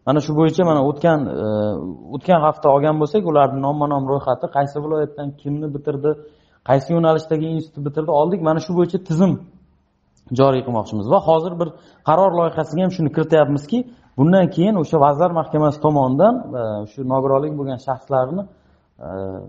Mana 0.07 0.19
shu 0.25 0.31
bo'yicha 0.39 0.63
mana 0.71 0.81
o'tgan 0.89 1.19
e, 1.43 1.47
o'tgan 2.15 2.39
hafta 2.47 2.67
olgan 2.75 2.95
bo'lsak 3.01 3.23
ularni 3.31 3.59
nomma 3.67 3.85
nom 3.93 4.03
ro'yxati 4.11 4.45
qaysi 4.57 4.77
viloyatdan 4.85 5.27
kimni 5.41 5.67
bitirdi 5.75 6.11
qaysi 6.69 6.89
yo'nalishdagi 6.95 7.47
institutni 7.55 7.83
bitirdi 7.87 8.11
oldik. 8.21 8.39
Mana 8.47 8.59
shu 8.65 8.71
bo'yicha 8.77 8.99
tizim 9.09 9.33
joriy 10.39 10.61
qilmoqchimiz. 10.65 11.05
Va 11.13 11.19
hozir 11.29 11.53
bir 11.61 11.69
qaror 12.09 12.31
loyihasiga 12.39 12.81
ham 12.85 12.91
shuni 12.97 13.09
kirityapmizki 13.15 13.79
bundan 14.17 14.45
keyin 14.55 14.75
o'sha 14.81 14.97
vazirlar 15.05 15.31
mahkamasi 15.39 15.77
tomonidan 15.85 16.35
e, 16.59 16.61
shu 16.91 16.99
nogironligi 17.13 17.55
bo'lgan 17.59 17.79
shaxslarni 17.87 18.43
e, 19.05 19.07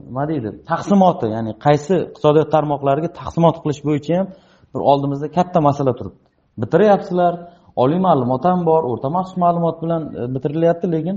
nima 0.09 0.25
deydi 0.31 0.49
taqsimoti 0.71 1.27
ya'ni 1.35 1.53
qaysi 1.67 1.95
iqtisodiyot 2.07 2.49
tarmoqlariga 2.57 3.11
taqsimot 3.21 3.57
qilish 3.63 3.81
bo'yicha 3.89 4.13
ham 4.19 4.27
bir 4.73 4.81
oldimizda 4.91 5.27
katta 5.39 5.59
masala 5.69 5.93
turibdi. 5.99 6.21
Bitiryapsizlar 6.63 7.33
oliy 7.77 7.99
ma'lumot 8.07 8.45
ham 8.45 8.67
bor 8.67 8.83
o'rta 8.91 9.09
maxsus 9.17 9.37
ma'lumot 9.45 9.77
bilan 9.83 10.03
e, 10.21 10.35
bitirilyapti 10.35 10.87
lekin 10.95 11.17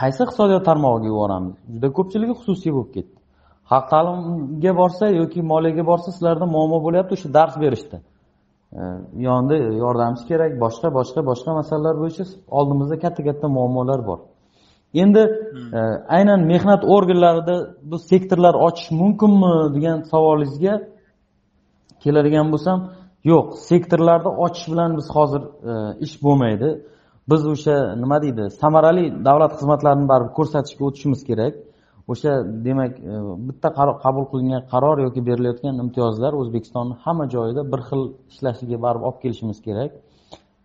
qaysi 0.00 0.20
iqtisodiyot 0.24 0.64
tarmog'iga 0.68 1.08
yuboramiz? 1.12 1.54
Juda 1.74 1.88
ko'pchiligi 1.98 2.34
xususiy 2.40 2.72
bo'lib 2.76 2.90
ketdi. 2.96 3.16
Xalq 3.70 3.86
ta'limga 3.92 4.72
borsa 4.80 5.04
yoki 5.20 5.40
moliyaga 5.52 5.84
borsa 5.90 6.08
sizlarda 6.16 6.46
muammo 6.54 6.78
bo'lyapti 6.86 7.12
o'sha 7.16 7.28
dars 7.38 7.54
berishda. 7.64 7.98
E, 8.78 8.82
yonida 9.26 9.56
yordamchi 9.82 10.24
kerak 10.30 10.52
boshqa 10.64 10.88
boshqa 10.98 11.20
boshqa 11.30 11.50
masalalar 11.60 11.94
bo'yicha 12.02 12.24
oldimizda 12.58 12.96
katta 13.04 13.22
katta 13.28 13.46
muammolar 13.56 14.00
bor. 14.08 14.18
Endi 15.02 15.22
e, 15.78 15.80
aynan 16.16 16.40
mehnat 16.52 16.82
organlarida 16.94 17.56
bu 17.90 17.96
sektorlar 18.10 18.54
ochish 18.66 18.88
mumkinmi 19.00 19.52
degan 19.76 19.98
savolingizga 20.12 20.74
keladigan 22.02 22.46
bo'lsam 22.52 22.78
yo'q 23.30 23.46
sektorlarni 23.68 24.30
ochish 24.44 24.66
bilan 24.72 24.90
biz 24.98 25.06
hozir 25.16 25.42
e, 25.70 25.72
ish 26.06 26.16
bo'lmaydi. 26.24 26.68
Biz 27.30 27.42
o'sha 27.54 27.76
nima 28.02 28.18
deydi 28.24 28.44
samarali 28.62 29.04
davlat 29.28 29.52
xizmatlarini 29.58 30.06
baribir 30.12 30.32
ko'rsatishga 30.38 30.82
o'tishimiz 30.88 31.20
kerak. 31.28 31.54
O'sha 32.12 32.32
demak 32.66 32.92
e, 33.12 33.14
bitta 33.48 33.68
qabul 34.04 34.24
qilingan 34.32 34.62
qaror 34.72 34.96
yoki 35.06 35.20
berilayotgan 35.28 35.74
imtiyozlar 35.84 36.32
o'zbekistonni 36.40 36.94
hamma 37.04 37.26
joyida 37.34 37.62
bir 37.72 37.80
xil 37.88 38.02
ishlashiga 38.32 38.76
baribir 38.84 39.06
olib 39.08 39.18
kelishimiz 39.24 39.58
kerak. 39.66 39.90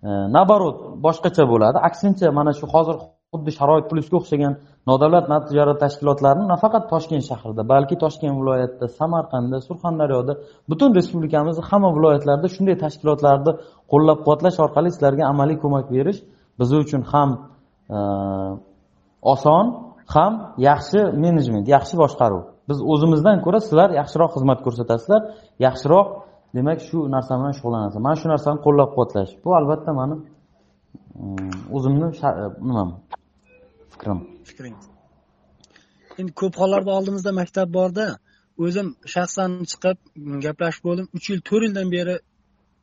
E, 0.07 0.09
наоборот 0.35 0.77
boshqacha 1.05 1.43
bo'ladi. 1.53 1.77
Aksincha 1.89 2.27
mana 2.39 2.51
shu 2.59 2.65
hozir 2.75 2.97
xuddi 3.33 3.51
sharoit 3.59 3.85
plusga 3.91 4.15
o'xshagan 4.19 4.53
nodavlat 4.89 5.25
notijorat 5.33 5.77
tashkilotlarini 5.83 6.45
nafaqat 6.53 6.83
toshkent 6.93 7.23
shahrida 7.29 7.63
balki 7.73 7.95
toshkent 8.03 8.35
viloyatida 8.39 8.87
samarqandda 8.99 9.57
surxondaryoda 9.67 10.33
butun 10.71 10.89
respublikamizni 10.97 11.63
hamma 11.69 11.89
viloyatlarida 11.97 12.47
shunday 12.55 12.75
tashkilotlarni 12.85 13.51
qo'llab 13.91 14.17
quvvatlash 14.23 14.57
orqali 14.65 14.89
sizlarga 14.95 15.23
amaliy 15.31 15.57
ko'mak 15.63 15.85
berish 15.95 16.19
biz 16.59 16.69
uchun 16.83 17.01
ham 17.11 17.29
e, 17.95 17.97
oson 19.33 19.65
ham 20.15 20.33
yaxshi 20.69 20.99
menejment 21.23 21.65
yaxshi 21.75 21.95
boshqaruv. 22.03 22.43
Biz 22.69 22.77
o'zimizdan 22.93 23.37
ko'ra 23.45 23.59
sizlar 23.67 23.89
yaxshiroq 23.99 24.31
xizmat 24.35 24.59
ko'rsatasizlar. 24.65 25.21
Yaxshiroq 25.65 26.07
demak 26.57 26.79
shu 26.87 26.97
narsa 27.15 27.33
bilan 27.39 27.53
shug'ullanasiz. 27.57 27.99
Mana 28.05 28.15
shu 28.21 28.27
narsani 28.33 28.59
qo'llab 28.65 28.89
quvvatlash 28.95 29.31
bu 29.43 29.49
albatta 29.59 29.91
mani 29.99 30.15
mm, 31.23 31.51
o'zimni 31.75 32.07
e, 32.29 32.31
nimam? 32.69 32.89
Fikrim. 33.99 34.23
Fikringiz 34.53 34.89
endi 36.19 36.33
ko'p 36.41 36.57
hollarda 36.61 36.91
oldimizda 36.97 37.31
maktab 37.41 37.69
borda 37.77 38.05
o'zim 38.65 38.87
shaxsan 39.13 39.51
chiqib 39.71 39.97
gaplashib 40.45 40.83
bo'ldim. 40.87 41.05
Uch 41.17 41.27
yil 41.31 41.41
to'rt 41.49 41.65
yildan 41.67 41.91
beri 41.95 42.15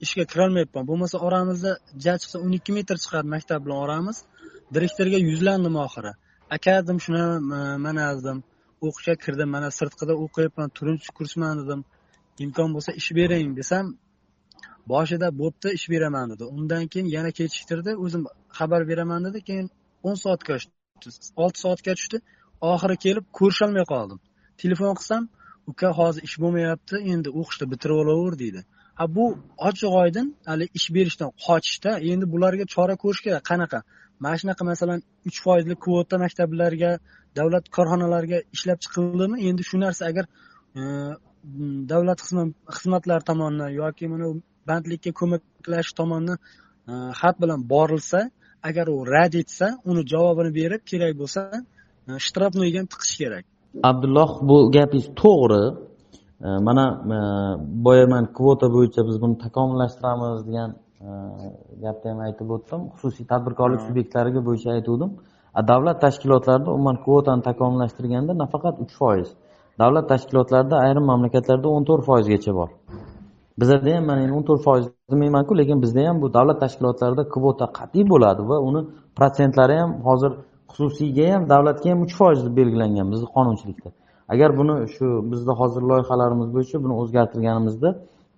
ishga 0.04 0.24
kirolmayapman. 0.32 0.84
Bo'lmasa 0.90 1.16
oramizda 1.26 1.72
ja 2.04 2.14
chiqsa 2.22 2.36
o'n 2.44 2.52
ikki 2.58 2.76
metr 2.78 2.96
chiqadi 3.04 3.28
maktab 3.34 3.60
bilan 3.66 3.78
oramiz. 3.86 4.16
Direktorga 4.74 5.18
yuzlandim 5.28 5.76
oxiri. 5.86 6.12
Aka 6.56 6.74
dedim 6.82 6.98
shuni 7.04 7.22
mana 7.86 8.06
dedim. 8.18 8.38
O'qishga 8.86 9.14
kirdim 9.24 9.50
mana 9.56 9.68
sirtqida 9.78 10.14
o'qiyapman 10.24 10.68
turinchi 10.78 11.08
kursman 11.18 11.54
dedim. 11.62 11.80
Imkon 12.44 12.68
bo'lsa 12.76 12.90
ish 13.00 13.10
bering 13.18 13.50
desam 13.60 13.84
boshida 14.92 15.28
bo'pti 15.40 15.68
ish 15.78 15.86
beraman 15.94 16.26
dedi. 16.32 16.44
Undan 16.56 16.84
keyin 16.92 17.08
yana 17.16 17.30
kechiktirdi 17.38 17.90
o'zim 18.04 18.22
xabar 18.58 18.82
beraman 18.90 19.20
dedi 19.26 19.38
keyin 19.48 19.66
o'n 20.08 20.16
soatga 20.24 20.54
olti 21.42 21.58
soatga 21.64 21.92
tushdi. 21.98 22.18
Oxiri 22.72 22.96
kelib 23.04 23.24
ko'risholmay 23.38 23.84
qoldim. 23.92 24.18
Telefon 24.62 24.94
qilsam 24.98 25.28
uka 25.70 25.88
hozir 25.98 26.22
ish 26.28 26.36
bo'lmayapti 26.42 26.96
endi 27.12 27.28
o'qishni 27.40 27.66
bitirib 27.72 27.98
olaver 28.02 28.38
deydi. 28.42 28.60
Ha 28.98 29.04
bu 29.16 29.24
ochiq 29.68 29.92
oydin 30.02 30.26
hali 30.50 30.68
ish 30.78 30.88
berishdan 30.96 31.30
qochishda 31.46 31.90
endi 32.12 32.26
bularga 32.34 32.64
chora 32.74 32.94
ko'rish 33.02 33.22
kerak. 33.26 33.44
Qanaqa? 33.50 33.80
Mana 34.24 34.36
shunaqa 34.40 34.64
masalan 34.72 35.00
uch 35.28 35.38
foizli 35.44 35.74
kvota 35.84 36.16
maktablarga 36.24 36.92
davlat 37.38 37.64
korxonalariga 37.76 38.38
ishlab 38.56 38.78
chiqildimi? 38.84 39.36
Endi 39.48 39.62
shu 39.70 39.76
narsa 39.84 40.02
agar 40.10 40.24
e, 40.78 40.82
davlat 41.92 42.18
xizmatlari 42.76 43.24
tomonidan 43.30 43.70
yoki 43.80 44.04
mana 44.12 44.26
bandlikka 44.70 45.10
ko'maklash 45.20 45.90
tomonidan 46.00 46.38
e, 46.90 46.92
xat 47.20 47.36
bilan 47.42 47.60
borilsa 47.72 48.20
agar 48.68 48.86
u 48.96 48.98
rad 49.14 49.34
etsa 49.42 49.68
uni 49.90 50.02
javobini 50.12 50.50
berib 50.60 50.82
kerak 50.90 51.12
bo'lsa 51.20 51.40
e, 52.08 52.12
shtrafnoyga 52.26 52.78
ham 52.80 52.88
tiqish 52.94 53.14
kerak. 53.22 53.44
Abdulloh 53.90 54.30
bu 54.48 54.56
gapingiz 54.76 55.06
to'g'ri. 55.22 55.62
E, 56.46 56.48
mana 56.68 56.84
e, 57.16 57.18
boya 57.86 58.06
man 58.14 58.24
kvota 58.38 58.66
bo'yicha 58.76 59.00
biz 59.08 59.16
buni 59.22 59.36
takomillashtiramiz 59.44 60.40
degan 60.48 60.70
gapni 61.84 62.06
ham 62.12 62.20
aytib 62.26 62.48
o'tdim. 62.56 62.80
Xususiy 62.94 63.26
tadbirkorlik 63.32 63.80
subyektlariga 63.88 64.40
bo'yicha 64.48 64.70
aytgandim 64.76 65.10
davlat 65.70 65.98
tashkilotlarida 66.04 66.70
umuman 66.76 66.96
kvotani 67.04 67.42
takomillashtirganda 67.48 68.32
nafaqat 68.42 68.74
uch 68.84 68.94
foiz. 69.00 69.28
Davlat 69.82 70.08
tashkilotlarida 70.12 70.76
ayrim 70.86 71.04
mamlakatlarda 71.12 71.68
o'n 71.76 71.84
to'rt 71.88 72.04
foizgacha 72.08 72.52
bor 72.60 72.70
bizada 73.60 73.90
ham 73.96 74.04
mana 74.10 74.22
o'n 74.36 74.44
to'rt 74.48 74.62
foiz 74.66 74.84
demaymanku 75.12 75.52
lekin 75.60 75.78
bizda 75.84 76.00
ham 76.08 76.16
bu 76.22 76.26
davlat 76.36 76.58
tashkilotlarida 76.64 77.24
kvota 77.34 77.66
qat'iy 77.78 78.04
bo'ladi 78.12 78.42
va 78.50 78.56
uni 78.68 78.80
protsentlari 79.18 79.76
ham 79.82 79.90
hozir 80.08 80.32
xususiyga 80.72 81.26
ham 81.32 81.42
davlatga 81.52 81.88
ham 81.92 82.00
uch 82.06 82.14
foiz 82.20 82.38
deb 82.46 82.54
belgilangan 82.60 83.06
bizni 83.12 83.28
qonunchilikda. 83.36 83.90
Agar 84.32 84.50
buni 84.58 84.74
shu 84.94 85.06
bizni 85.32 85.52
hozir 85.60 85.82
loyihalarimiz 85.90 86.48
bo'yicha 86.54 86.76
buni 86.84 86.94
o'zgartirganimizda 87.02 87.90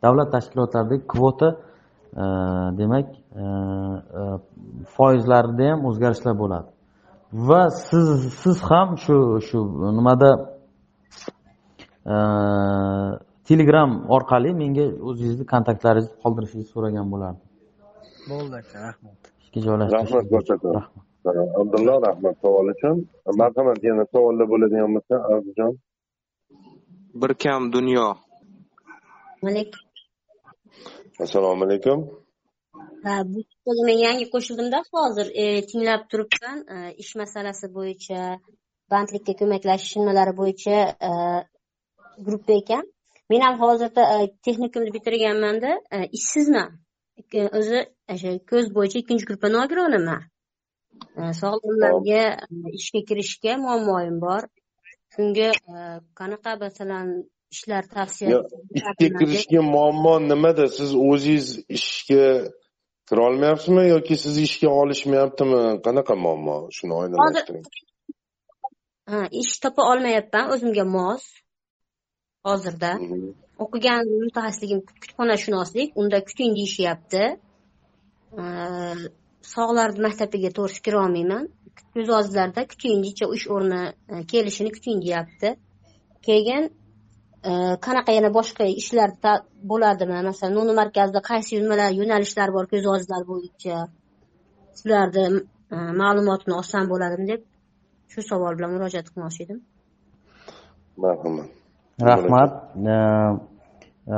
davlat 0.04 0.28
tashkilotlaridagi 0.34 1.04
kvota 1.12 1.48
e, 2.22 2.24
demak 2.80 3.06
e, 3.42 3.44
e, 4.20 4.22
foizlarida 4.96 5.64
ham 5.70 5.80
o'zgarishlar 5.90 6.34
bo'ladi. 6.42 6.68
Va 7.48 7.62
siz 7.86 8.08
siz 8.42 8.56
ham 8.70 8.88
shu 9.04 9.16
shu 9.48 9.58
nimada 9.98 10.30
e, 12.12 12.16
telegram 13.48 13.90
orqali 14.16 14.50
menga 14.62 14.86
o'zingizni 15.08 15.44
kontaktlaringizni 15.54 16.16
qoldirishingizni 16.24 16.70
so'ragan 16.74 17.06
bo'lardim. 17.12 17.44
Bo'ldi 18.30 18.54
aka 18.62 18.76
rahmat. 18.86 19.18
Ishga 19.42 19.60
joylashtirish 19.66 20.16
rahmat 20.16 20.32
ko'rsatdim 20.34 21.04
abdulloh 21.60 21.96
rahmat. 22.06 22.34
Savol 22.42 22.68
uchun 22.74 22.96
marhamat 23.40 23.78
yana 23.88 24.04
savollar 24.12 24.46
bo'ladigan 24.52 24.90
bo'lsa 24.96 25.14
arzijon? 25.32 25.72
Bir 27.20 27.32
kam 27.44 27.62
dunyo. 27.72 28.06
Assalomu 31.24 31.64
alaykum. 31.64 31.98
Ha, 33.04 33.14
bu 33.32 33.40
men 33.88 33.98
yangi 34.06 34.26
qo'shildimda 34.34 34.78
hozir 34.92 35.26
e, 35.42 35.44
tinglab 35.70 36.02
turibman. 36.10 36.58
E, 36.74 36.76
ish 37.02 37.12
masalasi 37.22 37.66
bo'yicha 37.78 38.20
bandlikka 38.92 39.32
ko'maklashish 39.40 39.94
nimalari 40.00 40.34
bo'yicha 40.40 40.76
e, 41.08 41.10
gruppa 42.26 42.52
ekan 42.62 42.84
men 43.30 43.40
ham 43.40 43.60
hozirda 43.60 44.02
e, 44.14 44.16
texnikumni 44.44 44.92
bitirganmanda 44.96 45.70
e, 45.92 45.98
ishsizman. 46.18 46.70
E, 47.34 47.48
o'zi 47.58 47.80
o'sha 48.14 48.32
ko'z 48.50 48.66
bo'yicha 48.76 48.98
ikkinchi 49.02 49.28
gruppa 49.30 49.48
nogironiman 49.56 50.22
sog'lomlarga 51.40 52.22
e, 52.44 52.76
ishga 52.78 53.00
kirishga 53.08 53.56
muammoyim 53.64 54.20
bor. 54.26 54.42
Shunga 55.14 55.50
qanaqa 56.20 56.52
masalan 56.64 57.08
ishlar 57.54 57.84
tavsiya 57.96 58.38
ishga 58.78 59.08
kirishga 59.18 59.60
muammo 59.74 60.14
nimada? 60.30 60.64
Siz 60.78 60.90
o'zingiz 61.08 61.48
ishga 61.78 62.24
kirolmayapsizmi 63.08 63.84
yoki 63.94 64.14
sizni 64.22 64.42
ishga 64.50 64.68
olishmayaptimi? 64.80 65.60
Qanaqa 65.86 66.14
muammo? 66.24 66.56
Shuni 66.76 66.94
oydinlashtiring. 67.00 67.66
Ha 69.10 69.20
ish 69.42 69.54
topa 69.64 69.82
olmayapman 69.92 70.50
o'zimga 70.54 70.84
mos 70.96 71.24
hozirda 72.46 72.90
o'qigan 73.64 74.10
mutaxassisligim 74.24 74.80
kutubxonashunoslik 74.88 75.96
unda 76.00 76.18
kuting 76.28 76.56
deyishyapti. 76.58 77.22
Sog'larni 79.54 80.04
maktabiga 80.06 80.50
to'g'risi 80.58 80.82
kirolmayman. 80.86 81.44
Ko'z 81.94 82.10
oldlarida 82.18 82.62
kuting 82.72 82.96
necha 83.04 83.26
ish 83.36 83.46
o'rni 83.54 83.82
e, 84.12 84.14
kelishini 84.32 84.70
kuting 84.76 84.98
deyapti. 85.04 85.52
Keyin 86.26 86.64
e, 87.48 87.52
qanaqa 87.86 88.16
yana 88.18 88.30
boshqa 88.38 88.66
ishlar 88.82 89.10
bo'ladimi? 89.70 90.18
Masalan 90.30 90.58
noni 90.58 90.74
markazida 90.80 91.22
qaysi 91.30 91.62
nimalar 91.62 91.90
yo'nalishlar 92.00 92.54
bor 92.56 92.70
ko'z 92.72 92.90
oldlar 92.94 93.22
bo'yicha? 93.30 93.84
Sizlarni 94.78 95.24
e, 95.74 95.76
ma'lumotini 96.02 96.58
olsam 96.60 96.90
bo'ladimi 96.92 97.30
deb 97.32 97.46
shu 98.12 98.26
savol 98.30 98.58
bilan 98.58 98.74
murojaat 98.76 99.06
qilmoqchi 99.12 99.46
edim. 99.46 99.62
Marhamat 101.04 101.57
rahmat. 102.00 102.52
E, 102.76 102.96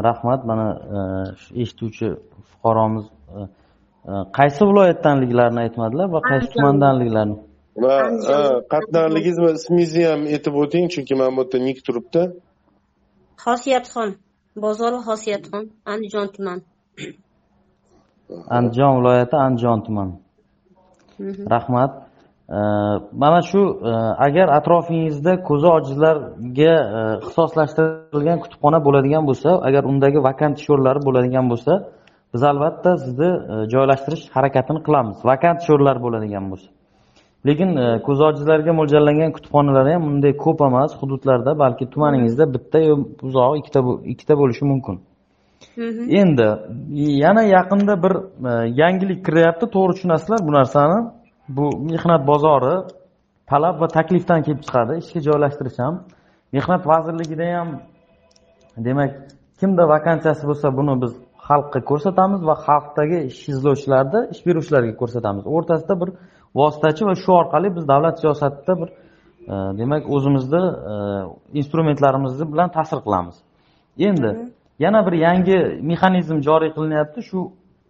rahmat. 0.08 0.44
Mana 0.44 0.66
e, 0.96 0.98
shu 1.42 1.54
eshituvchi 1.62 2.08
fuqaromiz 2.50 3.04
e, 3.36 3.40
e, 4.10 4.12
qaysi 4.38 4.62
viloyatdanliklarini 4.70 5.60
aytmadilar 5.66 6.12
va 6.14 6.20
qaysi 6.30 6.46
Andijon. 6.46 6.54
tumandanliklarini? 6.54 7.36
Va 7.84 7.96
qatnarligingiz 8.74 9.38
va 9.44 9.50
ismingizni 9.58 10.04
ham 10.10 10.22
aytib 10.34 10.54
o'ting 10.62 10.86
chunki 10.94 11.14
mana 11.20 11.30
bu 11.36 11.42
yerda 11.42 11.58
nik 11.68 11.78
turibdi. 11.86 12.22
Xosiyatxon 13.44 14.10
bozor 14.64 14.92
xosiyatxon 15.08 15.64
andijon 15.92 16.28
tuman. 16.34 16.58
Andijon 18.56 18.92
viloyati 18.98 19.36
andijon 19.46 19.80
tumani 19.86 20.14
rahmat 21.54 22.09
mana 23.12 23.42
shu 23.42 23.80
e, 23.84 23.90
agar 24.26 24.48
atrofingizda 24.48 25.42
ko'zi 25.42 25.66
ojizlarga 25.66 26.72
e, 26.98 27.00
ixtisoslashtirilgan 27.22 28.38
kutubxona 28.42 28.78
bo'ladigan 28.86 29.24
bo'lsa 29.28 29.50
agar 29.68 29.82
undagi 29.90 30.18
vakant 30.28 30.58
ish 30.58 30.70
o'rinlari 30.72 31.00
bo'ladigan 31.06 31.46
bo'lsa 31.52 31.72
biz 32.34 32.42
albatta 32.42 32.96
sizni 33.04 33.30
e, 33.52 33.54
joylashtirish 33.72 34.24
harakatini 34.36 34.80
qilamiz. 34.86 35.16
Vakant 35.30 35.62
ish 35.62 35.70
o'rinlari 35.74 36.00
bo'ladigan 36.06 36.50
bo'lsa. 36.50 36.68
Lekin 37.48 37.70
e, 37.76 37.86
ko'zi 38.06 38.22
ojizlarga 38.30 38.72
mo'ljallangan 38.80 39.30
kutubxonalar 39.36 39.92
ham 39.92 40.02
unday 40.10 40.34
ko'p 40.44 40.60
emas 40.68 40.90
hududlarda 41.00 41.58
balki 41.62 41.84
tumaningizda 41.92 42.44
bitta 42.54 42.78
yo 42.88 42.94
uzoq 43.28 43.52
ikkita 43.60 43.80
ikkita 44.12 44.34
bo'lishi 44.40 44.64
mumkin. 44.72 44.96
Endi 46.20 46.48
yana 47.24 47.42
yaqinda 47.56 47.94
bir 48.04 48.12
yangilik 48.82 49.20
kiryapti. 49.26 49.64
To'g'ri 49.74 49.92
tushunasizlar 49.96 50.40
bu 50.46 50.52
narsani 50.58 50.98
bu 51.56 51.66
mehnat 51.90 52.22
bozori 52.30 52.74
talab 53.50 53.76
va 53.82 53.88
taklifdan 53.98 54.40
kelib 54.46 54.62
chiqadi 54.66 54.94
ishga 55.02 55.20
joylashtirish 55.28 55.78
ham 55.84 55.94
mehnat 56.56 56.82
vazirligida 56.92 57.46
ham 57.56 57.68
demak 58.86 59.10
kimda 59.60 59.82
vakansiyasi 59.94 60.44
bo'lsa 60.50 60.68
buni 60.78 60.94
biz 61.02 61.12
xalqqa 61.50 61.80
ko'rsatamiz 61.90 62.40
va 62.48 62.54
xalqdagi 62.66 63.18
ish 63.30 63.42
izlovchilarni 63.52 64.20
ish 64.32 64.42
beruvchilarga 64.46 64.94
ko'rsatamiz. 65.00 65.44
O'rtasida 65.56 65.94
bir 66.02 66.10
vositachi 66.60 67.02
va 67.08 67.14
shu 67.22 67.30
orqali 67.40 67.68
biz 67.76 67.84
davlat 67.92 68.16
siyosatida 68.22 68.74
bir 68.80 68.88
e, 69.52 69.54
demak 69.80 70.02
o'zimizni 70.14 70.62
e, 70.92 70.94
instrumentlarimiz 71.60 72.32
bilan 72.52 72.68
ta'sir 72.76 72.98
qilamiz. 73.06 73.36
Endi 74.08 74.30
yana 74.84 75.00
bir 75.06 75.14
yangi 75.26 75.58
mexanizm 75.90 76.38
joriy 76.48 76.70
qilinyapti. 76.76 77.18
Shu 77.28 77.38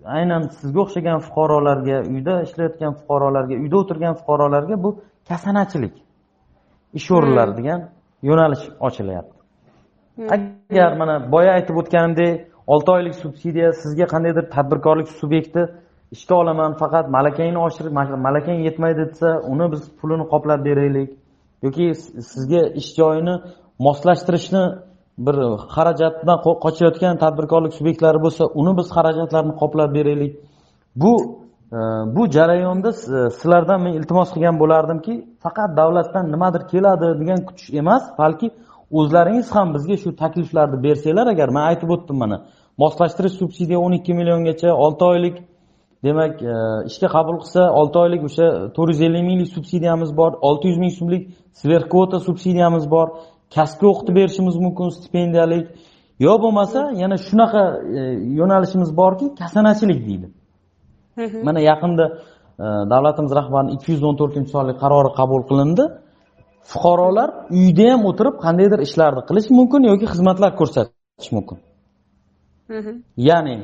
aynan 0.05 0.43
sizga 0.49 0.81
o'xshagan 0.85 1.19
fuqarolarga 1.27 1.97
uyda 2.13 2.43
ishlayotgan 2.47 2.93
fuqarolarga 3.01 3.55
uyda 3.63 3.77
o'tirgan 3.83 4.15
fuqarolarga 4.21 4.83
bu 4.85 4.91
kasanachilik 5.29 5.95
ish 6.99 7.11
o'rinlari 7.17 7.53
degan 7.59 7.81
yo'nalish 8.29 8.65
ochilyapti. 8.87 9.37
Agar 10.35 10.93
mana 11.01 11.33
boya 11.33 11.53
aytib 11.59 11.77
o'tganimdek 11.83 12.33
olti 12.73 12.91
oylik 12.97 13.15
subsidiya 13.15 13.73
sizga 13.83 14.07
qandaydir 14.13 14.45
tadbirkorlik 14.55 15.09
subyekti 15.21 15.63
ishga 16.17 16.35
olaman 16.43 16.73
faqat 16.83 17.07
malakangni 17.17 17.59
oshirib 17.67 17.93
ma- 17.99 18.21
malakang 18.27 18.59
yetmaydi 18.69 19.03
desa 19.11 19.29
uni 19.53 19.67
biz 19.73 19.83
pulini 20.01 20.25
qoplab 20.33 20.61
beraylik 20.69 21.11
yoki 21.67 21.87
sizga 22.33 22.63
ish 22.81 22.91
joyini 23.01 23.35
moslashtirishni 23.87 24.65
bir 25.27 25.37
xarajatdan 25.75 26.39
qochayotgan 26.65 27.15
tadbirkorlik 27.25 27.73
subyektlari 27.79 28.19
bo'lsa 28.25 28.43
uni 28.61 28.73
biz 28.79 28.89
xarajatlarni 28.97 29.55
qoplab 29.63 29.91
beraylik. 29.99 30.33
Bu 31.03 31.13
e, 31.73 31.79
bu 32.17 32.23
jarayonda 32.37 32.91
e, 32.91 33.31
sizlardan 33.39 33.81
men 33.85 33.93
iltimos 33.99 34.29
qilgan 34.35 34.57
bo'lardimki 34.63 35.15
faqat 35.45 35.71
davlatdan 35.81 36.25
nimadir 36.35 36.63
keladi 36.73 37.07
degan 37.21 37.41
kutish 37.49 37.71
emas 37.81 38.05
balki 38.23 38.49
o'zlaringiz 38.99 39.49
ham 39.57 39.69
bizga 39.75 39.97
shu 40.03 40.09
takliflarni 40.23 40.79
bersanglar 40.87 41.27
agar 41.35 41.49
man 41.57 41.65
aytib 41.71 41.91
o'tdim 41.95 42.17
mana 42.23 42.37
moslashtirish 42.83 43.37
subsidiya 43.43 43.79
o'n 43.85 43.93
ikki 43.99 44.13
milliongacha 44.19 44.69
olti 44.85 45.05
oylik 45.13 45.37
demak 46.07 46.43
e, 46.43 46.55
ishga 46.91 47.09
qabul 47.17 47.37
qilsa 47.43 47.63
olti 47.81 47.97
oylik 48.05 48.23
o'sha 48.29 48.47
to'rt 48.77 48.91
yuz 48.93 49.01
ellik 49.07 49.25
minglik 49.29 49.51
subsidiyamiz 49.57 50.11
bor 50.21 50.33
olti 50.49 50.65
yuz 50.71 50.79
ming 50.85 50.93
so'mlik 50.99 51.23
sverkvota 51.61 52.19
subsidiyamiz 52.29 52.85
bor 52.95 53.07
kasbga 53.55 53.87
o'qitib 53.93 54.15
berishimiz 54.21 54.57
mumkin 54.65 54.89
stipendiyalik. 54.97 55.65
Yo 56.27 56.35
bo'lmasa 56.43 56.81
yana 57.03 57.17
shunaqa 57.27 57.63
e, 57.99 58.01
yo'nalishimiz 58.41 58.91
borki 59.01 59.27
kasanachilik 59.41 60.01
deydi. 60.09 60.29
Mana 61.47 61.61
yaqinda 61.71 62.05
e, 62.65 62.67
davlatimiz 62.93 63.33
rahbarining 63.39 63.75
ikki 63.77 63.89
yuz 63.95 64.03
o'n 64.09 64.17
to'rtinchi 64.21 64.51
sonli 64.55 64.75
qarori 64.83 65.11
qabul 65.19 65.43
qilindi. 65.51 65.85
Fuqarolar 66.71 67.29
uyda 67.59 67.87
ham 67.93 68.03
o'tirib 68.11 68.37
qandaydir 68.45 68.81
ishlarni 68.87 69.23
qilish 69.29 69.49
mumkin 69.59 69.81
yoki 69.91 70.07
xizmatlar 70.13 70.51
ko'rsatish 70.61 71.31
mumkin. 71.37 71.59
Ya'ni 73.29 73.57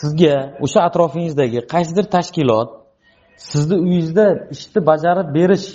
sizga 0.00 0.34
o'sha 0.64 0.80
atrofingizdagi 0.88 1.60
qaysidir 1.72 2.06
tashkilot 2.16 2.68
sizni 3.50 3.76
uyingizda 3.84 4.26
ishni 4.54 4.80
bajarib 4.90 5.28
berish 5.38 5.66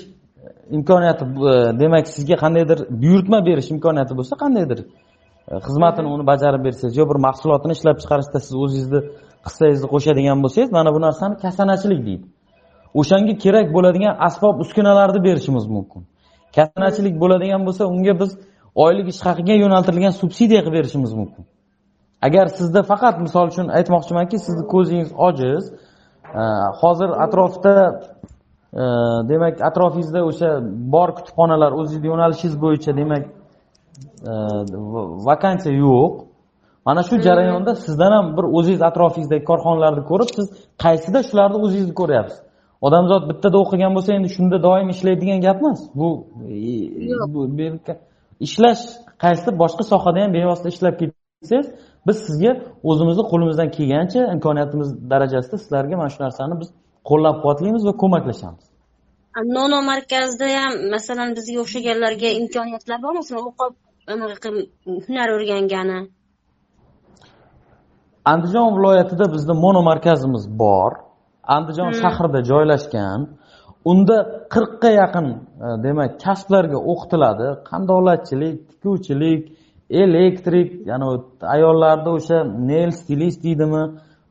imkoniyati 0.77 1.23
e, 1.51 1.53
demak 1.81 2.05
sizga 2.15 2.35
qandaydir 2.43 2.79
buyurtma 3.03 3.39
berish 3.47 3.69
imkoniyati 3.75 4.13
bo'lsa 4.19 4.33
qandaydir 4.43 4.79
e, 5.49 5.53
xizmatini 5.67 6.07
uni 6.15 6.23
bajarib 6.31 6.61
bersangiz 6.67 6.97
yo 6.99 7.05
bir 7.11 7.17
mahsulotini 7.27 7.73
ishlab 7.77 7.97
chiqarishda 8.01 8.39
siz 8.45 8.53
o'zingizni 8.63 9.01
hissangizni 9.45 9.87
qo'shadigan 9.93 10.37
bo'lsangiz 10.43 10.69
mana 10.77 10.89
bu 10.95 10.99
narsani 11.05 11.35
kasanachilik 11.43 12.01
deydi. 12.07 12.25
O'shanga 12.99 13.33
kerak 13.43 13.67
bo'ladigan 13.75 14.13
asbob 14.27 14.55
uskunalarni 14.63 15.19
berishimiz 15.27 15.65
mumkin. 15.75 16.01
Kasanachilik 16.57 17.15
bo'ladigan 17.23 17.61
bo'lsa 17.67 17.83
unga 17.93 18.13
biz 18.21 18.31
oylik 18.85 19.07
ish 19.13 19.21
haqiga 19.27 19.55
yo'naltirilgan 19.63 20.13
subsidiya 20.21 20.61
qilib 20.65 20.75
berishimiz 20.79 21.11
mumkin. 21.19 21.43
Agar 22.27 22.45
sizda 22.57 22.81
faqat 22.91 23.15
misol 23.25 23.45
uchun 23.51 23.67
aytmoqchimanki 23.77 24.37
sizni 24.45 24.63
ko'zingiz 24.73 25.09
ojiz 25.27 25.63
e, 26.39 26.43
hozir 26.81 27.09
atrofda 27.25 27.73
demak 29.29 29.61
atrofingizda 29.61 30.25
o'sha 30.29 30.49
bor 30.93 31.09
kutubxonalar 31.17 31.71
o'zingizni 31.79 32.07
yo'nalishingiz 32.11 32.61
bo'yicha 32.61 32.91
demak 32.97 33.23
e, 34.31 34.33
va- 34.93 35.09
vakansiya 35.29 35.75
yo'q. 35.85 36.13
Mana 36.85 37.01
shu 37.03 37.15
jarayonda 37.27 37.75
sizdan 37.75 38.11
ham 38.17 38.25
bir 38.37 38.45
o'zingiz 38.57 38.81
atrofingizdagi 38.89 39.43
korxonalarni 39.51 40.03
ko'rib 40.11 40.29
siz 40.37 40.45
qaysida 40.83 41.19
shularni 41.29 41.57
o'zingizni 41.65 41.95
ko'ryapsiz? 42.01 42.39
Odamzod 42.87 43.23
bittada 43.29 43.57
o'qigan 43.63 43.91
bo'lsa 43.95 44.09
endi 44.17 44.29
shunda 44.37 44.57
doim 44.67 44.89
ishlaydi 44.95 45.21
degan 45.23 45.39
gap 45.47 45.57
emas. 45.61 45.81
Bu- 45.99 46.23
ishlash 48.45 48.83
qaysidir 49.23 49.53
boshqa 49.63 49.83
sohada 49.91 50.19
ham 50.23 50.31
bevosita 50.37 50.69
ishlab 50.75 50.95
ketsangiz 51.01 51.67
biz 52.07 52.17
sizga 52.27 52.51
o'zimizni 52.89 53.23
qo'limizdan 53.31 53.69
kelgancha 53.77 54.21
imkoniyatimiz 54.35 54.89
darajasida 55.11 55.57
sizlarga 55.63 55.95
mana 56.01 56.09
shu 56.13 56.19
narsani 56.25 56.55
biz 56.61 56.69
qo'llab 57.09 57.35
quvvatlaymiz 57.41 57.83
va 57.89 57.93
ko'maklashamiz. 58.01 58.65
Nono 59.57 59.79
markazida 59.91 60.47
ham 60.57 60.73
masalan 60.95 61.29
bizga 61.37 61.59
o'xshaganlarga 61.63 62.29
imkoniyatlar 62.39 62.97
bor 63.05 63.13
masalan 63.21 63.43
o'qib 63.49 63.73
hunar 65.05 65.29
o'rgangani. 65.35 65.99
Andijon 68.33 68.69
viloyatida 68.77 69.25
bizni 69.35 69.53
monomarkazimiz 69.65 70.45
bor. 70.61 70.91
Andijon 71.55 71.91
Hmm. 71.91 71.99
shahrida 72.01 72.39
joylashgan. 72.51 73.19
Unda 73.91 74.17
qirqqa 74.53 74.89
yaqin 75.01 75.27
e, 75.33 75.37
demak 75.85 76.11
kasblarga 76.25 76.79
o'qitiladi. 76.91 77.47
Qandolatchilik 77.69 78.55
tikuvchilik 78.69 79.41
elektrik 80.03 80.69
yana 80.91 81.05
u 81.13 81.15
ayollarda 81.55 82.09
o'sha 82.17 82.37
nail 82.69 82.91
stilist 82.99 83.39
deydimi 83.47 83.83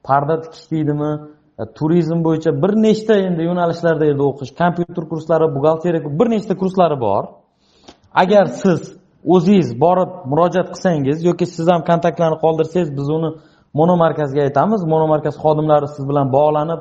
parda 0.07 0.35
tikish 0.45 0.67
deydimi 0.75 1.11
E, 1.59 1.65
turizm 1.77 2.25
bo'yicha 2.25 2.51
bir 2.63 2.73
nechta 2.87 3.15
endi 3.27 3.43
yo'nalishlarda 3.49 4.05
endi 4.13 4.23
o'qish 4.31 4.53
kompyuter 4.61 5.05
kurslari 5.13 5.47
buxgalteriya 5.55 6.19
bir 6.21 6.29
nechta 6.35 6.55
kurslari 6.63 6.97
bor. 7.07 7.25
Agar 8.23 8.45
siz 8.63 8.81
o'zingiz 9.35 9.71
borib 9.85 10.11
murojaat 10.31 10.69
qilsangiz 10.75 11.25
yoki 11.29 11.47
siz 11.55 11.67
ham 11.73 11.83
kontaktlarni 11.91 12.39
qoldirsangiz 12.45 12.91
biz 12.99 13.09
uni 13.17 13.31
monomarkazga 13.81 14.41
aytamiz. 14.47 14.81
Monomarkaz 14.93 15.35
xodimlari 15.45 15.89
siz 15.95 16.05
bilan 16.11 16.27
bog'lanib 16.37 16.81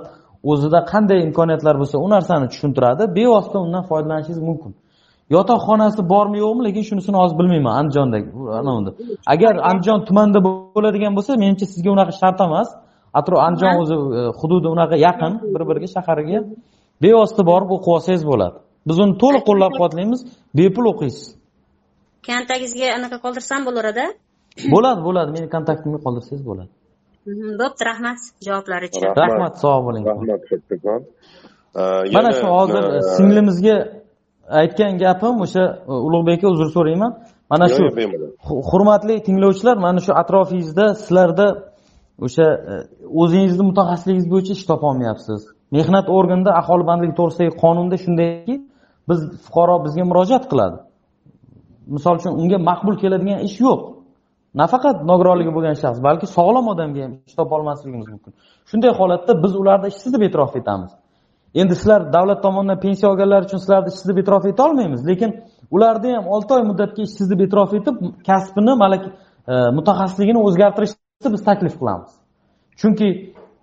o'zida 0.51 0.79
qanday 0.91 1.19
imkoniyatlar 1.27 1.75
bo'lsa 1.81 1.95
u 2.05 2.07
narsani 2.15 2.45
tushuntiradi. 2.53 3.03
Bevosita 3.17 3.57
undan 3.65 3.83
foydalanishingiz 3.89 4.41
mumkin. 4.49 4.71
Yotoqxonasi 5.35 6.01
bormi 6.13 6.37
yo'qmi 6.45 6.61
lekin 6.67 6.83
shunisini 6.89 7.17
hozir 7.21 7.35
bilmayman 7.39 7.73
andijondagi. 7.81 8.29
Agar 9.33 9.53
andijon 9.69 9.99
tumanida 10.07 10.39
bo'ladigan 10.47 11.13
bo'lsa 11.17 11.31
menimcha 11.43 11.65
sizga 11.73 11.89
unaqa 11.95 12.13
shart 12.21 12.39
emas. 12.47 12.69
Atrof 13.19 13.39
andijon 13.47 13.73
o'zi 13.81 13.95
e, 14.19 14.21
hududi 14.39 14.67
unaqa 14.75 14.95
yaqin 15.07 15.33
bir 15.53 15.61
biriga 15.69 15.89
shahariga. 15.95 16.39
Bevosita 17.03 17.43
borib 17.51 17.69
o'qib 17.75 17.91
olsangiz 17.97 18.23
bo'ladi. 18.31 18.57
Biz 18.89 18.97
uni 19.03 19.13
to'liq 19.23 19.43
qo'llab 19.49 19.71
quvvatlaymiz 19.77 20.21
bepul 20.59 20.85
o'qiysiz. 20.93 21.27
Kontagingizga 22.29 22.87
anaqa 22.97 23.17
qoldirsam 23.25 23.61
bo'laveradi 23.67 24.05
bo'ladi 24.73 25.01
bo'ladi. 25.07 25.29
Meni 25.37 25.47
kontaktimga 25.55 25.99
qoldirsangiz 26.05 26.43
bo'ladi. 26.49 26.71
Mhm, 27.29 27.51
bo'pti. 27.61 27.81
Rahmat 27.91 28.19
javoblari 28.47 28.85
uchun. 28.89 29.01
Rahmat. 29.23 29.53
sog' 29.63 29.81
bo'ling. 29.87 30.03
Rahmat 30.11 30.41
kattakon 30.51 31.01
mana 32.15 32.31
shu 32.39 32.47
hozir 32.57 32.83
e, 32.97 33.01
singlimizga 33.15 33.77
aytgan 34.61 34.93
gapim 35.03 35.35
o'sha 35.45 35.63
e, 35.91 35.93
ulug'bekka 36.07 36.47
uzr 36.53 36.67
so'rayman. 36.75 37.11
Mana 37.51 37.67
shu 37.75 37.83
hurmatli 38.69 39.15
tinglovchilar 39.27 39.77
mana 39.85 39.99
shu 40.05 40.11
atrofingizda 40.21 40.85
sizlarda 41.03 41.47
o'sha 42.25 42.47
e, 42.71 42.73
o'zingizni 43.21 43.63
mutaxassisligingiz 43.69 44.27
bo'yicha 44.33 44.53
ish 44.57 44.65
topolmayapsiz. 44.71 45.39
Mehnat 45.77 46.07
organida 46.19 46.51
aholi 46.61 46.83
bandligi 46.89 47.15
to'g'risidagi 47.19 47.53
qonunda 47.63 47.97
shundayki 48.03 48.55
biz 49.09 49.19
fuqaro 49.45 49.75
bizga 49.85 50.03
murojaat 50.11 50.45
qiladi. 50.51 50.77
Misol 51.95 52.15
uchun 52.19 52.33
unga 52.41 52.57
maqbul 52.69 52.95
keladigan 53.03 53.39
ish 53.47 53.57
yo'q. 53.65 53.81
Nafaqat 54.61 54.97
nogironligi 55.11 55.51
bo'lgan 55.55 55.75
shaxs 55.81 55.99
balki 56.07 56.27
sog'lom 56.37 56.65
odamga 56.73 57.01
ham 57.05 57.13
ish 57.29 57.35
topolmasligimiz 57.41 58.07
mumkin. 58.13 58.31
Shunday 58.69 58.91
holatda 58.99 59.31
biz 59.43 59.53
ularni 59.61 59.87
ishsiz 59.93 60.11
deb 60.15 60.21
e'tirof 60.27 60.53
etamiz. 60.61 60.91
Endi 61.61 61.75
sizlar 61.79 62.01
davlat 62.15 62.39
tomonidan 62.45 62.79
pensiya 62.85 63.07
olganlar 63.11 63.41
uchun 63.47 63.59
sizlarni 63.63 63.89
ishsiz 63.93 64.07
deb 64.11 64.17
e'tirof 64.21 64.45
eta 64.51 64.61
olmaymiz 64.67 65.01
lekin 65.09 65.31
ularni 65.75 66.09
ham 66.17 66.25
olti 66.35 66.51
oy 66.57 66.63
muddatga 66.69 67.01
ishsiz 67.07 67.27
deb 67.31 67.39
e'tirof 67.45 67.71
etib 67.79 67.95
kasbini 68.29 68.73
malaka 68.83 69.07
e, 69.51 69.53
mutaxassisligini 69.77 70.39
o'zgartirish 70.47 70.93
biz 71.23 71.43
taklif 71.43 71.75
qilamiz. 71.79 72.11
Chunki 72.79 73.07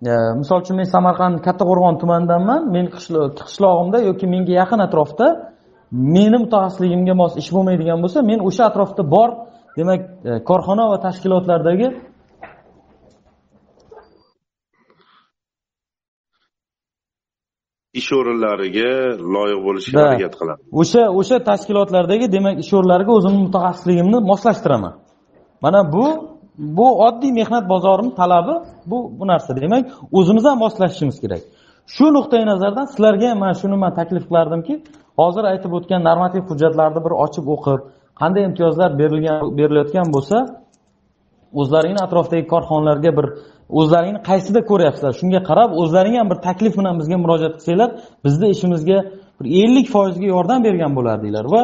e, 0.09 0.13
misol 0.39 0.61
uchun 0.63 0.75
men 0.79 0.87
samarqand 0.95 1.37
kattaqo'rg'on 1.47 1.95
tumanidanman. 2.01 2.61
Men 2.75 2.85
qishlo- 2.95 3.29
qishlog'imda 3.47 3.97
yoki 4.09 4.25
menga 4.33 4.53
yaqin 4.61 4.79
atrofda 4.87 5.27
meni 6.15 6.37
mutaxassisligimga 6.43 7.13
mos 7.21 7.33
ish 7.41 7.49
bo'lmaydigan 7.55 7.99
bo'lsa 8.03 8.19
men 8.29 8.39
o'sha 8.47 8.63
atrofda 8.69 9.03
bor 9.15 9.29
demak 9.77 10.01
e, 10.29 10.31
korxona 10.49 10.83
va 10.91 10.97
tashkilotlardagi 11.05 11.87
ish 17.99 18.09
o'rinlariga 18.19 18.91
loyiq 19.35 19.59
bo'lishga 19.67 19.99
harakat 20.05 20.33
qiladi 20.39 20.61
o'sha 20.81 21.03
o'sha 21.19 21.37
tashkilotlardagi 21.49 22.25
demak 22.35 22.55
ish 22.63 22.71
o'rinlariga 22.77 23.11
o'zimni 23.17 23.39
mutaxassisligimni 23.47 24.19
moslashtiraman. 24.31 24.93
Mana 25.63 25.79
bu 25.93 26.05
bu 26.57 27.05
oddiy 27.07 27.31
mehnat 27.31 27.69
bozorini 27.69 28.15
talabi 28.15 28.53
bu 28.85 29.11
bu 29.19 29.27
narsa. 29.27 29.55
Demak 29.55 29.85
o'zimiz 30.11 30.45
ham 30.45 30.57
moslashishimiz 30.57 31.21
kerak. 31.21 31.41
Shu 31.87 32.05
nuqtai 32.13 32.45
nazardan 32.45 32.85
sizlarga 32.85 33.29
ham 33.29 33.39
mana 33.39 33.53
shuni 33.53 33.77
man 33.83 33.93
taklif 33.99 34.23
qilardimki 34.29 34.75
hozir 35.17 35.43
aytib 35.51 35.71
o'tgan 35.77 36.01
normativ 36.09 36.43
hujjatlarni 36.49 36.99
bir 37.05 37.13
ochib 37.25 37.45
o'qib 37.55 37.79
qanday 38.21 38.43
imtiyozlar 38.49 38.89
berilgan 39.01 39.39
berilayotgan 39.57 40.07
bo'lsa 40.15 40.37
o'zlaringni 41.61 42.01
atrofdagi 42.07 42.45
korxonalarga 42.53 43.11
bir 43.17 43.25
o'zlaringni 43.79 44.21
qaysida 44.29 44.59
ko'ryapsizlar? 44.69 45.13
Shunga 45.19 45.41
qarab 45.49 45.69
o'zlaring 45.81 46.15
ham 46.19 46.27
bir 46.31 46.39
taklif 46.47 46.73
bilan 46.79 46.95
bizga 47.01 47.17
murojaat 47.23 47.53
qilsanglar 47.57 47.89
bizni 48.25 48.47
ishimizga 48.55 48.97
bir 49.37 49.45
ellik 49.61 49.87
foizga 49.95 50.27
yordam 50.35 50.59
bergan 50.67 50.91
bo'lardinglar 50.97 51.45
va 51.53 51.61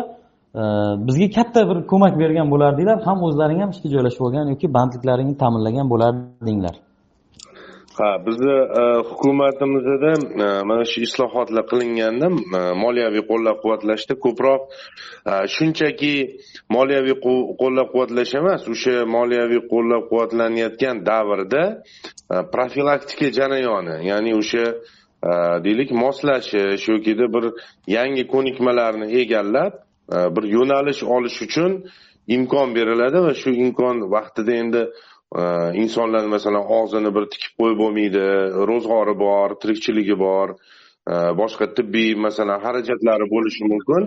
bizga 1.07 1.27
katta 1.37 1.69
bir 1.69 1.87
ko'mak 1.87 2.19
bergan 2.19 2.51
bo'lardinglar 2.51 2.97
ham 3.07 3.23
o'zlaring 3.27 3.59
ham 3.61 3.69
ishga 3.75 3.89
joylashib 3.95 4.21
olgan 4.27 4.45
yoki 4.53 4.67
bandliklaringni 4.77 5.35
ta'minlagan 5.43 5.87
bo'lardinglar. 5.93 6.75
Ha 7.99 8.25
bizni 8.25 8.51
e, 8.51 8.83
hukumatimizda 9.09 10.11
e, 10.45 10.63
mana 10.63 10.85
shu 10.85 11.01
islohotlar 11.01 11.65
qilinganda 11.71 12.27
e, 12.57 12.59
moliyaviy 12.83 13.23
qo'llab 13.31 13.57
quvvatlashda 13.63 14.15
ko'proq 14.25 14.61
shunchaki 15.55 16.13
moliyaviy 16.75 17.15
qo'llab 17.61 17.87
quvvatlash 17.93 18.33
emas 18.41 18.61
o'sha 18.73 18.95
moliyaviy 19.15 19.61
qo'llab 19.73 20.03
quvvatlanayotgan 20.11 20.95
davrda 21.09 21.63
profilaktika 22.53 23.27
jarayoni 23.39 23.95
ya'ni 24.11 24.31
o'sha 24.41 24.65
deylik 25.65 25.91
moslashish 26.03 26.85
yokida 26.93 27.25
bir 27.35 27.45
yangi 27.97 28.23
ko'nikmalarni 28.33 29.07
egallab 29.21 29.73
bir 30.35 30.43
yo'nalish 30.55 31.01
olish 31.15 31.41
uchun 31.47 31.71
imkon 32.35 32.75
beriladi 32.77 33.21
va 33.25 33.33
shu 33.41 33.53
imkon 33.65 33.95
vaqtida 34.15 34.53
endi 34.63 34.81
e, 35.41 35.43
insonlar 35.83 36.25
masalan 36.35 36.65
og'zini 36.79 37.11
bir 37.17 37.25
tikib 37.33 37.53
qo'yib 37.59 37.79
bo'lmaydi 37.83 38.25
ro'zg'ori 38.71 39.15
bor 39.25 39.55
tirikchiligi 39.61 40.15
bor 40.25 40.47
e, 41.11 41.15
boshqa 41.41 41.65
tibbiy 41.77 42.11
masalan 42.25 42.59
xarajatlari 42.65 43.25
bo'lishi 43.35 43.63
mumkin. 43.71 44.03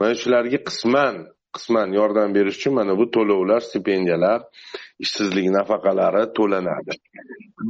Mana 0.00 0.14
shularga 0.22 0.60
qisman 0.68 1.14
qisman 1.56 1.88
yordam 1.98 2.28
berish 2.36 2.56
uchun 2.60 2.74
mana 2.80 2.92
bu 3.00 3.04
to'lovlar 3.16 3.60
stipendiyalar 3.68 4.40
ishsizlik 5.04 5.46
nafaqalari 5.58 6.24
to'lanadi. 6.38 6.92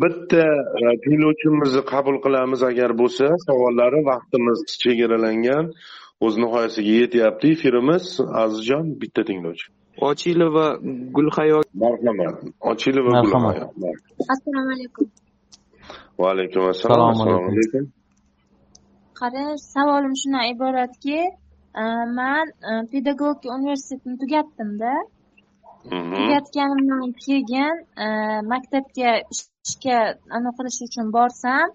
Bitta 0.02 0.44
e, 0.82 0.84
tinglovchimizni 1.04 1.82
qabul 1.92 2.16
qilamiz 2.24 2.60
agar 2.70 2.90
bo'lsa 3.00 3.26
savollari 3.46 4.00
vaqtimiz 4.12 4.58
chegaralangan. 4.82 5.64
O'z 6.20 6.34
nihoyasiga 6.42 6.92
yetyapti 7.00 7.46
efirimiz 7.54 8.04
azizjon 8.42 8.84
bitta 9.00 9.22
tinglovchi 9.28 9.66
ochilova 10.08 10.66
gulhayo 11.16 11.58
marhamat 11.82 12.36
ochilova. 12.70 13.10
Gulhayo. 13.26 13.66
assalomu 14.32 14.70
alaykum 14.76 15.06
va 16.18 16.26
alaykum 16.34 16.62
assalom 16.72 17.10
Assalomu 17.10 17.50
alaykum. 17.52 17.84
qara 19.20 19.44
savolim 19.74 20.14
shundan 20.20 20.44
iboratki 20.54 21.18
e, 21.82 21.84
man 22.18 22.46
e, 22.68 22.70
pedagogika 22.92 23.48
universitetini 23.58 24.16
tugatdimda 24.22 24.92
Mhm. 25.96 26.14
tugatganimdan 26.16 27.08
keyin 27.24 27.74
e, 28.04 28.06
maktabga 28.52 29.10
ishga 29.34 29.98
anaqa 30.36 30.56
qilish 30.58 30.80
uchun 30.86 31.06
borsam 31.16 31.66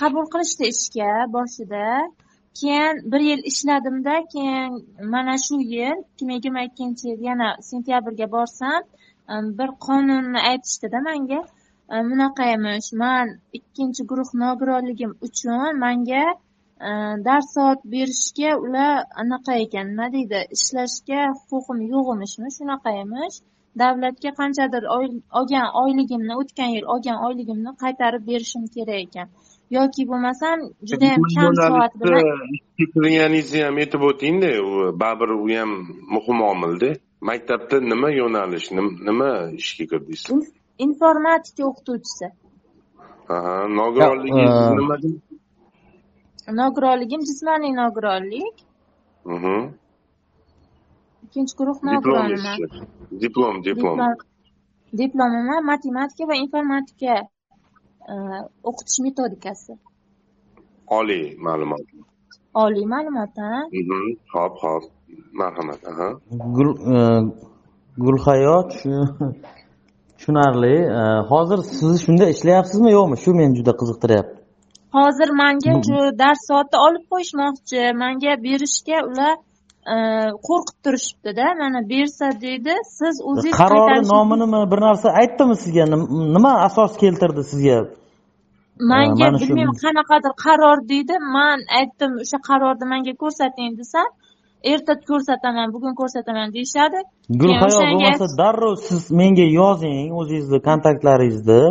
qabul 0.00 0.26
qilishdi 0.32 0.64
ishga 0.74 1.10
boshida 1.34 1.86
keyin 2.60 2.94
bir 3.12 3.20
yil 3.30 3.42
ishladimda 3.50 4.14
keyin 4.32 4.72
mana 5.14 5.34
shu 5.46 5.56
yil 5.74 5.98
ikki 6.10 6.24
ming 6.26 6.36
yigirma 6.38 6.62
ikkinchi 6.68 7.04
yil 7.10 7.20
yana 7.28 7.48
sentyabrga 7.68 8.26
borsam 8.36 8.80
bir 9.58 9.70
qonunni 9.86 10.40
aytishdida 10.50 10.98
manga 11.08 11.40
bunaqa 12.10 12.44
emish 12.56 12.88
man 13.02 13.26
ikkinchi 13.58 14.02
guruh 14.10 14.30
nogironligim 14.42 15.12
uchun 15.26 15.78
manga 15.84 16.24
dars 17.26 17.46
soat 17.54 17.80
berishga 17.92 18.50
ular 18.64 18.92
anaqa 19.22 19.52
ekan 19.64 19.86
nima 19.90 20.06
deydi 20.14 20.40
ishlashga 20.56 21.20
huquqim 21.48 21.78
yo'q 21.92 22.06
emishmi 22.16 22.48
shunaqa 22.56 22.90
emish 23.04 23.36
davlatga 23.82 24.30
qanchadir 24.40 24.84
olgan 25.38 25.68
oyligimni 25.82 26.34
o'tgan 26.42 26.70
yil 26.76 26.84
olgan 26.94 27.18
oyligimni 27.26 27.72
qaytarib 27.82 28.22
berishim 28.30 28.64
kerak 28.74 28.98
ekan. 29.06 29.28
Yoki 29.76 30.02
bo'lmasam 30.10 30.58
judayam 30.88 31.22
kam 31.34 31.52
soat 31.68 31.92
bilan 32.00 32.22
kirganingizni 32.78 33.60
ham 33.66 33.76
aytib 33.82 34.02
o'tingda 34.10 34.50
u 34.68 34.70
baribir 35.00 35.30
u 35.44 35.46
ham 35.58 35.70
muhim 36.14 36.38
omilda. 36.52 36.90
Maktabda 37.28 37.76
nima 37.92 38.08
yo'nalish 38.20 38.68
nim- 38.76 38.96
nima 39.06 39.30
ishga 39.60 39.84
kirdingiz 39.90 40.22
informatika 40.86 41.62
o'qituvchisi. 41.70 42.26
Aha, 43.34 43.54
nogironligingiz 43.78 44.58
e, 44.70 44.74
nima 44.80 44.94
nogironligim 46.60 47.20
jismoniy 47.28 47.72
nogironlik. 47.82 48.56
Mhm. 49.34 49.56
ikkinchi 51.24 51.54
guruh 51.58 51.78
nogironman 51.88 52.58
diplom 53.22 53.54
diplom. 53.66 53.96
Diplom. 53.96 53.98
Diplomim 55.00 55.48
matematika 55.70 56.24
va 56.30 56.34
informatika 56.44 57.14
o'qitish 58.68 58.98
metodikasi. 59.06 59.72
Oliy 60.98 61.24
ma'lumot. 61.46 61.84
Oliy 62.62 62.86
ma'lumot 62.94 63.34
ha? 63.44 63.52
Mhm. 63.80 64.02
ho'p 64.34 64.54
ho'p 64.64 64.84
marhamat 65.40 65.80
aha. 65.90 66.08
Gul 66.56 66.70
e, 66.94 66.96
gulhayo 68.04 68.56
tushu- 68.70 69.34
tushunarli. 70.16 70.74
E, 70.98 71.00
hozir 71.30 71.58
siz 71.78 71.92
shunda 72.04 72.26
ishlayapsizmi? 72.34 72.90
Yo'qmi? 72.96 73.16
Shu 73.24 73.30
meni 73.38 73.52
juda 73.58 73.72
qiziqtiryapti. 73.80 74.36
Hozir 74.96 75.30
manga 75.42 75.72
shu 75.86 75.98
dars 76.22 76.40
soati 76.48 76.76
olib 76.86 77.04
qo'yishmoqchi. 77.12 77.80
Manga 78.02 78.32
berishga 78.46 78.98
ular 79.08 79.34
qo'rqib 80.48 80.76
turishibdida 80.84 81.46
mana 81.62 81.80
bersa 81.92 82.26
deydi 82.44 82.74
siz 82.98 83.14
o'zingiz 83.30 83.56
qarori 83.60 83.80
qaytarishingiz- 83.80 84.12
nomi 84.14 84.36
nima 84.44 84.60
bir 84.72 84.80
narsa 84.86 85.08
aytdimi 85.20 85.56
sizga 85.62 85.84
Nim- 85.92 86.10
nima 86.34 86.52
asos 86.68 86.92
keltirdi 87.02 87.42
sizga 87.50 87.78
manga 88.90 89.26
bilmayman 89.40 89.76
qanaqadir 89.84 90.32
qaror 90.44 90.78
deydi 90.92 91.14
man 91.36 91.58
aytdim 91.80 92.12
o'sha 92.24 92.38
qarorni 92.48 92.86
manga 92.92 93.14
ko'rsating 93.22 93.72
desam 93.80 94.08
erta 94.72 94.92
ko'rsataman 95.10 95.66
bugun 95.74 95.94
ko'rsataman 96.00 96.48
deyishadi 96.56 96.98
gulhayo 97.40 97.80
bo'lmasa 97.92 98.26
darrov 98.40 98.74
siz 98.88 99.02
menga 99.20 99.46
yozing 99.60 100.08
o'zingizni 100.20 100.58
kontaktlaringizni 100.68 101.62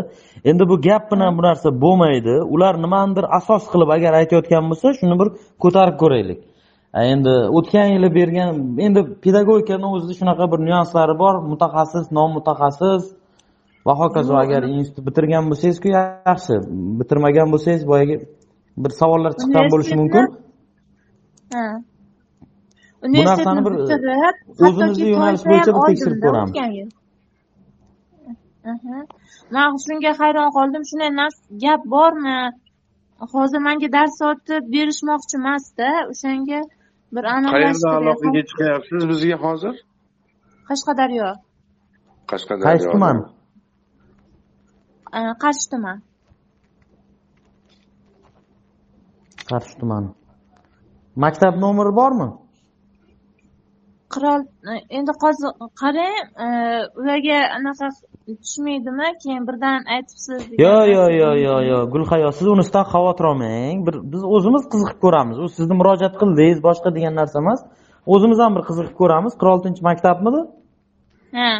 endi 0.49 0.63
bu 0.71 0.75
gap 0.87 1.03
bilan 1.11 1.31
bu 1.37 1.41
narsa 1.47 1.69
bo'lmaydi. 1.83 2.35
Ular 2.53 2.73
nimanidir 2.85 3.25
asos 3.39 3.63
qilib 3.71 3.89
agar 3.97 4.11
aytayotgan 4.21 4.63
bo'lsa 4.69 4.87
shuni 4.99 5.15
bir 5.21 5.27
ko'tarib 5.63 5.95
ko'raylik 6.03 6.39
endi 6.93 7.33
o'tgan 7.57 7.87
yili 7.95 8.09
bergan 8.15 8.49
endi 8.85 9.01
pedagogikani 9.23 9.87
o'zida 9.95 10.13
shunaqa 10.19 10.45
bir 10.51 10.59
nyuanslari 10.67 11.15
bor. 11.23 11.35
Mutaxassis 11.51 12.05
non 12.17 12.29
mutaxassis 12.37 13.03
va 13.85 13.93
hokazo 14.01 14.33
agar 14.43 14.61
institut 14.63 15.05
bitirgan 15.07 15.43
bo'lsangizku 15.49 15.87
yaxshi. 15.99 16.55
Bitirmagan 16.99 17.47
bo'lsangiz 17.53 17.83
boyagi 17.91 18.15
bir 18.83 18.91
savollar 18.99 19.31
chiqqan 19.39 19.65
bo'lishi 19.73 19.95
mumkin. 20.01 20.25
Bu 23.03 23.07
narsani 23.29 23.61
bir, 23.65 23.73
o'zimizni 24.67 25.07
yo'nalish 25.13 25.45
bo'yicha 25.49 25.71
bir 25.75 25.81
tekshirib 25.89 26.19
ko'ramiz. 26.25 26.51
man 29.55 29.71
shunga 29.85 30.11
hayron 30.21 30.49
qoldim. 30.57 30.83
Shunday 30.89 31.11
gap 31.63 31.81
bormi? 31.95 32.39
Hozir 33.33 33.59
manga 33.67 33.87
dars 33.97 34.13
soati 34.21 34.55
berishmoqchi 34.73 35.35
emasda 35.41 35.89
o'shanga 36.11 36.59
bir 37.15 37.23
qayerda 37.53 37.89
aloqaga 37.99 38.41
chiqyapsiz 38.49 39.01
bizga 39.11 39.37
hozir? 39.45 39.75
Qashqadaryo. 40.69 41.29
Qashqadaryo. 42.31 42.67
Qaysi 42.69 42.87
tuman 42.93 43.17
qarshi 45.43 45.69
tuman. 45.71 45.97
Qarshi 49.49 49.75
tumani 49.79 50.09
maktab 51.23 51.55
nomeri 51.63 51.91
bormi 51.99 52.27
qirol 54.13 54.41
endi 54.97 55.11
hozir 55.21 55.49
qarang 55.81 56.17
e, 56.45 56.47
ularga 56.99 57.39
anaqa 57.57 57.87
tushmaydimi? 58.41 59.07
Keyin 59.23 59.43
birdan 59.49 59.79
aytibsiz 59.95 60.41
yo 60.63 60.75
yo 60.95 61.03
yo 61.19 61.29
yo 61.45 61.55
yo 61.69 61.79
gulhayo 61.93 62.31
siz 62.37 62.47
unisidan 62.55 62.85
xavotir 62.93 63.25
olmang. 63.31 63.77
Bir 63.87 63.95
biz 64.13 64.23
o'zimiz 64.35 64.63
qiziqib 64.73 64.99
ko'ramiz. 65.05 65.37
U 65.43 65.47
sizni 65.57 65.75
murojaat 65.81 66.15
qildingiz 66.21 66.59
boshqa 66.67 66.89
degan 66.97 67.13
narsa 67.19 67.37
emas. 67.43 67.59
O'zimiz 68.13 68.39
ham 68.43 68.51
bir 68.57 68.63
qiziqib 68.69 68.95
ko'ramiz. 69.01 69.33
Qirq 69.39 69.51
oltinchi 69.55 69.81
maktabmidi? 69.89 70.41
Ha. 71.37 71.51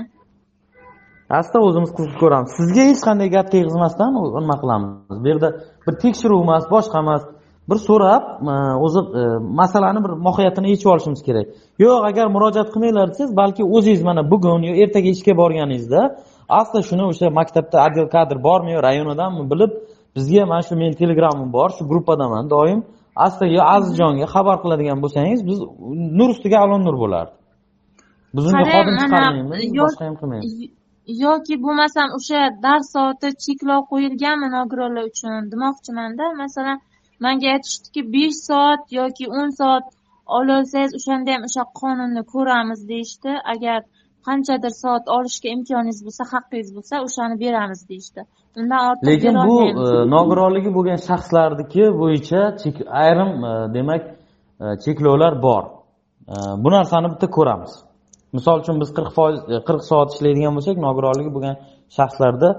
Asta 1.40 1.58
o'zimiz 1.68 1.92
qiziqib 1.98 2.20
ko'ramiz. 2.24 2.50
Sizga 2.60 2.84
hech 2.90 3.02
qanday 3.08 3.30
gap 3.36 3.48
tegizmasdan 3.56 4.10
nima 4.42 4.58
qilamiz? 4.64 4.92
Bu 5.24 5.28
yerda 5.32 5.50
bir 5.86 5.94
tekshiruv 6.04 6.40
emas 6.46 6.66
boshqa 6.76 6.98
emas 7.06 7.24
bir 7.70 7.78
so'rab 7.88 8.24
o'zi 8.86 9.00
e, 9.20 9.22
masalani 9.60 10.00
bir 10.06 10.12
mohiyatini 10.28 10.70
yechib 10.74 10.90
olishimiz 10.94 11.22
kerak. 11.28 11.48
Yo'q 11.84 12.06
agar 12.10 12.28
murojaat 12.36 12.70
qilmanglar 12.74 13.06
desangiz 13.12 13.36
balki 13.42 13.64
o'zingiz 13.76 14.04
mana 14.10 14.22
bugun 14.32 14.62
yo 14.70 14.74
ertaga 14.84 15.10
ishga 15.16 15.34
borganingizda 15.42 16.02
asta 16.60 16.78
shuni 16.90 17.04
o'sha 17.12 17.28
maktabda 17.40 17.78
отдел 17.86 18.08
kadr 18.16 18.38
bormi 18.48 18.72
yo 18.76 18.80
rayonidanmi 18.88 19.44
bilib 19.52 19.72
bizga 20.16 20.46
mana 20.52 20.62
shu 20.68 20.74
meni 20.82 20.96
telegramim 21.02 21.50
bor 21.58 21.70
shu 21.78 21.84
gruppadaman 21.92 22.50
doim. 22.56 22.80
Asta 23.16 23.46
yo 23.56 23.62
azizjonga 23.76 24.26
xabar 24.36 24.58
qiladigan 24.64 24.98
bo'lsangiz 25.04 25.40
biz 25.50 25.58
nur 26.20 26.30
ustiga 26.36 26.58
alon 26.66 26.82
nur 26.88 26.96
bo'lardi. 27.04 27.34
Biz 28.36 28.44
unga 28.48 28.64
xodim 28.74 28.96
chiqarmaymiz 29.02 29.62
boshqa 29.82 30.04
ham 30.08 30.16
qilmaymiz. 30.22 30.54
yoki 31.26 31.56
bo'lmasam 31.66 32.08
o'sha 32.18 32.40
dars 32.66 32.88
soati 32.96 33.28
cheklov 33.46 33.82
qo'yilganmi 33.92 34.48
nogironlar 34.58 35.04
uchun 35.12 35.32
demoqchimanda. 35.54 36.26
Masalan 36.44 36.78
manga 37.26 37.48
aytishdiki 37.56 38.02
besh 38.16 38.38
soat 38.50 38.84
yoki 39.00 39.26
o'n 39.40 39.50
soat 39.60 39.86
ololsangiz 40.38 40.92
o'shanda 41.00 41.30
ham 41.36 41.44
o'sha 41.50 41.64
qonunni 41.82 42.24
ko'ramiz 42.34 42.82
deyishdi. 42.92 43.32
Agar 43.54 43.80
qanchadir 44.28 44.74
soat 44.84 45.06
olishga 45.16 45.48
imkoningiz 45.56 46.00
bo'lsa 46.08 46.24
haqqingiz 46.34 46.70
bo'lsa 46.78 46.96
o'shani 47.08 47.36
beramiz 47.44 47.82
deyishdi. 47.92 48.22
Undan 48.60 48.80
ortiq 48.90 49.08
lekin 49.12 49.36
bu 49.50 49.58
e, 49.84 49.86
nogironligi 50.16 50.72
bo'lgan 50.78 51.00
shaxslarniki 51.08 51.84
bo'yicha 52.02 52.42
ayrim 53.04 53.32
e, 53.52 53.54
demak 53.78 54.04
e, 54.64 54.66
cheklovlar 54.84 55.34
bor. 55.48 55.64
Bu 56.64 56.70
narsani 56.78 57.08
bitta 57.14 57.28
ko'ramiz 57.38 57.74
misol 58.36 58.56
uchun 58.64 58.76
biz 58.82 58.90
qirq 58.98 59.12
foiz 59.18 59.38
e, 59.54 59.56
qirq 59.68 59.84
soat 59.90 60.10
ishlaydigan 60.16 60.54
bo'lsak 60.58 60.78
nogironligi 60.86 61.32
bo'lgan 61.36 61.56
shaxslarda 61.98 62.50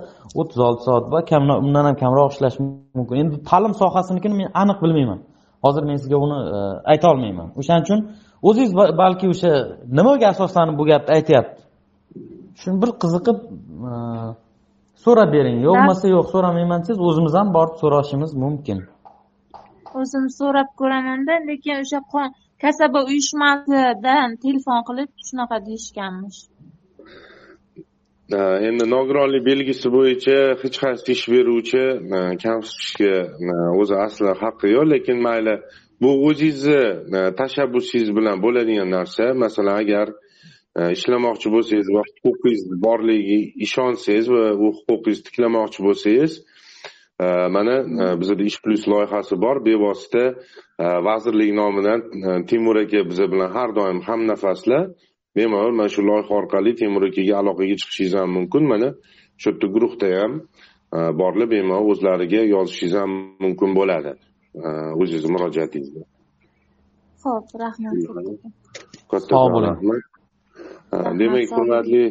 o'ttiz 0.40 0.60
olti 0.66 0.82
soat 0.88 1.04
va 1.14 1.20
kam 1.30 1.42
undan 1.66 1.84
ham 1.88 1.96
kamroq 2.02 2.30
ishlash 2.34 2.56
mumkin. 2.96 3.16
Endi 3.22 3.36
ta'lim 3.50 3.74
sohasinikini 3.82 4.34
men 4.40 4.48
aniq 4.62 4.78
bilmayman. 4.84 5.20
Hozir 5.64 5.82
men 5.88 5.96
sizga 6.02 6.18
uni 6.26 6.38
e, 6.56 6.58
ayta 6.92 7.06
olmayman. 7.12 7.48
O'shaning 7.60 7.84
uchun 7.86 8.00
o'zingiz 8.48 8.72
ba- 8.78 8.92
balki 9.02 9.26
o'sha 9.34 9.50
nimaga 9.98 10.26
asoslanib 10.34 10.74
bu 10.80 10.84
gapni 10.90 11.10
aytyapti? 11.18 11.60
Shuni 12.60 12.76
bir 12.82 12.90
qiziqib 13.02 13.38
e, 13.90 13.92
so'rab 15.04 15.30
bering. 15.36 15.56
Yo'q 15.66 15.76
bo'lmasa 15.78 16.06
yo'q 16.16 16.26
so'ramayman. 16.34 16.78
Desangiz 16.82 17.00
o'zimiz 17.08 17.32
ham 17.38 17.48
borib 17.56 17.76
so'rashimiz 17.82 18.30
mumkin. 18.44 18.78
O'zim 20.00 20.24
so'rab 20.38 20.68
ko'ramanda 20.80 21.34
lekin 21.48 21.74
o'sha 21.82 21.98
kasaba 22.64 23.00
uyushmasidan 23.08 24.30
telefon 24.44 24.80
qilib 24.88 25.10
shunaqa 25.26 25.56
deyishganmish. 25.66 26.40
Endi 28.68 28.84
nogironlik 28.94 29.42
belgisi 29.50 29.88
bo'yicha 29.96 30.38
hech 30.62 30.76
qaysi 30.82 31.08
ish 31.16 31.24
beruvchi 31.32 31.84
kamsitishga 32.44 33.14
o'zi 33.80 33.94
asli 34.06 34.32
haqqi 34.42 34.66
yo'q 34.76 34.86
lekin 34.94 35.18
mayli 35.26 35.54
bu 36.02 36.10
o'zingizni 36.28 37.22
tashabbusingiz 37.40 38.10
bilan 38.18 38.36
bo'ladigan 38.44 38.88
narsa. 38.96 39.24
Masalan 39.44 39.76
agar 39.82 40.06
ishlamoqchi 40.96 41.48
bo'lsangiz 41.54 41.88
va 41.96 42.02
huquqingiz 42.24 42.62
borligiga 42.86 43.38
ishonsangiz 43.66 44.26
va 44.34 44.44
u 44.64 44.66
huquqingizni 44.78 45.24
tiklamoqchi 45.28 45.80
bo'lsangiz 45.86 46.32
mana 47.56 47.74
bizada 48.20 48.42
ish 48.42 48.58
plyus 48.62 48.88
loyihasi 48.88 49.34
bor 49.44 49.56
bevosita 49.64 50.24
vazirlik 50.78 51.52
nomidan 51.60 52.00
timur 52.50 52.76
aka 52.76 53.00
biza 53.10 53.26
bilan 53.32 53.50
har 53.56 53.70
doim 53.76 54.00
hamnafaslar 54.08 54.82
bemalol 55.36 55.72
mana 55.78 55.88
shu 55.88 56.02
loyiha 56.02 56.32
orqali 56.40 56.72
temur 56.80 57.02
akaga 57.08 57.34
aloqaga 57.40 57.76
chiqishingiz 57.80 58.14
ham 58.20 58.30
mumkin 58.38 58.64
mana 58.72 58.88
shu 59.40 59.46
yerda 59.50 59.66
guruhda 59.74 60.08
ham 60.20 60.32
borlar 61.20 61.50
bemalol 61.50 61.90
o'zlariga 61.92 62.40
yozishingiz 62.54 62.94
ham 63.00 63.10
mumkin 63.44 63.70
bo'ladi. 63.78 64.12
E, 64.66 64.68
o'zingizni 65.00 65.30
murojaatingizni. 65.34 66.04
Ho'p 67.24 67.48
rahmat. 67.62 67.94
Kattakon 69.10 69.38
Sog' 69.40 69.54
bo'ling. 69.54 70.02
demak 71.20 71.48
hurmatli 71.56 72.02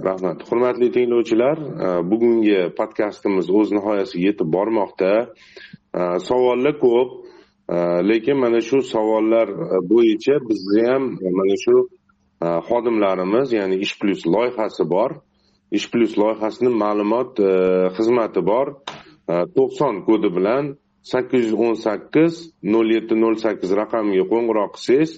rahmat. 0.00 0.42
Hurmatli 0.50 0.90
tinglovchilar 0.92 1.58
e, 1.58 2.10
bugungi 2.10 2.58
podkastimiz 2.76 3.50
o'z 3.50 3.72
nihoyasiga 3.76 4.30
yetib 4.30 4.48
bormoqda. 4.56 5.12
E, 5.94 6.00
savollar 6.28 6.78
ko'p 6.80 7.10
e, 7.68 7.76
lekin 8.10 8.38
mana 8.40 8.60
shu 8.60 8.82
savollar 8.82 9.48
bo'yicha 9.90 10.38
bizni 10.48 10.86
ham 10.90 11.02
mana 11.38 11.56
shu 11.64 11.76
xodimlarimiz 12.68 13.52
ya'ni 13.58 13.76
ish 13.84 13.98
plyus 14.00 14.26
loyihasi 14.26 14.88
bor. 14.94 15.10
Ish 15.70 15.90
plyus 15.92 16.16
loyihasini 16.18 16.70
ma'lumot 16.84 17.40
xizmati 17.96 18.40
bor. 18.50 18.66
E, 19.32 19.34
to'qson 19.56 20.04
kodi 20.08 20.32
bilan 20.36 20.64
sakkiz 21.12 21.50
yuz 21.50 21.58
o'n 21.66 21.76
sakkiz 21.86 22.32
nol 22.74 22.88
yetti 22.96 23.14
nol 23.24 23.36
sakkiz 23.44 23.70
raqamiga 23.80 24.24
qo'ng'iroq 24.32 24.72
qilsangiz 24.76 25.12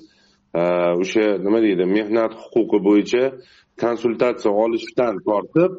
o'sha 1.02 1.24
nima 1.44 1.58
deydi 1.66 1.84
mehnat 1.96 2.32
huquqi 2.42 2.78
bo'yicha 2.88 3.22
konsultatsiya 3.80 4.52
olishdan 4.64 5.18
tortib 5.28 5.72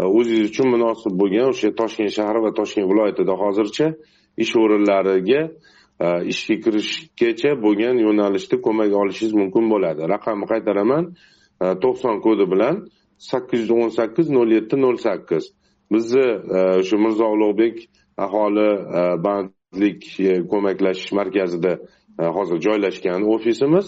e, 0.00 0.04
o'zingiz 0.18 0.50
uchun 0.50 0.68
munosib 0.74 1.14
bo'lgan 1.20 1.50
o'sha 1.52 1.70
toshkent 1.80 2.12
shahri 2.18 2.40
va 2.46 2.50
toshkent 2.60 2.86
viloyatida 2.90 3.34
hozircha 3.42 3.86
ish 4.44 4.54
o'rinlariga 4.62 5.42
e, 6.04 6.08
ishga 6.32 6.56
kirishgacha 6.64 7.52
bo'lgan 7.64 7.96
yo'nalishda 8.06 8.56
ko'mak 8.66 8.90
olishingiz 9.02 9.34
mumkin 9.42 9.64
bo'ladi. 9.72 10.00
Raqamni 10.14 10.46
qaytaraman. 10.52 11.04
E, 11.64 11.66
to'qson 11.84 12.16
kodi 12.26 12.46
bilan 12.52 12.76
sakkiz 13.30 13.60
yuz 13.64 13.72
o'n 13.78 13.90
sakkiz 13.98 14.26
nol 14.36 14.48
yetti 14.56 14.76
nol 14.84 14.96
sakkiz. 15.06 15.44
Bizni 15.92 16.26
o'sha 16.80 16.96
mirzo 17.04 17.26
ulug'bek 17.34 17.76
aholi 18.26 18.68
bandlik 19.24 20.02
ko'maklashish 20.52 21.10
markazida 21.18 21.72
hozir 22.36 22.58
joylashgan 22.66 23.20
ofisimiz. 23.34 23.86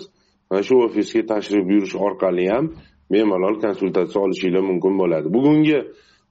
Mana 0.50 0.62
shu 0.68 0.74
ofisga 0.86 1.22
tashrif 1.32 1.62
buyurish 1.68 1.94
orqali 2.06 2.44
ham 2.52 2.64
bemalol 3.12 3.60
konsultatsiya 3.64 4.22
olishinglar 4.26 4.64
mumkin 4.70 4.98
bo'ladi. 5.00 5.32
Bugungi 5.36 5.78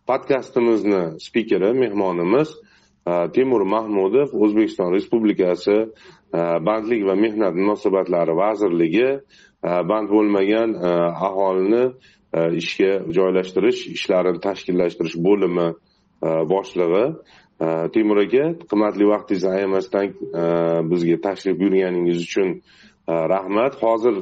podkastimizni 0.08 1.20
spikeri 1.20 1.74
mehmonimiz 1.74 2.50
e, 3.08 3.14
temur 3.36 3.62
mahmudov 3.76 4.34
o'zbekiston 4.44 4.94
respublikasi 4.96 5.78
e, 5.78 6.40
bandlik 6.68 7.06
va 7.10 7.16
mehnat 7.16 7.56
munosabatlari 7.62 8.36
vazirligi 8.44 9.10
e, 9.12 9.20
band 9.90 10.10
bo'lmagan 10.16 10.76
aholini 11.28 11.86
ishga 12.62 12.92
joylashtirish 13.18 13.80
ishlarini 13.98 14.40
tashkillashtirish 14.46 15.18
bo'limi 15.28 15.68
boshlig'i. 16.54 17.06
Temur 17.94 18.22
aka 18.24 18.46
qimmatli 18.70 19.06
vaqtingizni 19.10 19.50
ayamasdan 19.58 20.08
bizga 20.92 21.18
tashrif 21.26 21.60
buyurganingiz 21.60 22.22
uchun 22.28 22.54
rahmat. 23.34 23.76
Hozir 23.84 24.16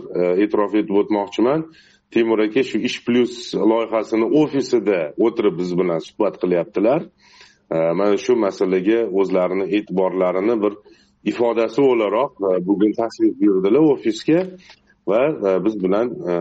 e'tirof 0.44 0.74
etib 0.82 0.98
o'tmoqchiman. 1.02 1.68
Temur 2.14 2.40
aka 2.46 2.64
shu 2.70 2.78
ish 2.90 2.98
plyus 3.06 3.34
loyihasini 3.72 4.28
ofisida 4.42 5.00
o'tirib 5.26 5.56
biz 5.62 5.72
bilan 5.80 6.00
suhbat 6.08 6.36
qilyaptilar. 6.42 7.02
Mana 8.00 8.18
shu 8.18 8.34
masalaga 8.46 9.00
o'zlarini 9.20 9.66
e'tiborlarini 9.78 10.56
bir 10.64 10.74
ifodasi 11.24 11.82
o'laroq 11.82 12.32
e, 12.40 12.66
bugun 12.68 12.92
tashrif 13.00 13.34
buyurdilar 13.40 13.84
ofisga 13.94 14.40
va 15.08 15.22
e, 15.50 15.66
biz 15.66 15.76
bilan 15.84 16.08
e, 16.32 16.34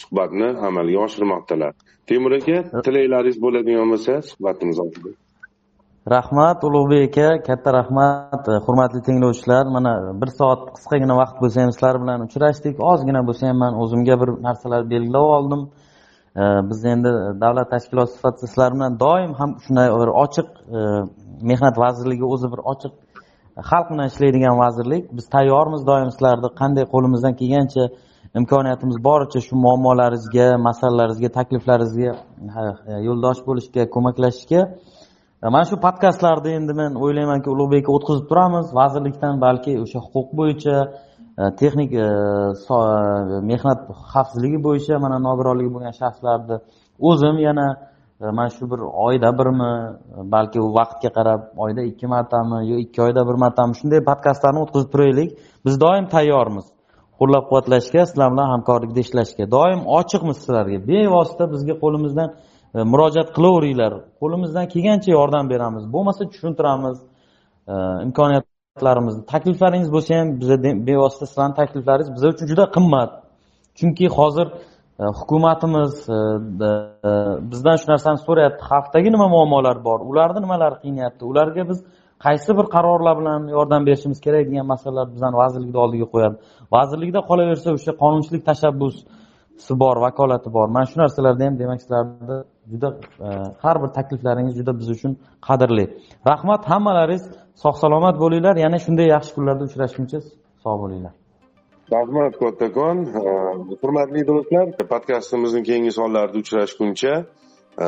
suhbatni 0.00 0.48
amalga 0.68 0.98
oshirmoqdalar. 1.06 1.72
Temur 2.06 2.32
aka 2.38 2.82
tilaklaringiz 2.86 3.42
bo'ladigan 3.44 3.92
bo'lsa 3.94 4.22
suhbatimiz 4.30 4.78
oldida. 4.84 5.14
Rahmat 6.10 6.64
ulug'bek 6.64 7.18
aka 7.18 7.42
katta 7.42 7.72
rahmat 7.72 8.48
e, 8.48 8.52
hurmatli 8.66 9.02
tinglovchilar. 9.02 9.66
Mana 9.66 10.20
bir 10.20 10.30
soat 10.38 10.60
qisqagina 10.76 11.14
vaqt 11.16 11.36
bo'lsa 11.42 11.62
ham 11.62 11.72
sizlar 11.72 11.96
bilan 12.02 12.20
uchrashdik. 12.26 12.80
Ozgina 12.80 13.20
bo'lsa 13.28 13.48
ham 13.48 13.58
man 13.64 13.74
o'zimga 13.82 14.20
bir 14.22 14.28
narsalar 14.46 14.90
belgilab 14.90 15.28
oldim. 15.36 15.62
E, 16.36 16.42
biz 16.70 16.84
endi 16.84 17.10
davlat 17.42 17.70
tashkiloti 17.74 18.12
sifatida 18.16 18.46
sizlar 18.46 18.70
bilan 18.74 19.00
doim 19.04 19.32
ham 19.40 19.50
shunday 19.64 19.88
bir 20.02 20.10
ochiq 20.24 20.48
e, 20.76 20.78
mehnat 21.50 21.78
vazirligi 21.84 22.24
o'zi 22.34 22.46
bir 22.52 22.60
ochiq 22.72 22.92
xalq 23.70 23.86
bilan 23.92 24.06
ishlaydigan 24.12 24.54
vazirlik. 24.64 25.02
Biz 25.16 25.26
tayyormiz 25.36 25.86
doim 25.90 26.10
sizlarni. 26.14 26.48
Qanday 26.60 26.84
qo'limizdan 26.94 27.34
kelgancha 27.40 27.84
imkoniyatimiz 28.40 28.96
boricha 29.08 29.40
shu 29.46 29.54
muammolaringizga 29.64 30.46
masalalaringizga 30.68 31.30
takliflaringizga 31.38 32.10
yo'ldosh 33.08 33.40
bo'lishga 33.48 33.82
ko'maklashishga 33.94 34.60
mana 35.50 35.64
shu 35.64 35.76
podkastlarni 35.86 36.50
endi 36.58 36.74
men 36.80 36.94
o'ylaymanki 37.04 37.48
ulug'bekka 37.50 37.90
o'tkazib 37.96 38.26
turamiz 38.30 38.66
vazirlikdan 38.80 39.40
balki 39.44 39.72
o'sha 39.84 40.00
huquq 40.04 40.28
bo'yicha 40.40 40.76
e, 41.40 41.42
texnik 41.60 41.92
e, 41.92 42.08
e, 42.76 43.40
mehnat 43.50 43.80
xavfsizligi 44.12 44.58
bo'yicha 44.66 45.00
mana 45.04 45.18
nogironligi 45.28 45.70
bo'lgan 45.74 45.94
shaxslarni 46.02 46.56
o'zim 47.10 47.36
yana 47.48 47.66
mana 48.38 48.50
shu 48.56 48.70
bir 48.70 48.80
oyda 49.06 49.30
birmi 49.38 49.72
balki 50.34 50.60
u 50.66 50.68
vaqtga 50.78 51.10
qarab 51.18 51.40
oyda 51.64 51.82
ikki 51.90 52.06
martami 52.14 52.58
yo 52.70 52.76
ikki 52.84 53.02
oyda 53.06 53.26
bir 53.28 53.36
martami 53.44 53.72
shunday 53.80 54.00
podkastlarni 54.10 54.60
o'tkazib 54.64 54.90
turaylik. 54.94 55.30
Biz 55.66 55.74
doim 55.84 56.06
tayyormiz. 56.14 56.66
Qo'llab 57.18 57.44
quvvatlashga 57.48 58.02
sizlar 58.10 58.28
bilan 58.34 58.48
hamkorlikda 58.54 59.00
ishlashga. 59.06 59.44
Doim 59.56 59.80
ochiqmiz 59.98 60.36
sizlarga. 60.42 60.78
Bevosita 60.90 61.44
bizga 61.54 61.74
qo'limizdan 61.82 62.28
E, 62.74 62.78
murojaat 62.92 63.28
qilaveringlar. 63.36 63.92
Qo'limizdan 64.20 64.66
kelgancha 64.72 65.10
yordam 65.18 65.44
beramiz. 65.52 65.84
Bo'lmasa 65.94 66.22
tushuntiramiz. 66.32 66.96
E, 67.72 67.74
imkoniyatlarimizni 68.06 69.22
takliflaringiz 69.32 69.90
bo'lsa 69.94 70.10
ham 70.18 70.28
biza 70.40 70.56
bevosita 70.88 71.26
sizlarni 71.30 71.54
takliflaringiz 71.60 72.10
biz 72.16 72.22
uchun 72.32 72.46
juda 72.52 72.64
qimmat. 72.76 73.10
Chunki 73.78 74.06
hozir 74.18 74.46
e, 75.00 75.04
hukumatimiz 75.18 75.92
bizdan 77.50 77.76
shu 77.80 77.86
narsani 77.92 78.18
so'rayapti. 78.26 78.62
Xalqdagi 78.70 79.08
nima 79.14 79.26
muammolar 79.34 79.76
bor? 79.88 79.98
Ularni 80.10 80.40
nimalari 80.44 80.76
qiynayapti? 80.84 81.22
Ularga 81.30 81.62
biz 81.70 81.78
qaysi 82.24 82.50
bir 82.58 82.66
qarorlar 82.74 83.14
bilan 83.20 83.40
yordam 83.56 83.82
berishimiz 83.88 84.18
kerak 84.26 84.44
degan 84.50 84.66
masalalar 84.74 85.06
bizani 85.14 85.36
vazirlikni 85.42 85.78
oldiga 85.84 86.06
qo'yadi. 86.14 86.36
Vazirlikda 86.74 87.20
qolaversa 87.30 87.68
o'sha 87.78 87.92
qonunchilik 88.02 88.42
tashabbus 88.50 88.96
tashabbusi 89.62 89.80
bor 89.80 89.96
vakolati 89.96 90.52
bor. 90.52 90.68
Mana 90.68 90.86
shu 90.86 91.00
narsalarda 91.00 91.44
ham 91.44 91.58
demak 91.58 91.80
sizlarni 91.82 92.44
juda 92.70 92.98
e, 93.20 93.28
har 93.62 93.82
bir 93.82 93.88
takliflaringiz 93.88 94.56
juda 94.56 94.78
biz 94.78 94.90
uchun 94.90 95.16
qadrli. 95.40 95.98
Rahmat 96.26 96.64
hammalaringiz. 96.70 97.30
Sog' 97.54 97.76
salomat 97.76 98.16
bo'linglar. 98.20 98.56
Yana 98.56 98.78
shunday 98.78 99.08
yaxshi 99.14 99.34
kunlarda 99.34 99.64
uchrashguncha 99.64 100.18
sog' 100.64 100.78
bo'linglar. 100.82 101.12
Rahmat 101.92 102.34
kattakon 102.42 102.96
e, 103.20 103.22
hurmatli 103.82 104.22
do'stlar 104.30 104.66
podkastimizning 104.92 105.64
keyingi 105.68 105.92
sonlarida 105.98 106.38
uchrashguncha 106.44 107.14
e, 107.84 107.86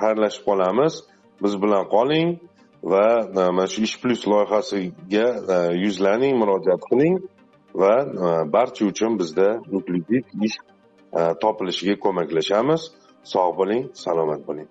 xayrlashib 0.00 0.42
qolamiz. 0.48 0.94
Biz 1.42 1.54
bilan 1.62 1.84
qoling 1.94 2.28
va 2.92 3.06
mana 3.56 3.66
shu 3.72 3.80
ish 3.86 3.96
plyus 4.02 4.22
loyihasiga 4.32 5.26
yuzlaning 5.84 6.34
murojaat 6.40 6.82
qiling 6.90 7.14
va 7.80 7.94
barcha 8.56 8.82
uchun 8.92 9.12
bizda 9.20 9.48
inklyuziv 9.76 10.22
ish 10.46 10.56
topilishiga 11.44 11.94
ko'maklashamiz 12.06 12.88
sog' 13.34 13.56
bo'ling 13.60 13.84
salomat 14.04 14.44
bo'ling 14.50 14.68